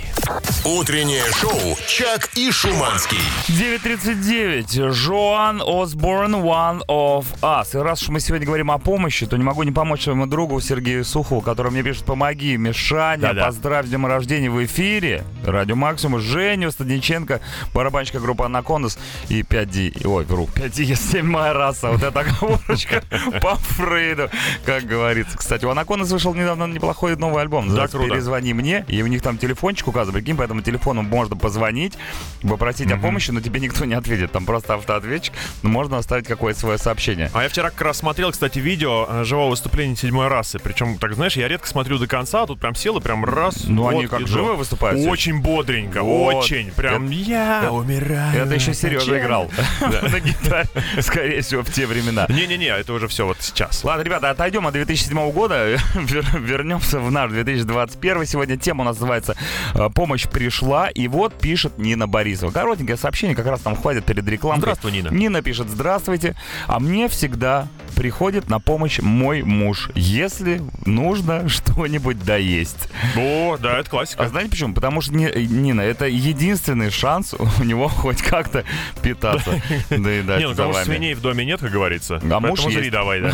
Утреннее 0.65 1.23
шоу 1.39 1.77
«Чак 1.87 2.29
и 2.35 2.51
Шуманский». 2.51 3.17
9.39. 3.47 4.91
Жоан 4.91 5.61
Осборн, 5.65 6.35
One 6.35 6.81
of 6.87 7.25
Us. 7.41 7.77
И 7.77 7.81
раз 7.83 8.01
уж 8.03 8.09
мы 8.09 8.19
сегодня 8.19 8.45
говорим 8.45 8.71
о 8.71 8.77
помощи, 8.77 9.25
то 9.25 9.35
не 9.37 9.43
могу 9.43 9.63
не 9.63 9.71
помочь 9.71 10.03
своему 10.03 10.25
другу 10.25 10.59
Сергею 10.61 11.03
Сухову, 11.03 11.41
который 11.41 11.71
мне 11.71 11.83
пишет 11.83 12.05
«Помоги, 12.05 12.55
Мишаня, 12.57 13.21
Да-да. 13.29 13.45
поздравь 13.47 13.85
с 13.87 13.89
днем 13.89 14.05
рождения 14.05 14.49
в 14.49 14.63
эфире». 14.65 15.23
Радио 15.45 15.75
Максимум, 15.75 16.19
Женю 16.21 16.71
Стадниченко, 16.71 17.41
барабанщика 17.73 18.19
группы 18.19 18.43
Анакондас 18.45 18.97
и 19.29 19.41
5D. 19.41 20.05
Ой, 20.07 20.25
вру, 20.25 20.47
5D, 20.53 20.95
7 20.95 21.25
моя 21.25 21.53
раса. 21.53 21.89
Вот 21.89 22.03
эта 22.03 22.19
оговорочка 22.21 23.03
по 23.41 23.55
Фрейду, 23.55 24.29
как 24.65 24.83
говорится. 24.85 25.37
Кстати, 25.37 25.65
у 25.65 25.69
Анакондас 25.69 26.11
вышел 26.11 26.33
недавно 26.43 26.65
неплохой 26.71 27.15
новый 27.15 27.41
альбом. 27.41 27.65
Называется 27.67 27.97
круто. 27.97 28.13
«Перезвони 28.13 28.53
мне». 28.53 28.85
И 28.87 29.01
у 29.01 29.07
них 29.07 29.21
там 29.21 29.37
телефончик 29.37 29.87
указан. 29.87 30.13
Прикинь, 30.13 30.35
по 30.37 30.43
этому 30.43 30.61
телефону 30.61 31.01
можно 31.01 31.35
позвонить, 31.35 31.93
попросить 32.41 32.91
о 32.91 32.97
помощи, 32.97 33.31
но 33.31 33.41
тебе 33.41 33.59
никто 33.59 33.85
не 33.85 33.93
ответит. 33.95 34.31
Там 34.31 34.45
просто 34.45 34.75
автоответчик. 34.75 35.33
Но 35.63 35.69
можно 35.69 35.97
оставить 35.97 36.27
какое-то 36.27 36.59
свое 36.59 36.77
сообщение. 36.77 37.29
А 37.33 37.43
я 37.43 37.49
вчера 37.49 37.69
как 37.69 37.81
раз 37.81 37.97
смотрел, 37.97 38.31
кстати, 38.31 38.59
видео 38.59 39.07
э, 39.09 39.23
живого 39.23 39.49
выступления 39.51 39.95
седьмой 39.95 40.27
расы. 40.27 40.59
Причем, 40.59 40.97
так 40.97 41.13
знаешь, 41.13 41.35
я 41.37 41.47
редко 41.47 41.67
смотрю 41.67 41.97
до 41.97 42.07
конца, 42.07 42.43
а 42.43 42.47
тут 42.47 42.59
прям 42.59 42.75
сел 42.75 42.97
и 42.97 43.01
прям 43.01 43.25
раз. 43.25 43.63
Ну, 43.65 43.87
они 43.87 44.01
вот, 44.03 44.09
как 44.09 44.21
и 44.21 44.25
живо 44.25 44.53
выступают? 44.53 45.05
Очень 45.07 45.41
бодренько, 45.41 46.01
Вот. 46.03 46.35
очень. 46.35 46.71
Прям 46.71 47.05
Это- 47.05 47.13
я 47.13 47.69
умираю. 47.71 48.43
Это 48.43 48.53
еще 48.55 48.73
Сережа 48.73 49.05
Зачем? 49.05 49.17
играл 49.17 49.49
на 49.81 50.19
гитаре, 50.19 50.67
скорее 51.01 51.41
всего, 51.41 51.63
в 51.63 51.71
те 51.71 51.85
времена. 51.85 52.25
Не-не-не, 52.29 52.67
это 52.67 52.93
уже 52.93 53.07
все 53.07 53.25
вот 53.25 53.37
сейчас. 53.39 53.83
Ладно, 53.83 54.03
ребята, 54.03 54.29
отойдем 54.29 54.67
от 54.67 54.73
2007 54.73 55.31
года, 55.31 55.77
вернемся 56.39 56.99
в 56.99 57.11
наш 57.11 57.31
2021. 57.31 58.25
Сегодня 58.25 58.57
тема 58.57 58.81
у 58.81 58.85
нас 58.85 58.97
называется 58.97 59.35
э, 59.73 59.89
«Помощь 59.93 60.27
пришла». 60.27 60.89
И 60.89 61.07
вот 61.07 61.37
пишет 61.39 61.77
Нина 61.77 62.07
Борисова. 62.07 62.51
Коротенькое 62.51 62.97
сообщение, 62.97 63.35
как 63.35 63.47
раз 63.47 63.61
там 63.61 63.75
хватит 63.75 64.05
перед 64.05 64.27
рекламой. 64.27 64.61
Здравствуй, 64.61 64.91
Нина. 64.91 65.09
Нина 65.09 65.41
пишет 65.41 65.69
«Здравствуйте, 65.69 66.35
а 66.67 66.79
мне 66.79 67.07
всегда 67.07 67.67
приходит 67.95 68.49
на 68.49 68.59
помощь 68.59 68.99
мой 68.99 69.43
муж, 69.43 69.89
если 69.95 70.61
нужно 70.85 71.47
что-нибудь 71.49 72.23
доесть». 72.23 72.89
О, 73.15 73.57
да, 73.57 73.79
это 73.79 73.87
А 73.87 73.91
классика. 73.91 74.27
знаете 74.27 74.49
почему? 74.51 74.73
Потому 74.73 75.01
что, 75.01 75.13
Ни- 75.13 75.45
Нина, 75.45 75.81
это 75.81 76.07
единственный 76.07 76.89
шанс 76.89 77.33
у 77.59 77.63
него 77.63 77.87
хоть 77.87 78.21
как-то 78.21 78.63
питаться. 79.01 79.61
доедать 79.89 80.39
Не, 80.39 80.47
ну 80.47 80.53
за 80.53 80.63
потому 80.63 80.73
что 80.73 80.85
свиней 80.85 81.13
в 81.13 81.21
доме 81.21 81.45
нет, 81.45 81.59
как 81.59 81.71
говорится. 81.71 82.21
А 82.29 82.39
муж 82.39 82.59
давай, 82.91 83.21
да. 83.21 83.33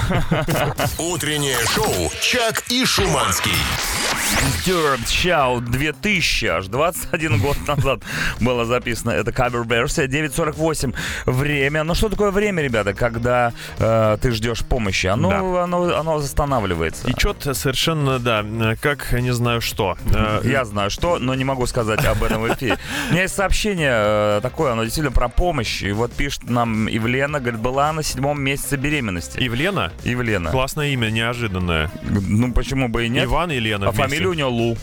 Утреннее 0.98 1.58
шоу 1.74 2.12
«Чак 2.22 2.64
и 2.70 2.86
Шуманский». 2.90 4.19
Disturbed 4.70 5.08
Shout 5.08 5.62
2000, 5.72 6.46
аж 6.46 6.68
21 6.68 7.40
год 7.40 7.58
назад 7.68 8.04
было 8.40 8.66
записано. 8.66 9.10
Это 9.10 9.32
кавер-версия 9.32 10.06
9.48. 10.06 10.94
Время. 11.26 11.84
Ну 11.84 11.96
что 11.96 12.08
такое 12.10 12.30
время, 12.30 12.62
ребята, 12.62 12.94
когда 12.94 13.52
э, 13.80 14.18
ты 14.22 14.32
ждешь 14.32 14.60
помощи? 14.64 15.08
Оно, 15.08 15.58
оно, 15.58 15.98
оно 15.98 16.18
останавливается. 16.18 17.08
И 17.08 17.14
что-то 17.18 17.56
совершенно, 17.56 18.20
да, 18.20 18.46
как 18.80 19.12
не 19.14 19.34
знаю 19.34 19.60
что. 19.62 19.98
Э, 20.14 20.42
Я 20.44 20.66
знаю 20.66 20.92
что, 20.92 21.18
но 21.18 21.34
не 21.34 21.46
могу 21.46 21.66
сказать 21.66 22.06
об 22.06 22.22
этом 22.24 22.44
в 22.44 22.54
эфире. 22.54 22.78
У 23.10 23.14
меня 23.14 23.24
есть 23.24 23.36
сообщение 23.36 23.92
э, 23.92 24.40
такое, 24.44 24.74
оно 24.74 24.84
действительно 24.84 25.12
про 25.16 25.30
помощь. 25.30 25.82
И 25.82 25.92
вот 25.94 26.14
пишет 26.14 26.48
нам 26.48 26.88
Ивлена, 26.88 27.40
говорит, 27.40 27.60
была 27.60 27.92
на 27.92 28.04
седьмом 28.04 28.40
месяце 28.40 28.78
беременности. 28.78 29.40
Ивлена? 29.40 29.92
Ивлена. 30.04 30.52
Классное 30.52 30.90
имя, 30.90 31.10
неожиданное. 31.10 31.90
Ну 32.04 32.54
почему 32.54 32.88
бы 32.88 33.08
и 33.08 33.10
нет? 33.10 33.26
Иван 33.26 33.50
и 33.50 33.58
Лена 33.60 33.88
А 33.88 33.92
вместе. 33.92 34.04
фамилия 34.04 34.28
у 34.28 34.34
него 34.34 34.59
Лу. 34.60 34.78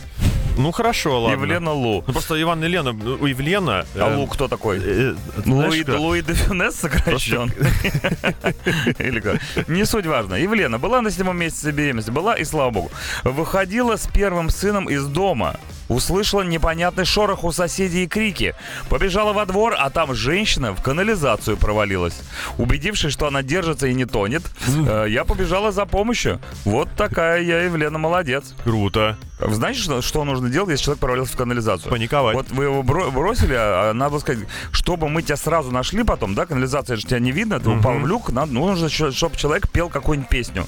Ну 0.57 0.71
хорошо, 0.71 1.21
ладно. 1.21 1.35
Ивлена 1.35 1.71
Лу. 1.71 2.03
Ну 2.07 2.13
просто 2.13 2.41
Иван 2.41 2.63
и 2.63 2.67
Лена, 2.67 2.89
у 2.91 3.27
Ивлена... 3.27 3.85
А 3.95 4.13
э, 4.13 4.15
Лу 4.15 4.25
кто 4.27 4.47
такой? 4.47 4.79
э, 4.83 5.15
Луи? 5.45 5.83
Луи 5.87 6.21
де 6.21 6.33
Фюнес 6.33 6.75
сокращен. 6.75 7.51
Или 8.99 9.19
как? 9.19 9.39
Не 9.67 9.85
суть 9.85 10.07
важно. 10.07 10.35
Евлена 10.35 10.79
была 10.79 11.01
на 11.01 11.11
седьмом 11.11 11.37
месяце 11.37 11.71
беременности. 11.71 12.11
Была, 12.11 12.35
и 12.35 12.43
слава 12.43 12.71
богу. 12.71 12.91
Выходила 13.23 13.97
с 13.97 14.07
первым 14.07 14.49
сыном 14.49 14.89
из 14.89 15.05
дома. 15.05 15.55
Услышала 15.89 16.41
непонятный 16.41 17.05
шорох 17.05 17.43
у 17.43 17.51
соседей 17.51 18.03
и 18.03 18.07
крики. 18.07 18.55
Побежала 18.89 19.33
во 19.33 19.45
двор, 19.45 19.75
а 19.77 19.89
там 19.89 20.13
женщина 20.13 20.73
в 20.73 20.81
канализацию 20.81 21.57
провалилась. 21.57 22.19
Убедившись, 22.57 23.13
что 23.13 23.27
она 23.27 23.41
держится 23.43 23.87
и 23.87 23.93
не 23.93 24.05
тонет, 24.05 24.43
э, 24.67 25.05
я 25.09 25.23
побежала 25.23 25.71
за 25.71 25.85
помощью. 25.85 26.39
Вот 26.65 26.89
такая 26.97 27.41
я, 27.41 27.61
Евлена, 27.61 27.97
молодец. 27.97 28.53
Круто. 28.63 29.17
Знаете, 29.39 29.79
что, 29.79 30.01
что 30.01 30.23
нужно 30.23 30.49
делать, 30.49 30.71
если 30.71 30.85
человек 30.85 30.99
провалился 30.99 31.33
в 31.33 31.37
канализацию? 31.37 31.91
Паниковать. 31.91 32.35
Вот 32.35 32.49
вы 32.49 32.65
его 32.65 32.81
бро- 32.81 33.11
бросили, 33.11 33.53
а 33.55 33.93
надо 33.93 34.11
было 34.11 34.19
сказать, 34.19 34.45
чтобы 34.71 35.09
мы 35.09 35.21
тебя 35.21 35.37
сразу 35.37 35.71
нашли 35.71 36.03
потом, 36.03 36.33
да, 36.33 36.45
канализация 36.45 36.97
же 36.97 37.03
тебя 37.03 37.19
не 37.19 37.31
видно, 37.31 37.59
ты 37.59 37.69
упал 37.69 37.93
в 37.99 38.07
люк, 38.07 38.29
надо, 38.31 38.51
нужно, 38.51 38.89
чтобы 38.89 39.37
человек 39.37 39.69
пел 39.69 39.89
какую-нибудь 39.89 40.29
песню. 40.29 40.65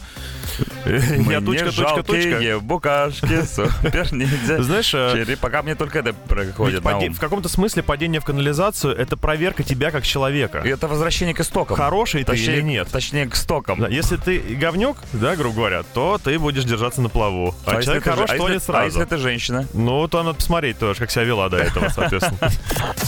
Я 0.86 1.42
точка, 1.42 1.72
точка, 1.72 2.04
точка. 2.04 2.60
букашки, 2.62 3.44
супер 3.44 4.14
ниндзя. 4.14 4.62
Знаешь, 4.64 4.90
Черри, 4.90 5.36
пока 5.36 5.62
мне 5.62 5.76
только 5.76 6.00
это 6.00 6.14
проходит 6.14 6.84
в 6.84 7.20
каком-то 7.20 7.50
смысле 7.50 7.84
падение 7.84 8.22
в 8.22 8.26
канализацию 8.26 8.96
это 8.96 9.18
проверка 9.18 9.64
тебя 9.64 9.92
как 9.92 10.04
человека. 10.04 10.60
Это 10.60 10.88
возвращение 10.88 11.34
к 11.34 11.40
истокам. 11.40 11.78
Хороший 11.78 12.24
ты 12.24 12.32
Точнее, 12.32 12.58
или 12.58 12.62
нет. 12.62 12.88
Точнее, 12.92 13.28
к 13.28 13.36
стокам. 13.36 13.86
Если 13.90 14.18
ты 14.18 14.40
говнюк, 14.40 14.98
да, 15.14 15.36
грубо 15.36 15.56
говоря, 15.56 15.84
то 15.84 16.20
ты 16.24 16.38
будешь 16.38 16.64
держаться 16.64 17.02
на 17.02 17.10
плаву. 17.10 17.56
А, 17.66 17.76
если 17.76 17.86
человек 17.86 18.04
хорош 18.04 18.30
а 18.30 18.38
тонет 18.38 18.64
сразу. 18.64 18.82
А 18.82 18.86
если 18.86 19.06
ты 19.06 19.18
женщина? 19.18 19.68
Ну, 19.74 20.08
то 20.08 20.24
надо 20.24 20.36
посмотреть 20.36 20.78
тоже, 20.78 21.00
как 21.00 21.12
себя 21.12 21.24
вела 21.24 21.50
до 21.50 21.58
этого, 21.58 21.90
соответственно. 21.90 22.52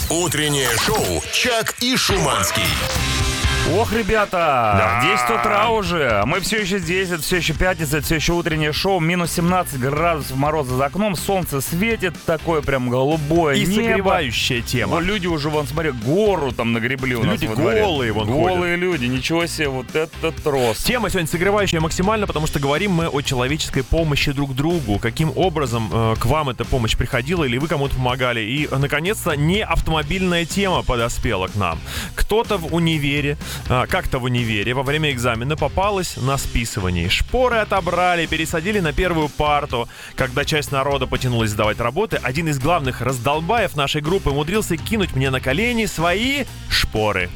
Утреннее 0.10 0.70
шоу 0.78 1.22
«Чак 1.32 1.76
и 1.82 1.96
Шуманский». 1.96 3.31
Ох, 3.70 3.94
ребята, 3.94 5.00
10 5.02 5.40
утра 5.40 5.70
уже. 5.70 6.24
Мы 6.26 6.42
все 6.42 6.60
еще 6.62 6.78
здесь, 6.80 7.10
это 7.10 7.22
все 7.22 7.38
еще 7.38 7.54
пятница, 7.54 7.98
это 7.98 8.06
все 8.06 8.16
еще 8.16 8.34
утреннее 8.34 8.74
шоу. 8.74 9.00
Минус 9.00 9.32
17 9.34 9.80
градусов 9.80 10.36
мороза 10.36 10.76
за 10.76 10.86
окном, 10.88 11.16
солнце 11.16 11.62
светит, 11.62 12.16
такое 12.26 12.62
прям 12.62 12.90
голубое 12.90 13.56
И 13.56 13.62
небо. 13.66 13.74
согревающая 13.76 14.62
тема. 14.62 14.96
Ну, 14.96 15.02
люди 15.06 15.28
уже, 15.28 15.50
вон, 15.50 15.68
смотри, 15.68 15.92
гору 15.92 16.52
там 16.52 16.74
нагребли 16.74 17.16
у 17.16 17.24
нас 17.24 17.34
Люди 17.34 17.46
во 17.46 17.56
дворе. 17.56 17.82
голые 17.82 18.12
вон 18.12 18.28
Голые 18.28 18.76
люди, 18.76 19.06
ничего 19.06 19.46
себе, 19.46 19.70
вот 19.70 19.96
этот 19.96 20.46
рост. 20.46 20.84
Тема 20.86 21.10
сегодня 21.10 21.30
согревающая 21.30 21.80
максимально, 21.80 22.28
потому 22.28 22.48
что 22.48 22.60
говорим 22.60 22.92
мы 22.92 23.08
о 23.08 23.22
человеческой 23.22 23.84
помощи 23.84 24.34
друг 24.34 24.54
другу. 24.54 25.00
Каким 25.00 25.32
образом 25.38 25.90
э, 25.94 26.16
к 26.20 26.26
вам 26.26 26.50
эта 26.50 26.66
помощь 26.66 26.98
приходила 26.98 27.46
или 27.46 27.58
вы 27.58 27.68
кому-то 27.70 27.96
помогали. 27.96 28.42
И, 28.42 28.68
наконец-то, 28.70 29.38
не 29.38 29.62
автомобильная 29.64 30.46
тема 30.46 30.84
подоспела 30.84 31.48
к 31.48 31.56
нам. 31.56 31.80
Кто-то 32.16 32.58
в 32.58 32.74
универе, 32.74 33.38
как-то 33.68 34.20
в 34.20 34.24
универе 34.24 34.74
во 34.74 34.84
время 34.84 35.12
экзамена 35.12 35.56
попалась 35.56 36.18
на 36.18 36.38
списывании. 36.38 37.08
Шпоры 37.08 37.58
отобрали, 37.58 38.26
пересадили 38.26 38.80
на 38.80 38.94
первую 38.94 39.30
парту. 39.30 39.88
Когда 40.16 40.46
часть 40.46 40.72
народа 40.72 41.08
потянулась 41.08 41.52
сдавать 41.52 41.80
работы, 41.80 42.20
один 42.22 42.48
из 42.48 42.60
главных 42.60 43.02
раздолбаев 43.02 43.76
нашей 43.76 44.02
группы 44.02 44.30
умудрился 44.30 44.78
кинуть 44.78 45.16
мне 45.16 45.30
на 45.30 45.40
колени 45.40 45.86
свои 45.86 46.46
шпоры. 46.70 47.30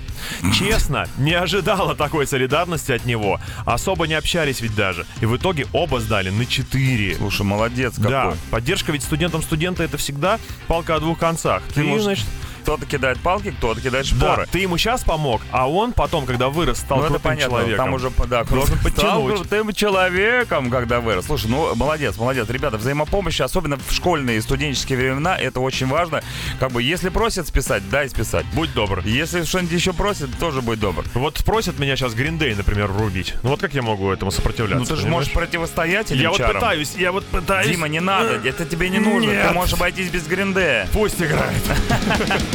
Честно, 0.57 1.07
не 1.17 1.33
ожидала 1.33 1.95
такой 1.95 2.25
солидарности 2.25 2.91
от 2.91 3.05
него. 3.05 3.39
Особо 3.65 4.07
не 4.07 4.13
общались 4.13 4.61
ведь 4.61 4.75
даже. 4.75 5.05
И 5.21 5.25
в 5.25 5.35
итоге 5.35 5.67
оба 5.73 5.99
сдали 5.99 6.29
на 6.29 6.45
4. 6.45 7.15
Слушай, 7.17 7.41
молодец 7.43 7.95
какой. 7.95 8.09
Да, 8.11 8.33
поддержка 8.49 8.91
ведь 8.91 9.03
студентам 9.03 9.41
студента 9.43 9.83
это 9.83 9.97
всегда 9.97 10.39
палка 10.67 10.95
о 10.95 10.99
двух 10.99 11.19
концах. 11.19 11.63
Ты, 11.67 11.75
Ты, 11.75 11.83
можешь- 11.83 12.03
значит, 12.05 12.25
Кто-то 12.65 12.87
кидает 12.87 13.19
палки, 13.19 13.51
кто-то 13.51 13.79
кидает 13.79 14.07
да, 14.09 14.15
шпоры. 14.33 14.47
ты 14.51 14.57
ему 14.57 14.79
сейчас 14.79 15.03
помог, 15.03 15.39
а 15.51 15.69
он 15.69 15.93
потом, 15.93 16.25
когда 16.25 16.49
вырос, 16.49 16.79
стал 16.79 16.97
Ну, 16.97 17.03
это 17.03 17.13
крутым 17.13 17.29
понятно, 17.31 17.57
человеком. 17.59 17.85
там 17.85 17.93
уже, 17.93 18.09
да, 18.27 18.43
Должен 18.43 18.79
стал 18.79 18.83
подтянуть. 18.91 19.35
крутым 19.35 19.73
человеком, 19.73 20.71
когда 20.71 20.99
вырос. 20.99 21.27
Слушай, 21.27 21.51
ну, 21.51 21.75
молодец, 21.75 22.17
молодец. 22.17 22.49
Ребята, 22.49 22.77
взаимопомощь, 22.77 23.39
особенно 23.39 23.77
в 23.77 23.91
школьные 23.91 24.39
и 24.39 24.41
студенческие 24.41 24.97
времена, 24.97 25.37
это 25.37 25.59
очень 25.59 25.85
важно. 25.85 26.23
Как 26.59 26.71
бы, 26.71 26.81
если 26.81 27.09
просят 27.09 27.47
списать, 27.47 27.87
дай 27.91 28.09
списать. 28.09 28.47
Будь 28.55 28.73
добр. 28.73 29.01
Если 29.05 29.43
что-нибудь 29.43 29.71
еще 29.73 29.93
просят, 29.93 30.35
тоже 30.39 30.63
будь 30.63 30.79
добр. 30.79 31.05
Вот 31.13 31.45
просят 31.45 31.77
меня 31.77 31.95
сейчас 31.95 32.15
Гриндей, 32.15 32.55
например, 32.55 32.91
рубить. 32.91 33.35
Ну 33.43 33.51
вот 33.51 33.61
как 33.61 33.75
я 33.75 33.83
могу 33.83 34.09
этому 34.09 34.31
сопротивляться? 34.31 34.79
Ну, 34.79 34.85
ты 34.85 34.95
же 34.99 35.07
можешь 35.07 35.31
противостоять 35.31 36.09
Я 36.09 36.29
вот 36.29 36.39
чарам. 36.39 36.55
пытаюсь, 36.55 36.95
я 36.95 37.11
вот 37.11 37.27
пытаюсь. 37.27 37.67
Дима, 37.67 37.87
не 37.89 37.99
надо, 37.99 38.41
это 38.43 38.65
тебе 38.65 38.89
не 38.89 38.97
нужно. 38.97 39.29
Нет. 39.29 39.49
Ты 39.49 39.53
можешь 39.53 39.75
обойтись 39.75 40.09
без 40.09 40.25
гриндея. 40.25 40.87
Пусть 40.91 41.21
играет. 41.21 41.61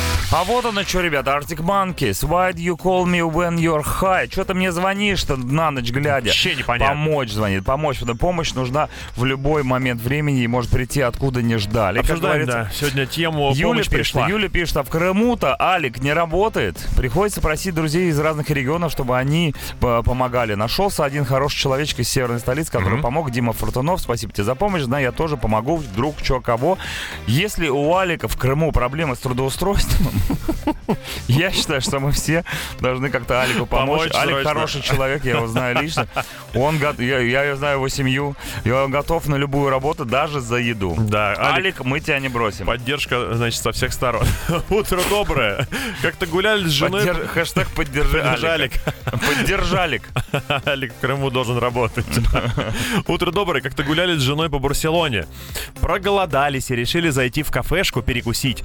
А 0.33 0.45
вот 0.45 0.63
оно 0.63 0.83
что, 0.83 1.01
ребята, 1.01 1.31
Arctic 1.31 1.57
Monkeys. 1.57 2.23
Why 2.25 2.53
do 2.53 2.59
you 2.59 2.77
call 2.77 3.03
me 3.05 3.19
when 3.19 3.57
you're 3.57 3.83
high? 3.83 4.31
Что 4.31 4.45
ты 4.45 4.53
мне 4.53 4.71
звонишь-то 4.71 5.35
на 5.35 5.71
ночь 5.71 5.91
глядя? 5.91 6.27
Вообще 6.27 6.55
непонятно. 6.55 6.95
Помочь 6.95 7.31
звонит, 7.31 7.65
помочь. 7.65 7.99
Потому 7.99 8.17
помощь 8.17 8.53
нужна 8.53 8.87
в 9.17 9.25
любой 9.25 9.63
момент 9.63 10.01
времени 10.01 10.41
и 10.43 10.47
может 10.47 10.71
прийти 10.71 11.01
откуда 11.01 11.41
не 11.41 11.57
ждали. 11.57 11.99
Обсуждаем, 11.99 12.45
да, 12.45 12.71
сегодня 12.73 13.05
тему 13.07 13.51
Юля 13.53 13.67
«Помощь 13.73 13.89
пишет, 13.89 14.13
пришла». 14.13 14.27
Юля 14.29 14.47
пишет, 14.47 14.77
а 14.77 14.83
в 14.83 14.89
Крыму-то 14.89 15.61
Алик 15.61 15.99
не 16.01 16.13
работает. 16.13 16.77
Приходится 16.95 17.41
просить 17.41 17.75
друзей 17.75 18.07
из 18.09 18.17
разных 18.17 18.49
регионов, 18.51 18.93
чтобы 18.93 19.17
они 19.17 19.53
помогали. 19.81 20.53
Нашелся 20.53 21.03
один 21.03 21.25
хороший 21.25 21.57
человечек 21.57 21.99
из 21.99 22.07
северной 22.09 22.39
столицы, 22.39 22.71
который 22.71 22.93
Мгм. 22.93 23.01
помог. 23.01 23.31
Дима 23.31 23.51
Фортунов, 23.51 23.99
спасибо 23.99 24.31
тебе 24.31 24.45
за 24.45 24.55
помощь. 24.55 24.83
Да, 24.83 24.97
я 24.97 25.11
тоже 25.11 25.35
помогу, 25.35 25.75
вдруг 25.75 26.15
что 26.23 26.39
кого. 26.39 26.77
Если 27.27 27.67
у 27.67 27.93
Алика 27.93 28.29
в 28.29 28.37
Крыму 28.37 28.71
проблемы 28.71 29.17
с 29.17 29.19
трудоустройством, 29.19 30.20
я 31.27 31.51
считаю, 31.51 31.81
что 31.81 31.99
мы 31.99 32.11
все 32.11 32.43
должны 32.79 33.09
как-то 33.09 33.41
Алику 33.41 33.65
помочь. 33.65 34.09
Помочь 34.11 34.15
Алик 34.15 34.33
срочно. 34.35 34.49
хороший 34.49 34.81
человек, 34.81 35.25
я 35.25 35.31
его 35.37 35.47
знаю 35.47 35.81
лично. 35.81 36.07
Он, 36.55 36.77
го- 36.77 37.01
я, 37.01 37.19
я 37.19 37.55
знаю 37.55 37.77
его 37.77 37.87
семью, 37.87 38.35
и 38.65 38.71
он 38.71 38.91
готов 38.91 39.25
на 39.27 39.35
любую 39.35 39.69
работу, 39.69 40.03
даже 40.03 40.41
за 40.41 40.57
еду. 40.57 40.95
Да, 40.99 41.29
Алик, 41.29 41.39
Алик, 41.79 41.79
мы 41.85 42.01
тебя 42.01 42.19
не 42.19 42.27
бросим. 42.27 42.65
поддержка, 42.65 43.35
значит, 43.35 43.61
со 43.61 43.71
всех 43.71 43.93
сторон. 43.93 44.25
Утро 44.69 44.99
доброе. 45.09 45.65
Как-то 46.01 46.25
гуляли 46.25 46.65
с 46.67 46.71
женой. 46.71 47.03
Поддерж- 47.05 47.27
Хэштег 47.27 47.69
поддержи 47.69 48.21
Алика. 48.21 48.79
Поддержалик. 49.05 50.09
Алик 50.67 50.93
в 50.93 50.99
Крыму 50.99 51.29
должен 51.29 51.57
работать. 51.57 52.05
Утро 53.07 53.31
доброе. 53.31 53.61
Как-то 53.61 53.83
гуляли 53.83 54.17
с 54.17 54.21
женой 54.21 54.49
по 54.49 54.59
Барселоне. 54.59 55.25
Проголодались 55.79 56.69
и 56.69 56.75
решили 56.75 57.09
зайти 57.09 57.43
в 57.43 57.51
кафешку 57.51 58.01
перекусить. 58.01 58.63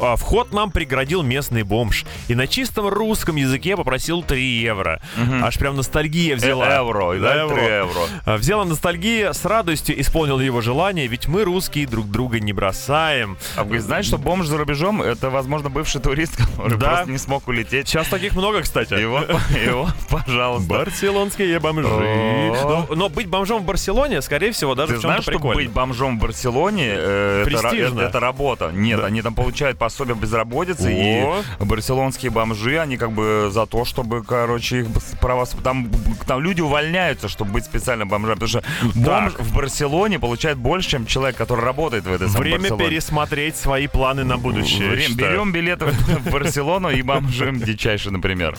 А, 0.00 0.16
Вход 0.16 0.52
нам 0.52 0.70
преградил 0.86 1.22
местный 1.22 1.62
бомж. 1.62 2.04
И 2.28 2.34
на 2.34 2.46
чистом 2.48 2.88
русском 2.88 3.36
языке 3.36 3.76
попросил 3.76 4.22
3 4.22 4.42
евро. 4.42 5.00
Аж 5.42 5.56
прям 5.58 5.76
ностальгия 5.76 6.34
взяла. 6.36 6.68
Э, 6.68 6.78
евро, 6.80 7.18
да, 7.20 7.48
три 7.48 7.62
евро. 7.64 8.00
А, 8.24 8.36
Взяла 8.36 8.64
ностальгия, 8.64 9.32
с 9.32 9.44
радостью 9.44 10.00
исполнил 10.00 10.40
его 10.40 10.60
желание, 10.60 11.06
ведь 11.06 11.28
мы, 11.28 11.44
русские, 11.44 11.86
друг 11.86 12.10
друга 12.10 12.40
не 12.40 12.52
бросаем. 12.52 13.38
А 13.56 13.62
вы 13.62 13.78
знаете, 13.80 14.08
что 14.08 14.18
бомж 14.18 14.46
за 14.46 14.58
рубежом 14.58 15.00
это, 15.02 15.30
возможно, 15.30 15.70
бывший 15.70 16.00
турист, 16.00 16.36
который 16.36 16.76
Да. 16.78 16.88
просто 16.88 17.10
не 17.12 17.18
смог 17.18 17.46
улететь. 17.46 17.88
Сейчас 17.88 18.08
таких 18.08 18.32
много, 18.34 18.62
кстати. 18.62 18.94
Его, 18.94 19.20
его, 19.64 19.88
пожалуйста. 20.10 20.68
Барселонские 20.68 21.60
бомжи. 21.60 21.88
Но, 21.88 22.86
но 22.94 23.08
быть 23.08 23.28
бомжом 23.28 23.62
в 23.62 23.64
Барселоне, 23.66 24.20
скорее 24.22 24.50
всего, 24.52 24.74
даже 24.74 24.94
Ты 24.94 24.98
в 24.98 25.02
знаешь, 25.02 25.22
что 25.22 25.38
быть 25.38 25.70
бомжом 25.70 26.18
в 26.18 26.22
Барселоне 26.22 26.88
э, 26.88 27.44
это, 27.46 27.68
это- 27.68 28.00
это 28.02 28.20
работа? 28.20 28.70
Нет, 28.72 28.98
Да. 29.00 29.06
они 29.06 29.22
там 29.22 29.34
получают 29.34 29.78
пособие 29.78 30.16
безработицы, 30.16 30.71
О. 30.80 31.42
и 31.60 31.64
барселонские 31.64 32.30
бомжи, 32.30 32.78
они 32.78 32.96
как 32.96 33.12
бы 33.12 33.50
за 33.52 33.66
то, 33.66 33.84
чтобы, 33.84 34.22
короче, 34.22 34.80
их 34.80 34.86
права... 35.20 35.46
Там, 35.62 35.90
там 36.26 36.40
люди 36.40 36.60
увольняются, 36.60 37.28
чтобы 37.28 37.52
быть 37.52 37.64
специально 37.64 38.06
бомжами, 38.06 38.34
потому 38.34 38.48
что 38.48 38.62
бомж 38.94 39.32
в 39.38 39.54
Барселоне 39.54 40.18
получает 40.18 40.58
больше, 40.58 40.90
чем 40.90 41.06
человек, 41.06 41.36
который 41.36 41.64
работает 41.64 42.04
в 42.04 42.12
этой 42.12 42.28
самой 42.28 42.40
Время 42.42 42.58
Барселоне. 42.60 42.88
пересмотреть 42.88 43.56
свои 43.56 43.86
планы 43.86 44.24
на 44.24 44.36
будущее. 44.38 44.90
Время-. 44.90 45.14
Берем 45.14 45.52
билеты 45.52 45.86
в 45.86 46.30
Барселону 46.30 46.90
и 46.90 47.02
бомжим 47.02 47.60
дичайше, 47.60 48.10
например. 48.10 48.56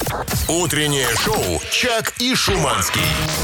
Утреннее 0.48 1.08
шоу 1.24 1.62
«Чак 1.72 2.14
и 2.20 2.36
Шуманский». 2.36 3.02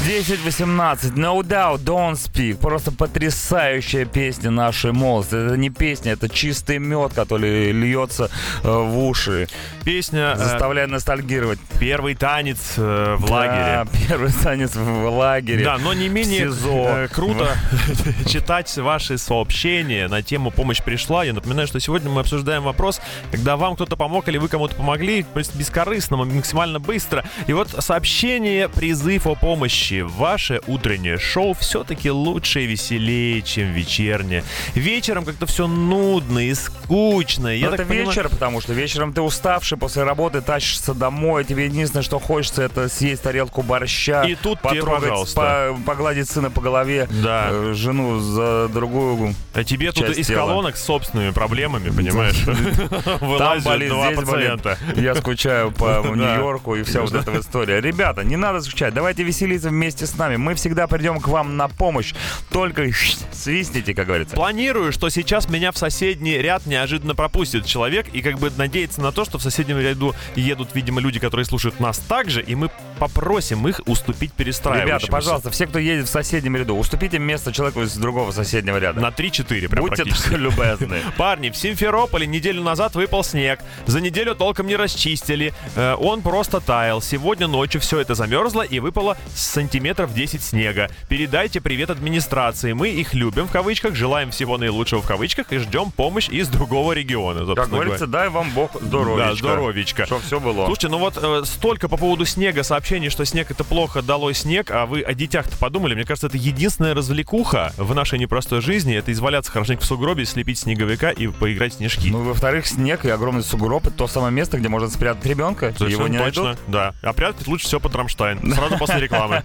10-18. 0.08 1.16
No 1.16 1.42
doubt, 1.42 1.84
don't 1.84 2.14
speak. 2.14 2.58
Просто 2.58 2.92
потрясающая 2.92 4.06
песня 4.06 4.52
нашей 4.52 4.92
молодости. 4.92 5.36
Это 5.46 5.58
не 5.58 5.70
песня, 5.70 6.14
это 6.14 6.30
чистый 6.30 6.80
мед, 6.80 7.14
который 7.14 7.72
льется 7.72 8.30
в 8.64 8.98
уши, 9.06 9.48
Песня 9.84 10.34
э, 10.36 10.38
заставляя 10.38 10.88
ностальгировать. 10.88 11.60
«Первый 11.80 12.16
танец 12.16 12.74
э, 12.78 13.16
в 13.18 13.26
Да, 13.28 13.34
лагере». 13.34 13.88
первый 14.08 14.32
танец 14.32 14.76
в 14.76 15.08
лагере. 15.10 15.64
Да, 15.64 15.78
но 15.78 15.94
не 15.94 16.10
менее 16.10 16.50
э, 16.66 17.08
круто 17.12 17.48
читать 18.28 18.76
ваши 18.78 19.18
сообщения 19.18 20.08
на 20.08 20.22
тему 20.22 20.52
«Помощь 20.52 20.82
пришла». 20.84 21.24
Я 21.24 21.34
напоминаю, 21.34 21.68
что 21.68 21.80
сегодня 21.80 22.10
мы 22.10 22.22
обсуждаем 22.22 22.64
вопрос, 22.64 23.02
когда 23.32 23.58
вам 23.58 23.76
кто-то 23.76 23.96
помог 23.96 24.28
или 24.28 24.38
вы 24.38 24.48
кому-то 24.48 24.76
помогли, 24.76 25.24
то 25.24 25.40
есть 25.40 25.56
бескорыстно, 25.56 26.18
максимально 26.18 26.80
быстро. 26.80 27.24
И 27.48 27.54
вот 27.54 27.70
сообщение, 27.80 28.70
призыв 28.70 29.28
о 29.28 29.36
помощи. 29.36 30.02
Ваше 30.02 30.62
утреннее 30.68 31.18
шоу 31.18 31.54
все-таки 31.54 32.10
лучше 32.12 32.64
и 32.64 32.66
веселее, 32.68 33.42
чем 33.42 33.72
вечернее. 33.74 34.44
Вечером 34.76 35.26
как-то 35.26 35.46
все 35.46 35.68
нудно 35.68 36.40
и 36.40 36.54
скучно. 36.54 37.48
Я 37.48 37.66
Ну, 37.66 37.72
так 37.72 37.80
это 37.82 37.90
понимаю- 37.90 38.10
вечер, 38.10 38.30
потому 38.40 38.62
что 38.62 38.72
вечером 38.74 39.12
ты 39.12 39.20
уставший 39.22 39.78
после 39.78 40.04
работы, 40.04 40.40
тащишься 40.40 40.94
домой, 40.94 41.44
тебе 41.44 41.66
единственное, 41.66 42.04
что 42.04 42.20
хочется, 42.20 42.62
это 42.64 42.88
съесть 42.88 43.22
тарелку 43.22 43.62
борща. 43.64 44.24
И 44.24 44.36
тут 44.36 44.60
тебе, 44.62 44.80
потрогать, 44.80 45.02
пожалуйста. 45.10 45.76
по- 45.76 45.82
погладить 45.92 46.30
сына 46.30 46.50
по 46.50 46.62
голове, 46.62 47.08
Да. 47.12 47.50
э, 47.52 47.74
жену 47.76 48.20
за 48.20 48.70
другую 48.70 49.36
А 49.54 49.64
тебе 49.66 49.92
тут 49.92 50.10
из 50.10 50.28
тела. 50.28 50.48
колонок 50.48 50.78
с 50.78 50.84
собственными 50.86 51.32
проблемами, 51.32 51.90
понимаешь? 51.90 52.38
Там 53.38 53.62
болит, 53.62 53.90
два 53.90 54.14
здесь 54.14 54.26
болит. 54.30 54.62
Я 54.96 55.16
скучаю 55.16 55.72
по. 55.72 56.00
Нью-Йорку 56.16 56.76
и 56.76 56.84
вся 56.84 57.02
вот 57.02 57.14
эта 57.14 57.40
история. 57.40 57.82
Ребята, 57.82 58.24
не 58.24 58.38
надо 58.38 58.62
скучать, 58.62 58.94
давайте 58.94 59.24
веселиться 59.24 59.70
вместе 59.70 60.06
с 60.06 60.18
нами. 60.18 60.38
Мы 60.38 60.56
всегда 60.56 60.88
придем 60.88 61.20
к 61.20 61.28
вам 61.28 61.58
на 61.58 61.68
помощь. 61.68 62.14
Только 62.52 62.88
свистните, 63.32 63.94
как 63.94 64.08
говорится. 64.08 64.36
Планирую, 64.36 64.92
что 64.94 65.10
сейчас 65.10 65.50
меня 65.50 65.72
в 65.72 65.78
соседний 65.78 66.38
ряд 66.38 66.66
неожиданно 66.66 67.16
пропустит 67.16 67.66
человек 67.66 68.08
и 68.14 68.22
как 68.30 68.40
бы 68.40 68.52
надеется 68.56 69.02
на 69.02 69.12
то, 69.12 69.26
что 69.26 69.40
в 69.40 69.42
соседнем 69.42 69.80
ряду 69.80 70.14
едут, 70.36 70.70
видимо, 70.74 71.02
люди, 71.02 71.20
которые 71.20 71.46
слушают 71.46 71.80
нас 71.80 71.98
также, 71.98 72.44
и 72.44 72.54
мы 72.54 72.70
попросим 73.00 73.68
их 73.68 73.82
уступить 73.88 74.34
перестраивающимся. 74.34 74.98
Ребята, 74.98 75.12
пожалуйста, 75.12 75.50
все, 75.50 75.66
кто 75.66 75.80
едет 75.80 76.08
в 76.08 76.12
соседнем 76.12 76.56
ряду, 76.56 76.76
уступите 76.76 77.18
место 77.18 77.52
человеку 77.52 77.82
из 77.82 77.96
другого 77.96 78.32
соседнего 78.32 78.78
ряда. 78.78 79.00
На 79.02 79.08
3-4 79.08 79.68
прям 79.68 79.86
Будьте 79.86 80.04
так 80.04 80.32
любезны. 80.32 81.00
Парни, 81.18 81.50
в 81.50 81.58
Симферополе 81.58 82.28
неделю 82.28 82.62
назад 82.62 82.96
выпал 82.96 83.24
снег. 83.24 83.62
За 83.88 84.00
неделю 84.00 84.36
толком 84.36 84.68
не 84.68 84.76
расчистили. 84.76 85.54
Э, 85.76 85.96
Он 85.96 86.22
просто 86.22 86.60
таял. 86.60 87.02
Сегодня 87.02 87.48
ночью 87.48 87.82
все 87.82 88.00
это 88.00 88.14
замерзло 88.14 88.62
и 88.62 88.80
выпало 88.80 89.18
сантиметров 89.34 90.14
10 90.14 90.44
снега. 90.44 90.90
Передайте 91.08 91.62
привет 91.62 91.90
администрации. 91.90 92.74
Мы 92.74 92.90
их 92.90 93.14
любим, 93.14 93.48
в 93.48 93.52
кавычках, 93.52 93.96
желаем 93.96 94.32
всего 94.32 94.58
наилучшего 94.58 95.02
в 95.02 95.08
кавычках 95.08 95.52
и 95.52 95.58
ждем 95.58 95.92
помощь 95.92 96.30
из 96.30 96.48
другого 96.48 96.94
региона. 96.94 97.56
Как 97.56 97.70
говорится, 97.70 98.08
дай 98.20 98.28
вам 98.28 98.50
бог 98.52 98.72
здоровичка. 98.82 99.30
Да, 99.30 99.36
здоровичка. 99.36 100.06
Что 100.06 100.20
все 100.20 100.42
было. 100.42 100.66
Слушайте, 100.66 100.90
ну 100.90 100.98
вот 100.98 101.18
э, 101.22 101.44
столько 101.46 101.88
по 101.88 101.96
поводу 101.96 102.26
снега 102.26 102.64
сообщений, 102.64 103.10
что 103.10 103.24
снег 103.24 103.50
это 103.50 103.64
плохо, 103.64 104.02
долой 104.02 104.34
снег, 104.34 104.72
а 104.72 104.86
вы 104.86 105.02
о 105.02 105.14
детях-то 105.14 105.56
подумали? 105.58 105.96
Мне 105.96 106.04
кажется, 106.04 106.28
это 106.28 106.36
единственная 106.36 106.94
развлекуха 106.94 107.72
в 107.78 107.96
нашей 107.96 108.20
непростой 108.20 108.60
жизни, 108.62 108.94
это 108.94 109.14
изваляться 109.14 109.54
хорошенько 109.54 109.84
в 109.84 109.86
сугробе, 109.86 110.26
слепить 110.26 110.60
снеговика 110.60 111.12
и 111.12 111.28
поиграть 111.28 111.76
в 111.76 111.78
снежки. 111.78 112.10
Ну, 112.10 112.24
и 112.24 112.28
во-вторых, 112.28 112.68
снег 112.68 113.06
и 113.06 113.10
огромный 113.10 113.44
сугроб 113.44 113.88
это 113.88 113.96
то 113.96 114.08
самое 114.08 114.34
место, 114.34 114.58
где 114.58 114.68
можно 114.68 114.90
спрятать 114.90 115.26
ребенка. 115.26 115.68
Его 115.68 115.78
Совершенно 115.78 116.08
не 116.08 116.18
точно, 116.18 116.44
найдут. 116.44 116.62
да. 116.68 116.94
А 117.02 117.14
прятать 117.14 117.48
лучше 117.48 117.68
всего 117.68 117.80
под 117.80 117.96
Рамштайн. 117.96 118.54
Сразу 118.54 118.78
после 118.78 119.00
рекламы. 119.00 119.44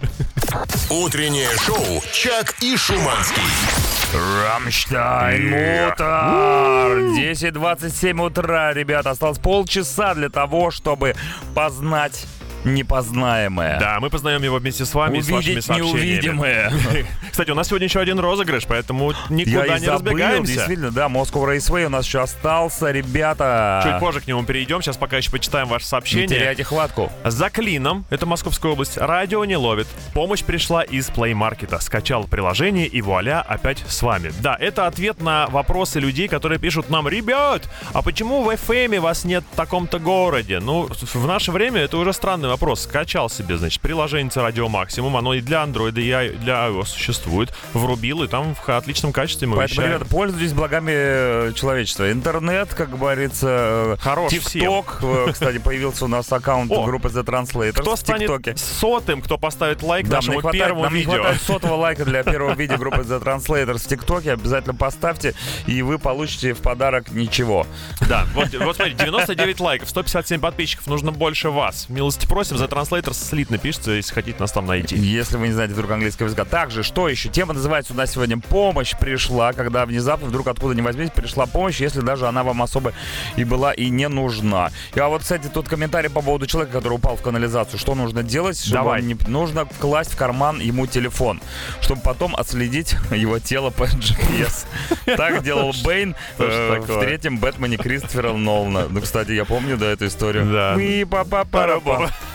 Утреннее 0.89 1.49
шоу 1.65 2.03
«Чак 2.11 2.55
и 2.61 2.75
Шуманский». 2.75 3.94
Rammstein 4.13 5.49
Mutter. 5.49 6.91
10.27 7.17 8.25
утра, 8.25 8.73
ребята. 8.73 9.11
Осталось 9.11 9.39
полчаса 9.39 10.13
для 10.13 10.29
того, 10.29 10.71
чтобы 10.71 11.15
познать 11.53 12.25
непознаемое. 12.65 13.79
Да, 13.79 13.99
мы 13.99 14.09
познаем 14.09 14.43
его 14.43 14.57
вместе 14.57 14.85
с 14.85 14.93
вами, 14.93 15.19
и 15.19 15.21
с 15.21 15.29
вашими 15.29 15.51
Увидеть 15.51 15.65
сообщениями. 15.65 15.99
неувидимое. 16.05 16.73
Кстати, 17.31 17.51
у 17.51 17.55
нас 17.55 17.67
сегодня 17.67 17.87
еще 17.87 17.99
один 17.99 18.19
розыгрыш, 18.19 18.65
поэтому 18.67 19.13
никуда 19.29 19.65
Я 19.65 19.73
не 19.79 19.85
забыл, 19.85 19.93
разбегаемся. 20.13 20.53
действительно, 20.53 20.91
да, 20.91 21.07
Moscow 21.07 21.45
Raceway 21.45 21.85
у 21.85 21.89
нас 21.89 22.05
еще 22.05 22.21
остался, 22.21 22.91
ребята. 22.91 23.81
Чуть 23.85 23.99
позже 23.99 24.21
к 24.21 24.27
нему 24.27 24.43
перейдем. 24.43 24.81
Сейчас 24.81 24.97
пока 24.97 25.17
еще 25.17 25.31
почитаем 25.31 25.67
ваше 25.67 25.85
Не 25.85 25.89
сообщение. 25.89 26.27
теряйте 26.27 26.63
хватку. 26.63 27.11
За 27.23 27.49
клином, 27.49 28.05
это 28.09 28.25
Московская 28.25 28.71
область, 28.71 28.97
радио 28.97 29.43
не 29.45 29.55
ловит. 29.57 29.87
Помощь 30.13 30.43
пришла 30.43 30.83
из 30.83 31.09
Play 31.09 31.33
Market. 31.33 31.79
Скачал 31.81 32.25
приложение 32.25 32.87
и 32.87 33.01
вуаля, 33.01 33.41
опять 33.41 33.83
с 33.87 34.01
вами. 34.01 34.31
Да, 34.39 34.55
это 34.59 34.87
ответ 34.87 35.21
на 35.21 35.47
вопросы 35.47 35.99
людей, 35.99 36.27
которые 36.27 36.59
пишут 36.59 36.89
нам, 36.89 37.07
ребят, 37.07 37.63
а 37.93 38.01
почему 38.01 38.43
в 38.43 38.49
FM 38.49 38.99
вас 38.99 39.23
нет 39.25 39.43
в 39.51 39.55
таком-то 39.55 39.99
городе? 39.99 40.59
Ну, 40.59 40.87
в 40.89 41.27
наше 41.27 41.51
время 41.51 41.81
это 41.81 41.97
уже 41.97 42.13
странный 42.13 42.49
вопрос. 42.55 42.81
Скачал 42.83 43.29
себе, 43.29 43.57
значит, 43.57 43.81
приложение 43.81 44.31
Радио 44.35 44.67
Максимум, 44.69 45.15
оно 45.17 45.33
и 45.33 45.41
для 45.41 45.63
Android, 45.63 45.89
и 45.99 46.35
для 46.37 46.67
iOS 46.67 46.85
существует. 46.87 47.53
Врубил, 47.73 48.23
и 48.23 48.27
там 48.27 48.55
в 48.55 48.69
отличном 48.69 49.11
качестве 49.13 49.47
мы 49.47 49.57
Поэтому, 49.57 49.81
вещаем. 49.81 49.95
ребята, 49.97 50.11
пользуйтесь 50.11 50.53
благами 50.53 50.91
э, 50.95 51.51
человечества. 51.55 52.11
Интернет, 52.11 52.73
как 52.73 52.89
говорится, 52.89 53.97
Хорош 53.99 54.31
ТикТок. 54.31 54.99
э, 55.01 55.27
Кстати, 55.33 55.57
появился 55.57 56.05
у 56.05 56.07
нас 56.07 56.31
аккаунт 56.31 56.71
О, 56.71 56.85
группы 56.85 57.09
The 57.09 57.23
Translators 57.23 57.81
Кто 57.81 57.95
в 57.95 57.99
станет 57.99 58.21
ТикТоке. 58.27 58.55
сотым, 58.57 59.21
кто 59.21 59.37
поставит 59.37 59.83
лайк 59.83 60.07
Да, 60.07 60.17
нашему 60.17 60.39
хватает, 60.39 60.63
первому 60.63 60.83
нам 60.83 60.93
не 60.93 60.99
видео? 60.99 61.13
хватает 61.15 61.41
сотого 61.41 61.75
лайка 61.75 62.05
для 62.05 62.23
первого 62.23 62.53
видео 62.53 62.77
группы 62.77 63.01
The 63.01 63.21
Translators 63.23 63.79
в 63.79 63.87
ТикТоке. 63.87 64.33
Обязательно 64.33 64.75
поставьте, 64.75 65.33
и 65.67 65.81
вы 65.81 65.97
получите 65.99 66.53
в 66.53 66.59
подарок 66.59 67.11
ничего. 67.11 67.65
Да, 68.07 68.25
вот, 68.33 68.53
вот 68.53 68.75
смотри, 68.75 68.93
99 68.93 69.59
лайков, 69.59 69.89
157 69.89 70.39
подписчиков, 70.39 70.87
нужно 70.87 71.11
больше 71.11 71.49
вас. 71.49 71.89
Милости 71.89 72.25
просим, 72.27 72.44
за 72.49 72.67
транслейтер 72.67 73.13
слитно 73.13 73.57
пишется, 73.57 73.91
если 73.91 74.13
хотите 74.13 74.37
нас 74.39 74.51
там 74.51 74.65
найти. 74.65 74.95
Если 74.97 75.37
вы 75.37 75.47
не 75.47 75.53
знаете 75.53 75.73
вдруг 75.73 75.91
английского 75.91 76.27
языка. 76.27 76.45
Также, 76.45 76.83
что 76.83 77.07
еще? 77.09 77.29
Тема 77.29 77.53
называется 77.53 77.93
у 77.93 77.95
нас 77.95 78.11
сегодня 78.11 78.37
«Помощь 78.39 78.93
пришла», 78.99 79.53
когда 79.53 79.85
внезапно, 79.85 80.27
вдруг 80.27 80.47
откуда 80.47 80.75
ни 80.75 80.81
возьмись, 80.81 81.09
пришла 81.09 81.45
помощь, 81.45 81.79
если 81.81 82.01
даже 82.01 82.27
она 82.27 82.43
вам 82.43 82.61
особо 82.61 82.93
и 83.35 83.43
была 83.43 83.73
и 83.73 83.89
не 83.89 84.07
нужна. 84.09 84.69
И 84.93 84.99
а 84.99 85.07
вот, 85.07 85.21
кстати, 85.21 85.47
тут 85.47 85.67
комментарий 85.67 86.09
по 86.09 86.21
поводу 86.21 86.45
человека, 86.45 86.73
который 86.73 86.93
упал 86.93 87.15
в 87.15 87.21
канализацию. 87.21 87.79
Что 87.79 87.95
нужно 87.95 88.21
делать? 88.23 88.59
чтобы 88.59 88.75
Давай. 88.75 89.01
не- 89.01 89.17
Нужно 89.27 89.65
класть 89.79 90.13
в 90.13 90.17
карман 90.17 90.59
ему 90.59 90.87
телефон, 90.87 91.41
чтобы 91.81 92.01
потом 92.01 92.35
отследить 92.35 92.95
его 93.11 93.39
тело 93.39 93.69
по 93.69 93.83
GPS. 93.83 94.65
Так 95.17 95.43
делал 95.43 95.73
Бэйн 95.83 96.15
э, 96.37 96.79
в 96.79 96.99
третьем 96.99 97.37
Бэтмене 97.37 97.77
Кристофера 97.77 98.33
Нолана. 98.33 98.87
Ну, 98.89 99.01
кстати, 99.01 99.31
я 99.31 99.45
помню, 99.45 99.77
да, 99.77 99.87
эту 99.87 100.07
историю. 100.07 100.45
Да. 100.51 100.73
Уи-па-па-па-ра-па. 100.75 101.91
Уа-па-па-ра-па-ра-па. 101.91 101.95
Уи-па-па-па-ра-па. 101.95 102.34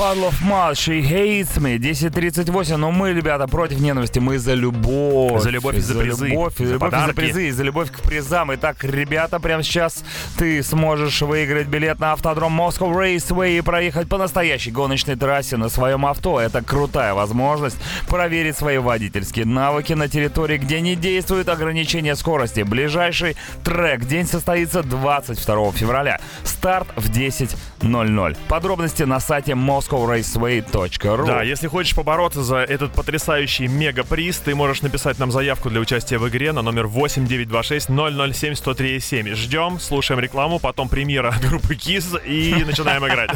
Puddle 0.00 0.28
of 0.30 0.40
Mud, 0.40 0.76
She 0.76 1.02
Hates 1.02 1.58
Me, 1.58 1.76
10.38. 1.76 2.76
Но 2.78 2.90
мы, 2.90 3.12
ребята, 3.12 3.46
против 3.46 3.80
ненависти, 3.80 4.18
мы 4.18 4.38
за 4.38 4.54
любовь. 4.54 5.42
За 5.42 5.50
любовь 5.50 5.76
и 5.76 5.80
за 5.80 5.94
призы, 5.94 6.28
любовь, 6.28 6.54
за 6.56 6.64
за 6.64 6.72
любовь 6.72 6.94
и 6.94 7.06
за 7.06 7.12
призы, 7.12 7.48
и 7.48 7.50
за 7.50 7.62
любовь 7.64 7.90
к 7.90 8.00
призам. 8.00 8.54
Итак, 8.54 8.82
ребята, 8.82 9.38
прямо 9.40 9.62
сейчас 9.62 10.02
ты 10.38 10.62
сможешь 10.62 11.20
выиграть 11.20 11.66
билет 11.66 12.00
на 12.00 12.12
автодром 12.12 12.58
Moscow 12.58 12.90
Raceway 12.90 13.58
и 13.58 13.60
проехать 13.60 14.08
по 14.08 14.16
настоящей 14.16 14.70
гоночной 14.70 15.16
трассе 15.16 15.58
на 15.58 15.68
своем 15.68 16.06
авто. 16.06 16.40
Это 16.40 16.62
крутая 16.62 17.12
возможность 17.12 17.76
проверить 18.08 18.56
свои 18.56 18.78
водительские 18.78 19.44
навыки 19.44 19.92
на 19.92 20.08
территории, 20.08 20.56
где 20.56 20.80
не 20.80 20.96
действует 20.96 21.50
ограничение 21.50 22.16
скорости. 22.16 22.62
Ближайший 22.62 23.36
трек. 23.64 24.06
День 24.06 24.24
состоится 24.24 24.82
22 24.82 25.72
февраля. 25.72 26.22
Старт 26.42 26.88
в 26.96 27.10
10.00. 27.10 28.36
Подробности 28.48 29.02
на 29.02 29.20
сайте 29.20 29.54
moscowraceway.ru. 29.90 31.26
Да, 31.26 31.42
если 31.42 31.68
хочешь 31.68 31.94
побороться 31.94 32.42
за 32.42 32.58
этот 32.58 32.92
потрясающий 32.92 33.68
мега-приз, 33.68 34.38
ты 34.38 34.54
можешь 34.54 34.82
написать 34.82 35.18
нам 35.18 35.30
заявку 35.30 35.70
для 35.70 35.80
участия 35.80 36.18
в 36.18 36.28
игре 36.28 36.52
на 36.52 36.62
номер 36.62 36.86
8926 36.86 37.88
007 38.34 38.54
103 38.54 39.00
7. 39.00 39.34
Ждем, 39.34 39.80
слушаем 39.80 40.20
рекламу, 40.20 40.58
потом 40.58 40.88
премьера 40.88 41.30
от 41.30 41.40
группы 41.46 41.74
KISS 41.74 42.24
и 42.24 42.64
начинаем 42.66 43.06
играть. 43.06 43.30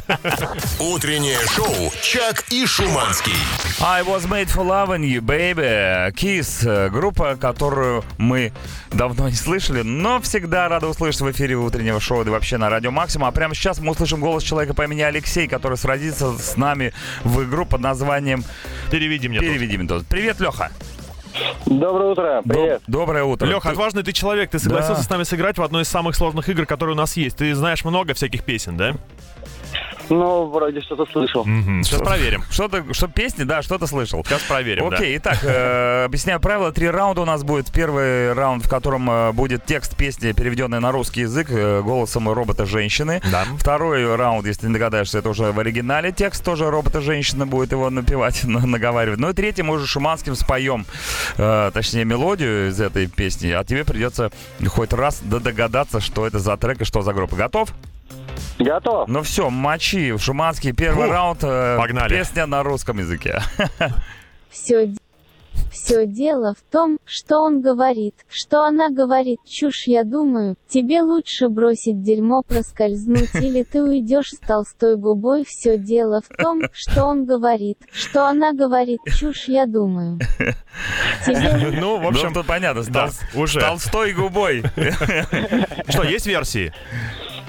Утреннее 0.78 1.38
шоу 1.54 1.92
«Чак 2.02 2.44
и 2.50 2.66
Шуманский». 2.66 3.32
I 3.80 4.02
was 4.02 4.26
made 4.28 4.48
for 4.48 4.64
loving 4.64 5.02
you, 5.02 5.20
baby. 5.20 6.12
Kiss, 6.14 6.90
группа, 6.90 7.36
которую 7.36 8.04
мы 8.18 8.52
давно 8.92 9.28
не 9.28 9.34
слышали, 9.34 9.82
но 9.82 10.20
всегда 10.20 10.68
рады 10.68 10.86
услышать 10.86 11.20
в 11.20 11.30
эфире 11.32 11.56
утреннего 11.56 12.00
шоу 12.00 12.22
и 12.22 12.28
вообще 12.28 12.56
на 12.56 12.70
Радио 12.70 12.90
Максимум. 12.90 13.28
А 13.28 13.32
прямо 13.32 13.54
сейчас 13.54 13.78
мы 13.80 13.92
услышим 13.92 14.20
голос 14.20 14.42
человека 14.42 14.74
по 14.74 14.82
имени 14.84 15.02
Алексей, 15.02 15.48
который 15.48 15.76
сразится 15.76 16.33
с 16.38 16.56
нами 16.56 16.92
в 17.24 17.42
игру 17.44 17.64
под 17.66 17.80
названием 17.80 18.44
Переведи 18.90 19.28
мне 19.28 19.40
тут. 19.40 19.48
«Переведи 19.48 19.76
мне 19.78 19.88
тут». 19.88 20.06
Привет, 20.06 20.40
Леха. 20.40 20.70
Доброе 21.66 22.12
утро, 22.12 22.42
привет. 22.46 22.82
Доброе 22.86 23.24
утро. 23.24 23.46
Леха, 23.46 23.62
Ты- 23.62 23.68
отважный 23.70 24.02
ты 24.04 24.12
человек, 24.12 24.50
ты 24.50 24.58
согласился 24.60 25.00
Да. 25.00 25.06
с 25.06 25.10
нами 25.10 25.24
сыграть 25.24 25.58
в 25.58 25.62
одной 25.62 25.82
из 25.82 25.88
самых 25.88 26.14
сложных 26.14 26.48
игр, 26.48 26.64
которые 26.64 26.94
у 26.94 26.96
нас 26.98 27.16
есть. 27.16 27.36
Ты 27.38 27.54
знаешь 27.56 27.84
много 27.84 28.14
всяких 28.14 28.44
песен, 28.44 28.76
да? 28.76 28.94
Ну, 30.10 30.46
вроде 30.46 30.80
что-то 30.80 31.06
слышал. 31.10 31.44
Сейчас 31.44 32.00
проверим. 32.00 32.42
Что-то, 32.50 32.84
что 32.92 33.08
песни, 33.08 33.44
да, 33.44 33.62
что-то 33.62 33.86
слышал. 33.86 34.24
Сейчас 34.24 34.42
проверим, 34.42 34.88
да. 34.90 34.96
Окей, 34.96 35.16
итак, 35.16 35.38
э, 35.42 36.04
объясняю 36.04 36.40
правила. 36.40 36.72
Три 36.72 36.88
раунда 36.90 37.22
у 37.22 37.24
нас 37.24 37.42
будет. 37.42 37.70
Первый 37.72 38.32
раунд, 38.32 38.66
в 38.66 38.68
котором 38.68 39.10
э, 39.10 39.32
будет 39.32 39.64
текст 39.66 39.96
песни, 39.96 40.32
переведенный 40.32 40.80
на 40.80 40.92
русский 40.92 41.22
язык 41.22 41.48
э, 41.50 41.80
голосом 41.82 42.28
робота-женщины. 42.32 43.22
Да. 43.30 43.44
Второй 43.58 44.14
раунд, 44.16 44.46
если 44.46 44.66
не 44.66 44.72
догадаешься, 44.74 45.18
это 45.18 45.28
уже 45.30 45.52
в 45.52 45.58
оригинале 45.58 46.12
текст, 46.12 46.44
тоже 46.44 46.70
робота-женщина 46.70 47.46
будет 47.46 47.72
его 47.72 47.90
напевать, 47.90 48.44
на- 48.44 48.66
наговаривать. 48.66 49.18
Ну 49.18 49.30
и 49.30 49.32
третий 49.32 49.62
мы 49.62 49.74
уже 49.74 49.86
шуманским 49.86 50.34
споем, 50.34 50.86
э, 51.38 51.70
точнее, 51.72 52.04
мелодию 52.04 52.68
из 52.68 52.80
этой 52.80 53.06
песни, 53.06 53.50
а 53.50 53.64
тебе 53.64 53.84
придется 53.84 54.30
хоть 54.68 54.92
раз 54.92 55.20
догадаться, 55.22 56.00
что 56.00 56.26
это 56.26 56.38
за 56.38 56.56
трек 56.56 56.80
и 56.80 56.84
что 56.84 57.02
за 57.02 57.12
группа. 57.12 57.36
Готов? 57.36 57.70
Готов. 58.58 59.08
Ну 59.08 59.22
все, 59.22 59.50
мочи. 59.50 60.16
Шуманский 60.18 60.72
первый 60.72 61.06
Фух, 61.06 61.12
раунд. 61.14 61.38
э, 61.42 61.76
погнали. 61.78 62.08
Песня 62.16 62.46
на 62.46 62.62
русском 62.62 62.98
языке. 62.98 63.40
Все, 64.50 64.94
Все 65.72 66.06
дело 66.06 66.54
в 66.54 66.72
том, 66.72 66.98
что 67.04 67.40
он 67.40 67.60
говорит, 67.60 68.14
что 68.28 68.62
она 68.64 68.88
говорит 68.90 69.40
чушь. 69.44 69.84
Я 69.88 70.04
думаю, 70.04 70.54
тебе 70.68 71.02
лучше 71.02 71.48
бросить 71.48 72.02
дерьмо 72.02 72.42
проскользнуть 72.42 73.34
или 73.34 73.64
ты 73.64 73.82
уйдешь 73.82 74.30
с 74.30 74.38
толстой 74.38 74.96
губой. 74.96 75.44
Все 75.44 75.76
дело 75.76 76.22
в 76.22 76.28
том, 76.36 76.62
что 76.72 77.04
он 77.04 77.24
говорит, 77.24 77.78
что 77.92 78.26
она 78.28 78.52
говорит 78.52 79.00
чушь. 79.18 79.44
Я 79.48 79.66
думаю. 79.66 80.18
Тебе 81.26 81.72
Ну, 81.80 81.98
в 82.00 82.06
общем, 82.06 82.28
Ну, 82.28 82.34
тут 82.34 82.46
понятно, 82.46 82.82
с 82.84 82.86
да, 82.88 83.06
тол- 83.08 83.42
уже. 83.42 83.60
с 83.60 83.62
толстой 83.64 84.12
губой. 84.12 84.62
Что, 85.88 86.04
есть 86.04 86.26
версии? 86.26 86.72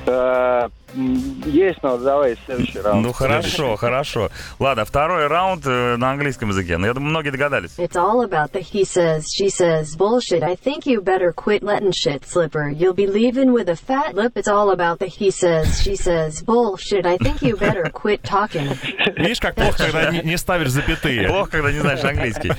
Э, 0.07 0.65
м, 0.65 0.71
Есть, 0.95 1.83
но 1.83 1.97
давай 1.97 2.37
следующий 2.45 2.79
раунд. 2.79 3.05
Ну 3.05 3.11
хорошо, 3.11 3.75
хорошо. 3.75 4.29
Ладно, 4.59 4.85
второй 4.85 5.27
раунд 5.27 5.65
э, 5.65 5.97
на 5.97 6.11
английском 6.11 6.49
языке. 6.49 6.77
Ну, 6.77 6.87
я 6.87 6.93
думаю, 6.93 7.09
многие 7.09 7.31
догадались. 7.31 7.71
It's 7.77 7.95
all 7.95 8.21
about 8.21 8.51
the 8.53 8.61
he 8.61 8.83
says, 8.85 9.25
she 9.31 9.49
says 9.49 9.95
bullshit. 9.95 10.41
I 10.41 10.55
think 10.55 10.85
you 10.85 11.01
better 11.01 11.33
quit 11.33 11.63
letting 11.63 11.91
shit 11.91 12.25
slipper. 12.25 12.69
You'll 12.69 12.93
be 12.93 13.07
leaving 13.07 13.51
with 13.51 13.67
a 13.69 13.75
fat 13.75 14.15
lip. 14.15 14.37
It's 14.37 14.47
all 14.47 14.71
about 14.71 14.99
the 14.99 15.07
he 15.07 15.31
says, 15.31 15.81
she 15.81 15.95
says 15.95 16.41
bullshit. 16.41 17.05
I 17.05 17.17
think 17.17 17.41
you 17.41 17.57
better 17.57 17.89
quit 17.91 18.23
talking. 18.23 18.69
Видишь, 19.17 19.39
как 19.39 19.55
плохо, 19.55 19.77
когда 19.77 20.11
не, 20.11 20.21
не 20.21 20.37
ставишь 20.37 20.69
запятые. 20.69 21.27
Плохо, 21.27 21.51
когда 21.51 21.71
не 21.71 21.79
знаешь 21.79 22.03
английский. 22.03 22.53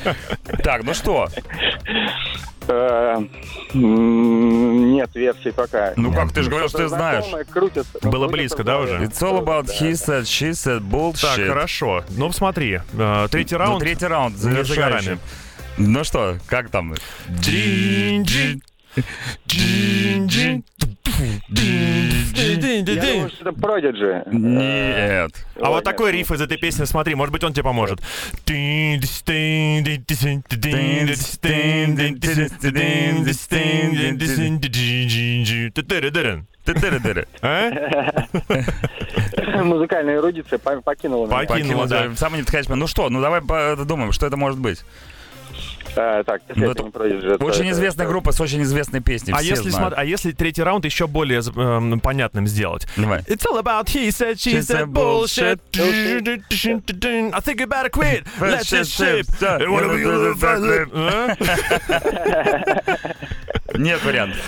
Так, 0.62 0.84
ну 0.84 0.94
что? 0.94 1.28
Э, 2.68 3.18
Нет 3.74 5.14
версий 5.14 5.52
пока. 5.52 5.92
Ну 5.96 6.12
как, 6.12 6.32
ты 6.32 6.42
же 6.42 6.50
говорил, 6.50 6.68
что 6.68 6.78
ты 6.78 6.88
знаешь. 6.88 7.24
крутится, 7.52 7.98
но 8.02 8.10
Было 8.26 8.32
близко, 8.36 8.64
да, 8.64 8.78
уже? 8.78 8.96
It's 8.96 9.22
all 9.22 9.38
about 9.38 9.66
he 9.68 9.92
said, 9.92 10.24
she 10.26 10.50
said, 10.50 10.82
bullshit. 10.82 11.36
Так, 11.36 11.46
хорошо. 11.48 12.04
Ну, 12.10 12.32
смотри, 12.32 12.80
э, 12.98 13.28
третий 13.30 13.54
Ну, 13.54 13.58
раунд. 13.60 13.80
третий 13.80 14.06
раунд, 14.06 14.34
не 14.36 14.40
за 14.40 14.50
завершающий. 14.64 15.18
Ну 15.78 16.04
что, 16.04 16.38
как 16.46 16.70
там? 16.70 16.94
Джин-джин. 17.30 18.62
Джин-джин. 19.46 20.64
Я 21.18 23.00
думаю, 23.00 23.30
что 23.30 23.48
это 23.48 23.58
Prodigy. 23.58 24.22
Нет. 24.32 25.30
А 25.60 25.70
вот 25.70 25.84
такой 25.84 26.12
риф 26.12 26.30
из 26.30 26.40
этой 26.40 26.58
песни, 26.58 26.84
смотри, 26.84 27.14
может 27.14 27.32
быть, 27.32 27.44
он 27.44 27.52
тебе 27.52 27.64
поможет. 27.64 28.00
Ты-ты-ты-ты. 36.66 37.26
А? 37.42 37.70
Музыкальная 39.62 40.16
эрудиция 40.16 40.58
по- 40.58 40.80
покинула 40.82 41.26
меня. 41.26 41.36
Покинула, 41.46 41.86
да. 41.86 42.14
Самый 42.16 42.40
неподходящий. 42.40 42.74
Ну 42.74 42.86
что, 42.86 43.08
ну 43.08 43.20
давай 43.20 43.40
подумаем, 43.40 44.12
что 44.12 44.26
это 44.26 44.36
может 44.36 44.58
быть. 44.58 44.84
Э, 45.94 46.22
Так, 46.24 46.42
если 46.48 46.64
Ну, 46.64 46.70
это 46.70 46.82
это 46.86 46.98
не 47.08 47.34
это- 47.34 47.44
Очень 47.44 47.60
это- 47.66 47.70
известная 47.72 48.04
это- 48.04 48.12
группа 48.12 48.32
с 48.32 48.40
очень 48.40 48.62
известной 48.62 49.00
песней. 49.00 49.34
А 49.36 49.42
если, 49.42 49.70
знают. 49.70 49.94
а 49.96 50.04
если 50.04 50.32
третий 50.32 50.62
раунд 50.62 50.84
еще 50.84 51.06
более 51.06 51.40
эм, 51.40 52.00
понятным 52.00 52.46
сделать? 52.46 52.86
Давай. 52.96 53.20
It's 53.22 53.44
all 53.46 53.58
about 53.62 53.86
he 53.86 54.08
said, 54.08 54.34
she 54.36 54.54
She 54.54 54.60
said 54.60 54.86
bullshit. 54.86 55.60
bullshit. 55.72 56.42
I 57.34 57.40
think 57.40 57.60
you 57.60 57.66
better 57.66 57.90
quit. 57.90 58.24
Let's 58.40 58.70
just 58.70 58.92
ship. 58.96 59.26
Нет 63.74 64.02
вариантов. 64.04 64.38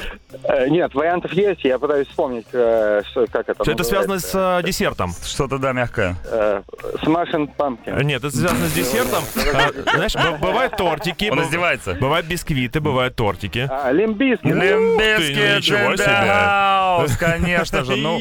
Э, 0.45 0.69
Нет, 0.69 0.95
вариантов 0.95 1.33
есть, 1.33 1.65
я 1.65 1.79
пытаюсь 1.79 2.07
вспомнить, 2.09 2.47
э, 2.53 3.03
что, 3.11 3.27
как 3.27 3.49
это 3.49 3.65
Что 3.65 3.73
это 3.73 3.83
связано 3.85 4.19
с 4.19 4.31
э, 4.35 4.63
десертом? 4.65 5.13
Что-то, 5.25 5.59
да, 5.59 5.73
мягкое. 5.73 6.17
Э, 6.25 6.63
Smashing 7.03 7.51
Pumpkin. 7.57 8.03
Нет, 8.05 8.23
это 8.23 8.31
связано 8.37 8.67
с 8.67 8.73
десертом. 8.73 9.25
А, 9.59 9.73
Знаешь, 9.97 10.15
бывают 10.41 10.77
тортики. 10.77 11.28
Он 11.31 11.39
быв- 11.39 11.47
издевается. 11.47 11.95
Бывают 11.95 12.27
бисквиты, 12.27 12.81
бывают 12.81 13.17
тортики. 13.17 13.67
А, 13.71 13.91
Limp 13.91 14.10
Bizkit. 14.10 14.45
Limp 14.45 14.89
Bizkit 14.89 15.57
ничего 15.59 15.79
in 15.79 15.95
the 15.95 15.97
себе. 15.99 16.07
house, 16.29 17.17
конечно 17.19 17.85
же. 17.85 17.97
Ну, 17.97 18.19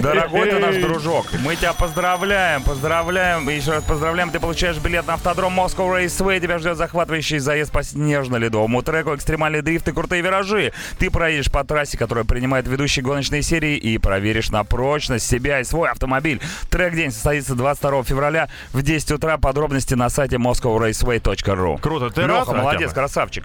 дорогой 0.00 0.50
ты 0.50 0.58
наш 0.58 0.76
дружок, 0.76 1.26
мы 1.44 1.56
тебя 1.56 1.72
поздравляем, 1.72 2.62
поздравляем, 2.62 3.48
и 3.50 3.54
еще 3.54 3.72
раз 3.72 3.84
поздравляем. 3.84 4.30
Ты 4.30 4.40
получаешь 4.40 4.76
билет 4.78 5.06
на 5.06 5.14
автодром 5.14 5.58
Moscow 5.58 5.88
Raceway. 5.90 6.40
Тебя 6.40 6.58
ждет 6.58 6.76
захватывающий 6.76 7.38
заезд 7.38 7.72
по 7.72 7.82
снежно-ледовому 7.82 8.82
треку, 8.82 9.14
экстремальный 9.14 9.62
дрифт 9.62 9.88
и 9.88 9.92
крутые 9.92 10.22
виражи. 10.22 10.72
Ты 10.98 11.10
проедешь 11.10 11.50
по 11.50 11.64
трассе, 11.64 11.96
которая 11.98 12.24
принимает 12.24 12.66
ведущие 12.66 13.02
гоночные 13.04 13.42
серии, 13.42 13.76
и 13.76 13.98
проверишь 13.98 14.50
на 14.50 14.64
прочность 14.64 15.26
себя 15.28 15.60
и 15.60 15.64
свой 15.64 15.90
автомобиль. 15.90 16.40
Трек-день 16.70 17.10
состоится 17.10 17.54
22 17.54 18.04
февраля 18.04 18.48
в 18.72 18.82
10 18.82 19.12
утра. 19.12 19.36
Подробности 19.38 19.94
на 19.94 20.08
сайте 20.08 20.36
moscowraceway.ru. 20.36 21.80
Круто, 21.80 22.10
ты 22.10 22.26
рад, 22.26 22.47
молодец, 22.56 22.88
Артем? 22.88 22.94
красавчик. 22.94 23.44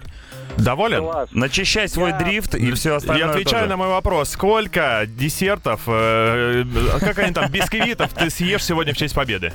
Доволен? 0.56 1.04
Начищай 1.32 1.88
свой 1.88 2.12
дрифт 2.12 2.54
и 2.54 2.70
все 2.72 2.96
остальное 2.96 3.26
Я 3.26 3.30
отвечаю 3.32 3.62
тоже. 3.64 3.70
на 3.70 3.76
мой 3.76 3.88
вопрос. 3.88 4.30
Сколько 4.30 5.04
десертов, 5.06 5.82
э, 5.86 6.64
э, 6.64 6.98
как 7.00 7.18
они 7.18 7.32
там, 7.32 7.50
бисквитов 7.50 8.12
ты 8.12 8.30
съешь 8.30 8.64
сегодня 8.64 8.94
в 8.94 8.96
честь 8.96 9.14
победы? 9.14 9.52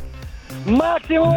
Максимум! 0.66 1.36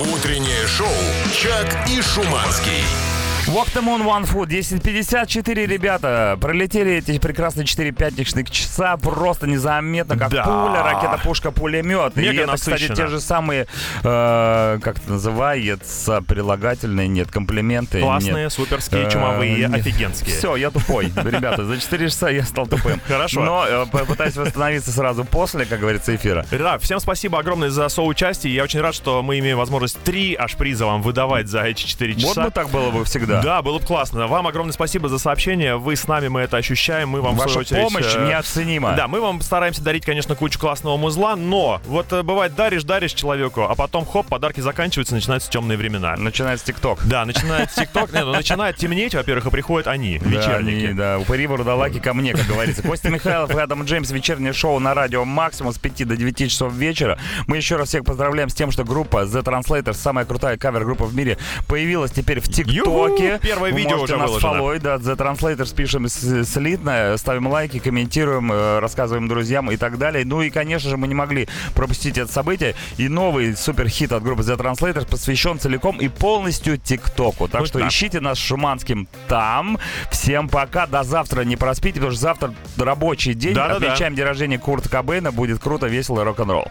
Утреннее 0.00 0.66
шоу 0.66 0.88
«Чак 1.32 1.88
и 1.88 2.00
Шуманский». 2.02 3.11
Walk 3.48 3.68
the 3.74 3.82
Moon 3.82 4.02
One 4.06 4.24
Food 4.24 4.48
10.54, 4.48 5.66
ребята. 5.66 6.38
Пролетели 6.40 6.92
эти 6.94 7.18
прекрасные 7.18 7.66
4 7.66 7.90
пятничных 7.92 8.48
часа 8.50 8.96
просто 8.96 9.46
незаметно, 9.46 10.16
как 10.16 10.30
Да. 10.30 10.44
пуля, 10.44 10.82
ракета, 10.82 11.20
пушка, 11.22 11.50
пулемет. 11.50 12.16
И 12.16 12.20
Мега 12.20 12.42
это, 12.44 12.52
кстати, 12.54 12.70
насыщенно. 12.84 12.96
те 12.96 13.06
же 13.08 13.20
самые, 13.20 13.66
э, 14.04 14.78
как 14.82 14.98
это 14.98 15.10
называется, 15.12 16.22
прилагательные, 16.22 17.08
нет, 17.08 17.30
комплименты. 17.30 18.00
Классные, 18.00 18.44
нет. 18.44 18.52
суперские, 18.52 19.06
Э, 19.06 19.10
чумовые, 19.10 19.56
нет. 19.68 19.74
офигенские. 19.74 20.36
Все, 20.36 20.56
я 20.56 20.70
тупой. 20.70 21.06
Ребята, 21.06 21.64
за 21.64 21.78
4 21.78 22.08
часа 22.08 22.30
я 22.30 22.44
стал 22.44 22.66
тупым. 22.68 23.00
Хорошо. 23.08 23.42
Но 23.42 23.66
э, 23.68 23.86
попытаюсь 23.86 24.36
восстановиться 24.36 24.92
сразу 24.92 25.24
после, 25.24 25.66
как 25.66 25.80
говорится, 25.80 26.14
эфира. 26.14 26.46
Да, 26.50 26.78
всем 26.78 27.00
спасибо 27.00 27.40
огромное 27.40 27.70
за 27.70 27.88
соучастие. 27.88 28.54
Я 28.54 28.62
очень 28.62 28.80
рад, 28.80 28.94
что 28.94 29.20
мы 29.22 29.40
имеем 29.40 29.58
возможность 29.58 30.00
три 30.04 30.36
аж 30.38 30.54
приза 30.54 30.86
вам 30.86 31.02
выдавать 31.02 31.48
за 31.48 31.64
эти 31.64 31.82
4 31.82 32.14
часа. 32.14 32.26
Вот 32.28 32.44
бы 32.46 32.50
так 32.52 32.68
было 32.70 32.90
бы 32.90 33.04
всегда. 33.04 33.31
Да, 33.40 33.62
было 33.62 33.78
бы 33.78 33.84
классно. 33.86 34.26
Вам 34.26 34.46
огромное 34.46 34.72
спасибо 34.72 35.08
за 35.08 35.18
сообщение. 35.18 35.76
Вы 35.76 35.96
с 35.96 36.06
нами, 36.06 36.28
мы 36.28 36.40
это 36.40 36.56
ощущаем. 36.56 37.08
Мы 37.10 37.20
вам, 37.20 37.34
в 37.34 37.38
Ваша 37.38 37.52
свою 37.52 37.60
очередь, 37.66 37.82
помощь 37.82 38.14
э, 38.14 38.28
неоценима. 38.28 38.92
Да, 38.92 39.08
мы 39.08 39.20
вам 39.20 39.40
стараемся 39.40 39.82
дарить, 39.82 40.04
конечно, 40.04 40.34
кучу 40.34 40.58
классного 40.58 40.96
музла, 40.96 41.36
но 41.36 41.80
вот 41.86 42.12
э, 42.12 42.22
бывает 42.22 42.54
даришь, 42.54 42.84
даришь 42.84 43.12
человеку, 43.12 43.62
а 43.62 43.74
потом 43.74 44.04
хоп, 44.04 44.26
подарки 44.26 44.60
заканчиваются, 44.60 45.14
начинаются 45.14 45.50
темные 45.50 45.78
времена. 45.78 46.16
Начинается 46.16 46.66
ТикТок. 46.66 47.00
Да, 47.06 47.24
начинает 47.24 47.70
ТикТок, 47.70 48.12
нет, 48.12 48.24
ну, 48.24 48.32
начинает 48.32 48.76
темнеть, 48.76 49.14
во-первых, 49.14 49.46
и 49.46 49.50
приходят 49.50 49.86
они, 49.86 50.18
Да, 50.18 50.28
вечерники. 50.28 50.84
они, 50.86 50.94
да, 50.94 51.18
упыри 51.18 51.46
вурдалаки 51.46 51.98
ко 52.00 52.14
мне, 52.14 52.32
как 52.32 52.46
говорится. 52.46 52.82
Костя 52.82 53.10
Михайлов 53.10 53.54
Адам 53.54 53.84
Джеймс. 53.84 54.10
Вечернее 54.10 54.52
шоу 54.52 54.78
на 54.78 54.94
радио 54.94 55.24
Максимум 55.24 55.72
с 55.72 55.78
5 55.78 56.06
до 56.08 56.16
9 56.16 56.50
часов 56.50 56.72
вечера. 56.72 57.18
Мы 57.46 57.56
еще 57.56 57.76
раз 57.76 57.88
всех 57.88 58.04
поздравляем 58.04 58.48
с 58.48 58.54
тем, 58.54 58.70
что 58.70 58.84
группа 58.84 59.22
The 59.24 59.42
Translators, 59.42 59.94
самая 59.94 60.24
крутая 60.24 60.56
кавер-группа 60.58 61.04
в 61.04 61.14
мире, 61.14 61.38
появилась 61.68 62.10
теперь 62.10 62.40
в 62.40 62.48
ТикТоке. 62.48 63.21
Юху! 63.26 63.38
Первое 63.42 63.72
Вы 63.72 63.78
видео 63.78 64.00
уже 64.00 64.16
нас 64.16 64.28
выложено. 64.28 64.52
фолловить, 64.54 64.82
да, 64.82 64.96
The 64.96 65.16
Translators 65.16 65.74
пишем 65.74 66.08
слитно, 66.08 67.14
ставим 67.16 67.46
лайки, 67.48 67.78
комментируем, 67.78 68.52
э, 68.52 68.78
рассказываем 68.80 69.28
друзьям 69.28 69.70
и 69.70 69.76
так 69.76 69.98
далее. 69.98 70.24
Ну 70.24 70.42
и, 70.42 70.50
конечно 70.50 70.88
же, 70.90 70.96
мы 70.96 71.08
не 71.08 71.14
могли 71.14 71.48
пропустить 71.74 72.18
это 72.18 72.32
событие. 72.32 72.74
И 72.96 73.08
новый 73.08 73.56
суперхит 73.56 74.12
от 74.12 74.22
группы 74.22 74.42
The 74.42 74.56
Translators 74.56 75.06
посвящен 75.06 75.58
целиком 75.58 75.98
и 75.98 76.08
полностью 76.08 76.78
ТикТоку. 76.78 77.48
Так 77.48 77.60
Вот 77.62 77.68
что 77.68 77.78
так. 77.78 77.88
ищите 77.90 78.20
нас 78.20 78.38
Шуманским 78.38 79.08
там. 79.28 79.78
Всем 80.10 80.48
пока. 80.48 80.86
До 80.86 81.02
завтра 81.02 81.42
не 81.42 81.56
проспите, 81.56 81.94
потому 81.94 82.12
что 82.12 82.20
завтра 82.20 82.54
рабочий 82.78 83.34
день. 83.34 83.54
Да-да-да. 83.54 83.86
Отмечаем 83.86 84.14
день 84.14 84.24
рождения 84.24 84.58
Курта 84.58 84.88
Кобейна. 84.88 85.32
Будет 85.32 85.58
круто, 85.60 85.86
весело 85.86 86.24
рок-н-ролл. 86.24 86.68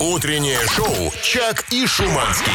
Утреннее 0.00 0.58
шоу 0.74 1.12
«Чак 1.22 1.64
и 1.70 1.86
Шуманский». 1.86 2.52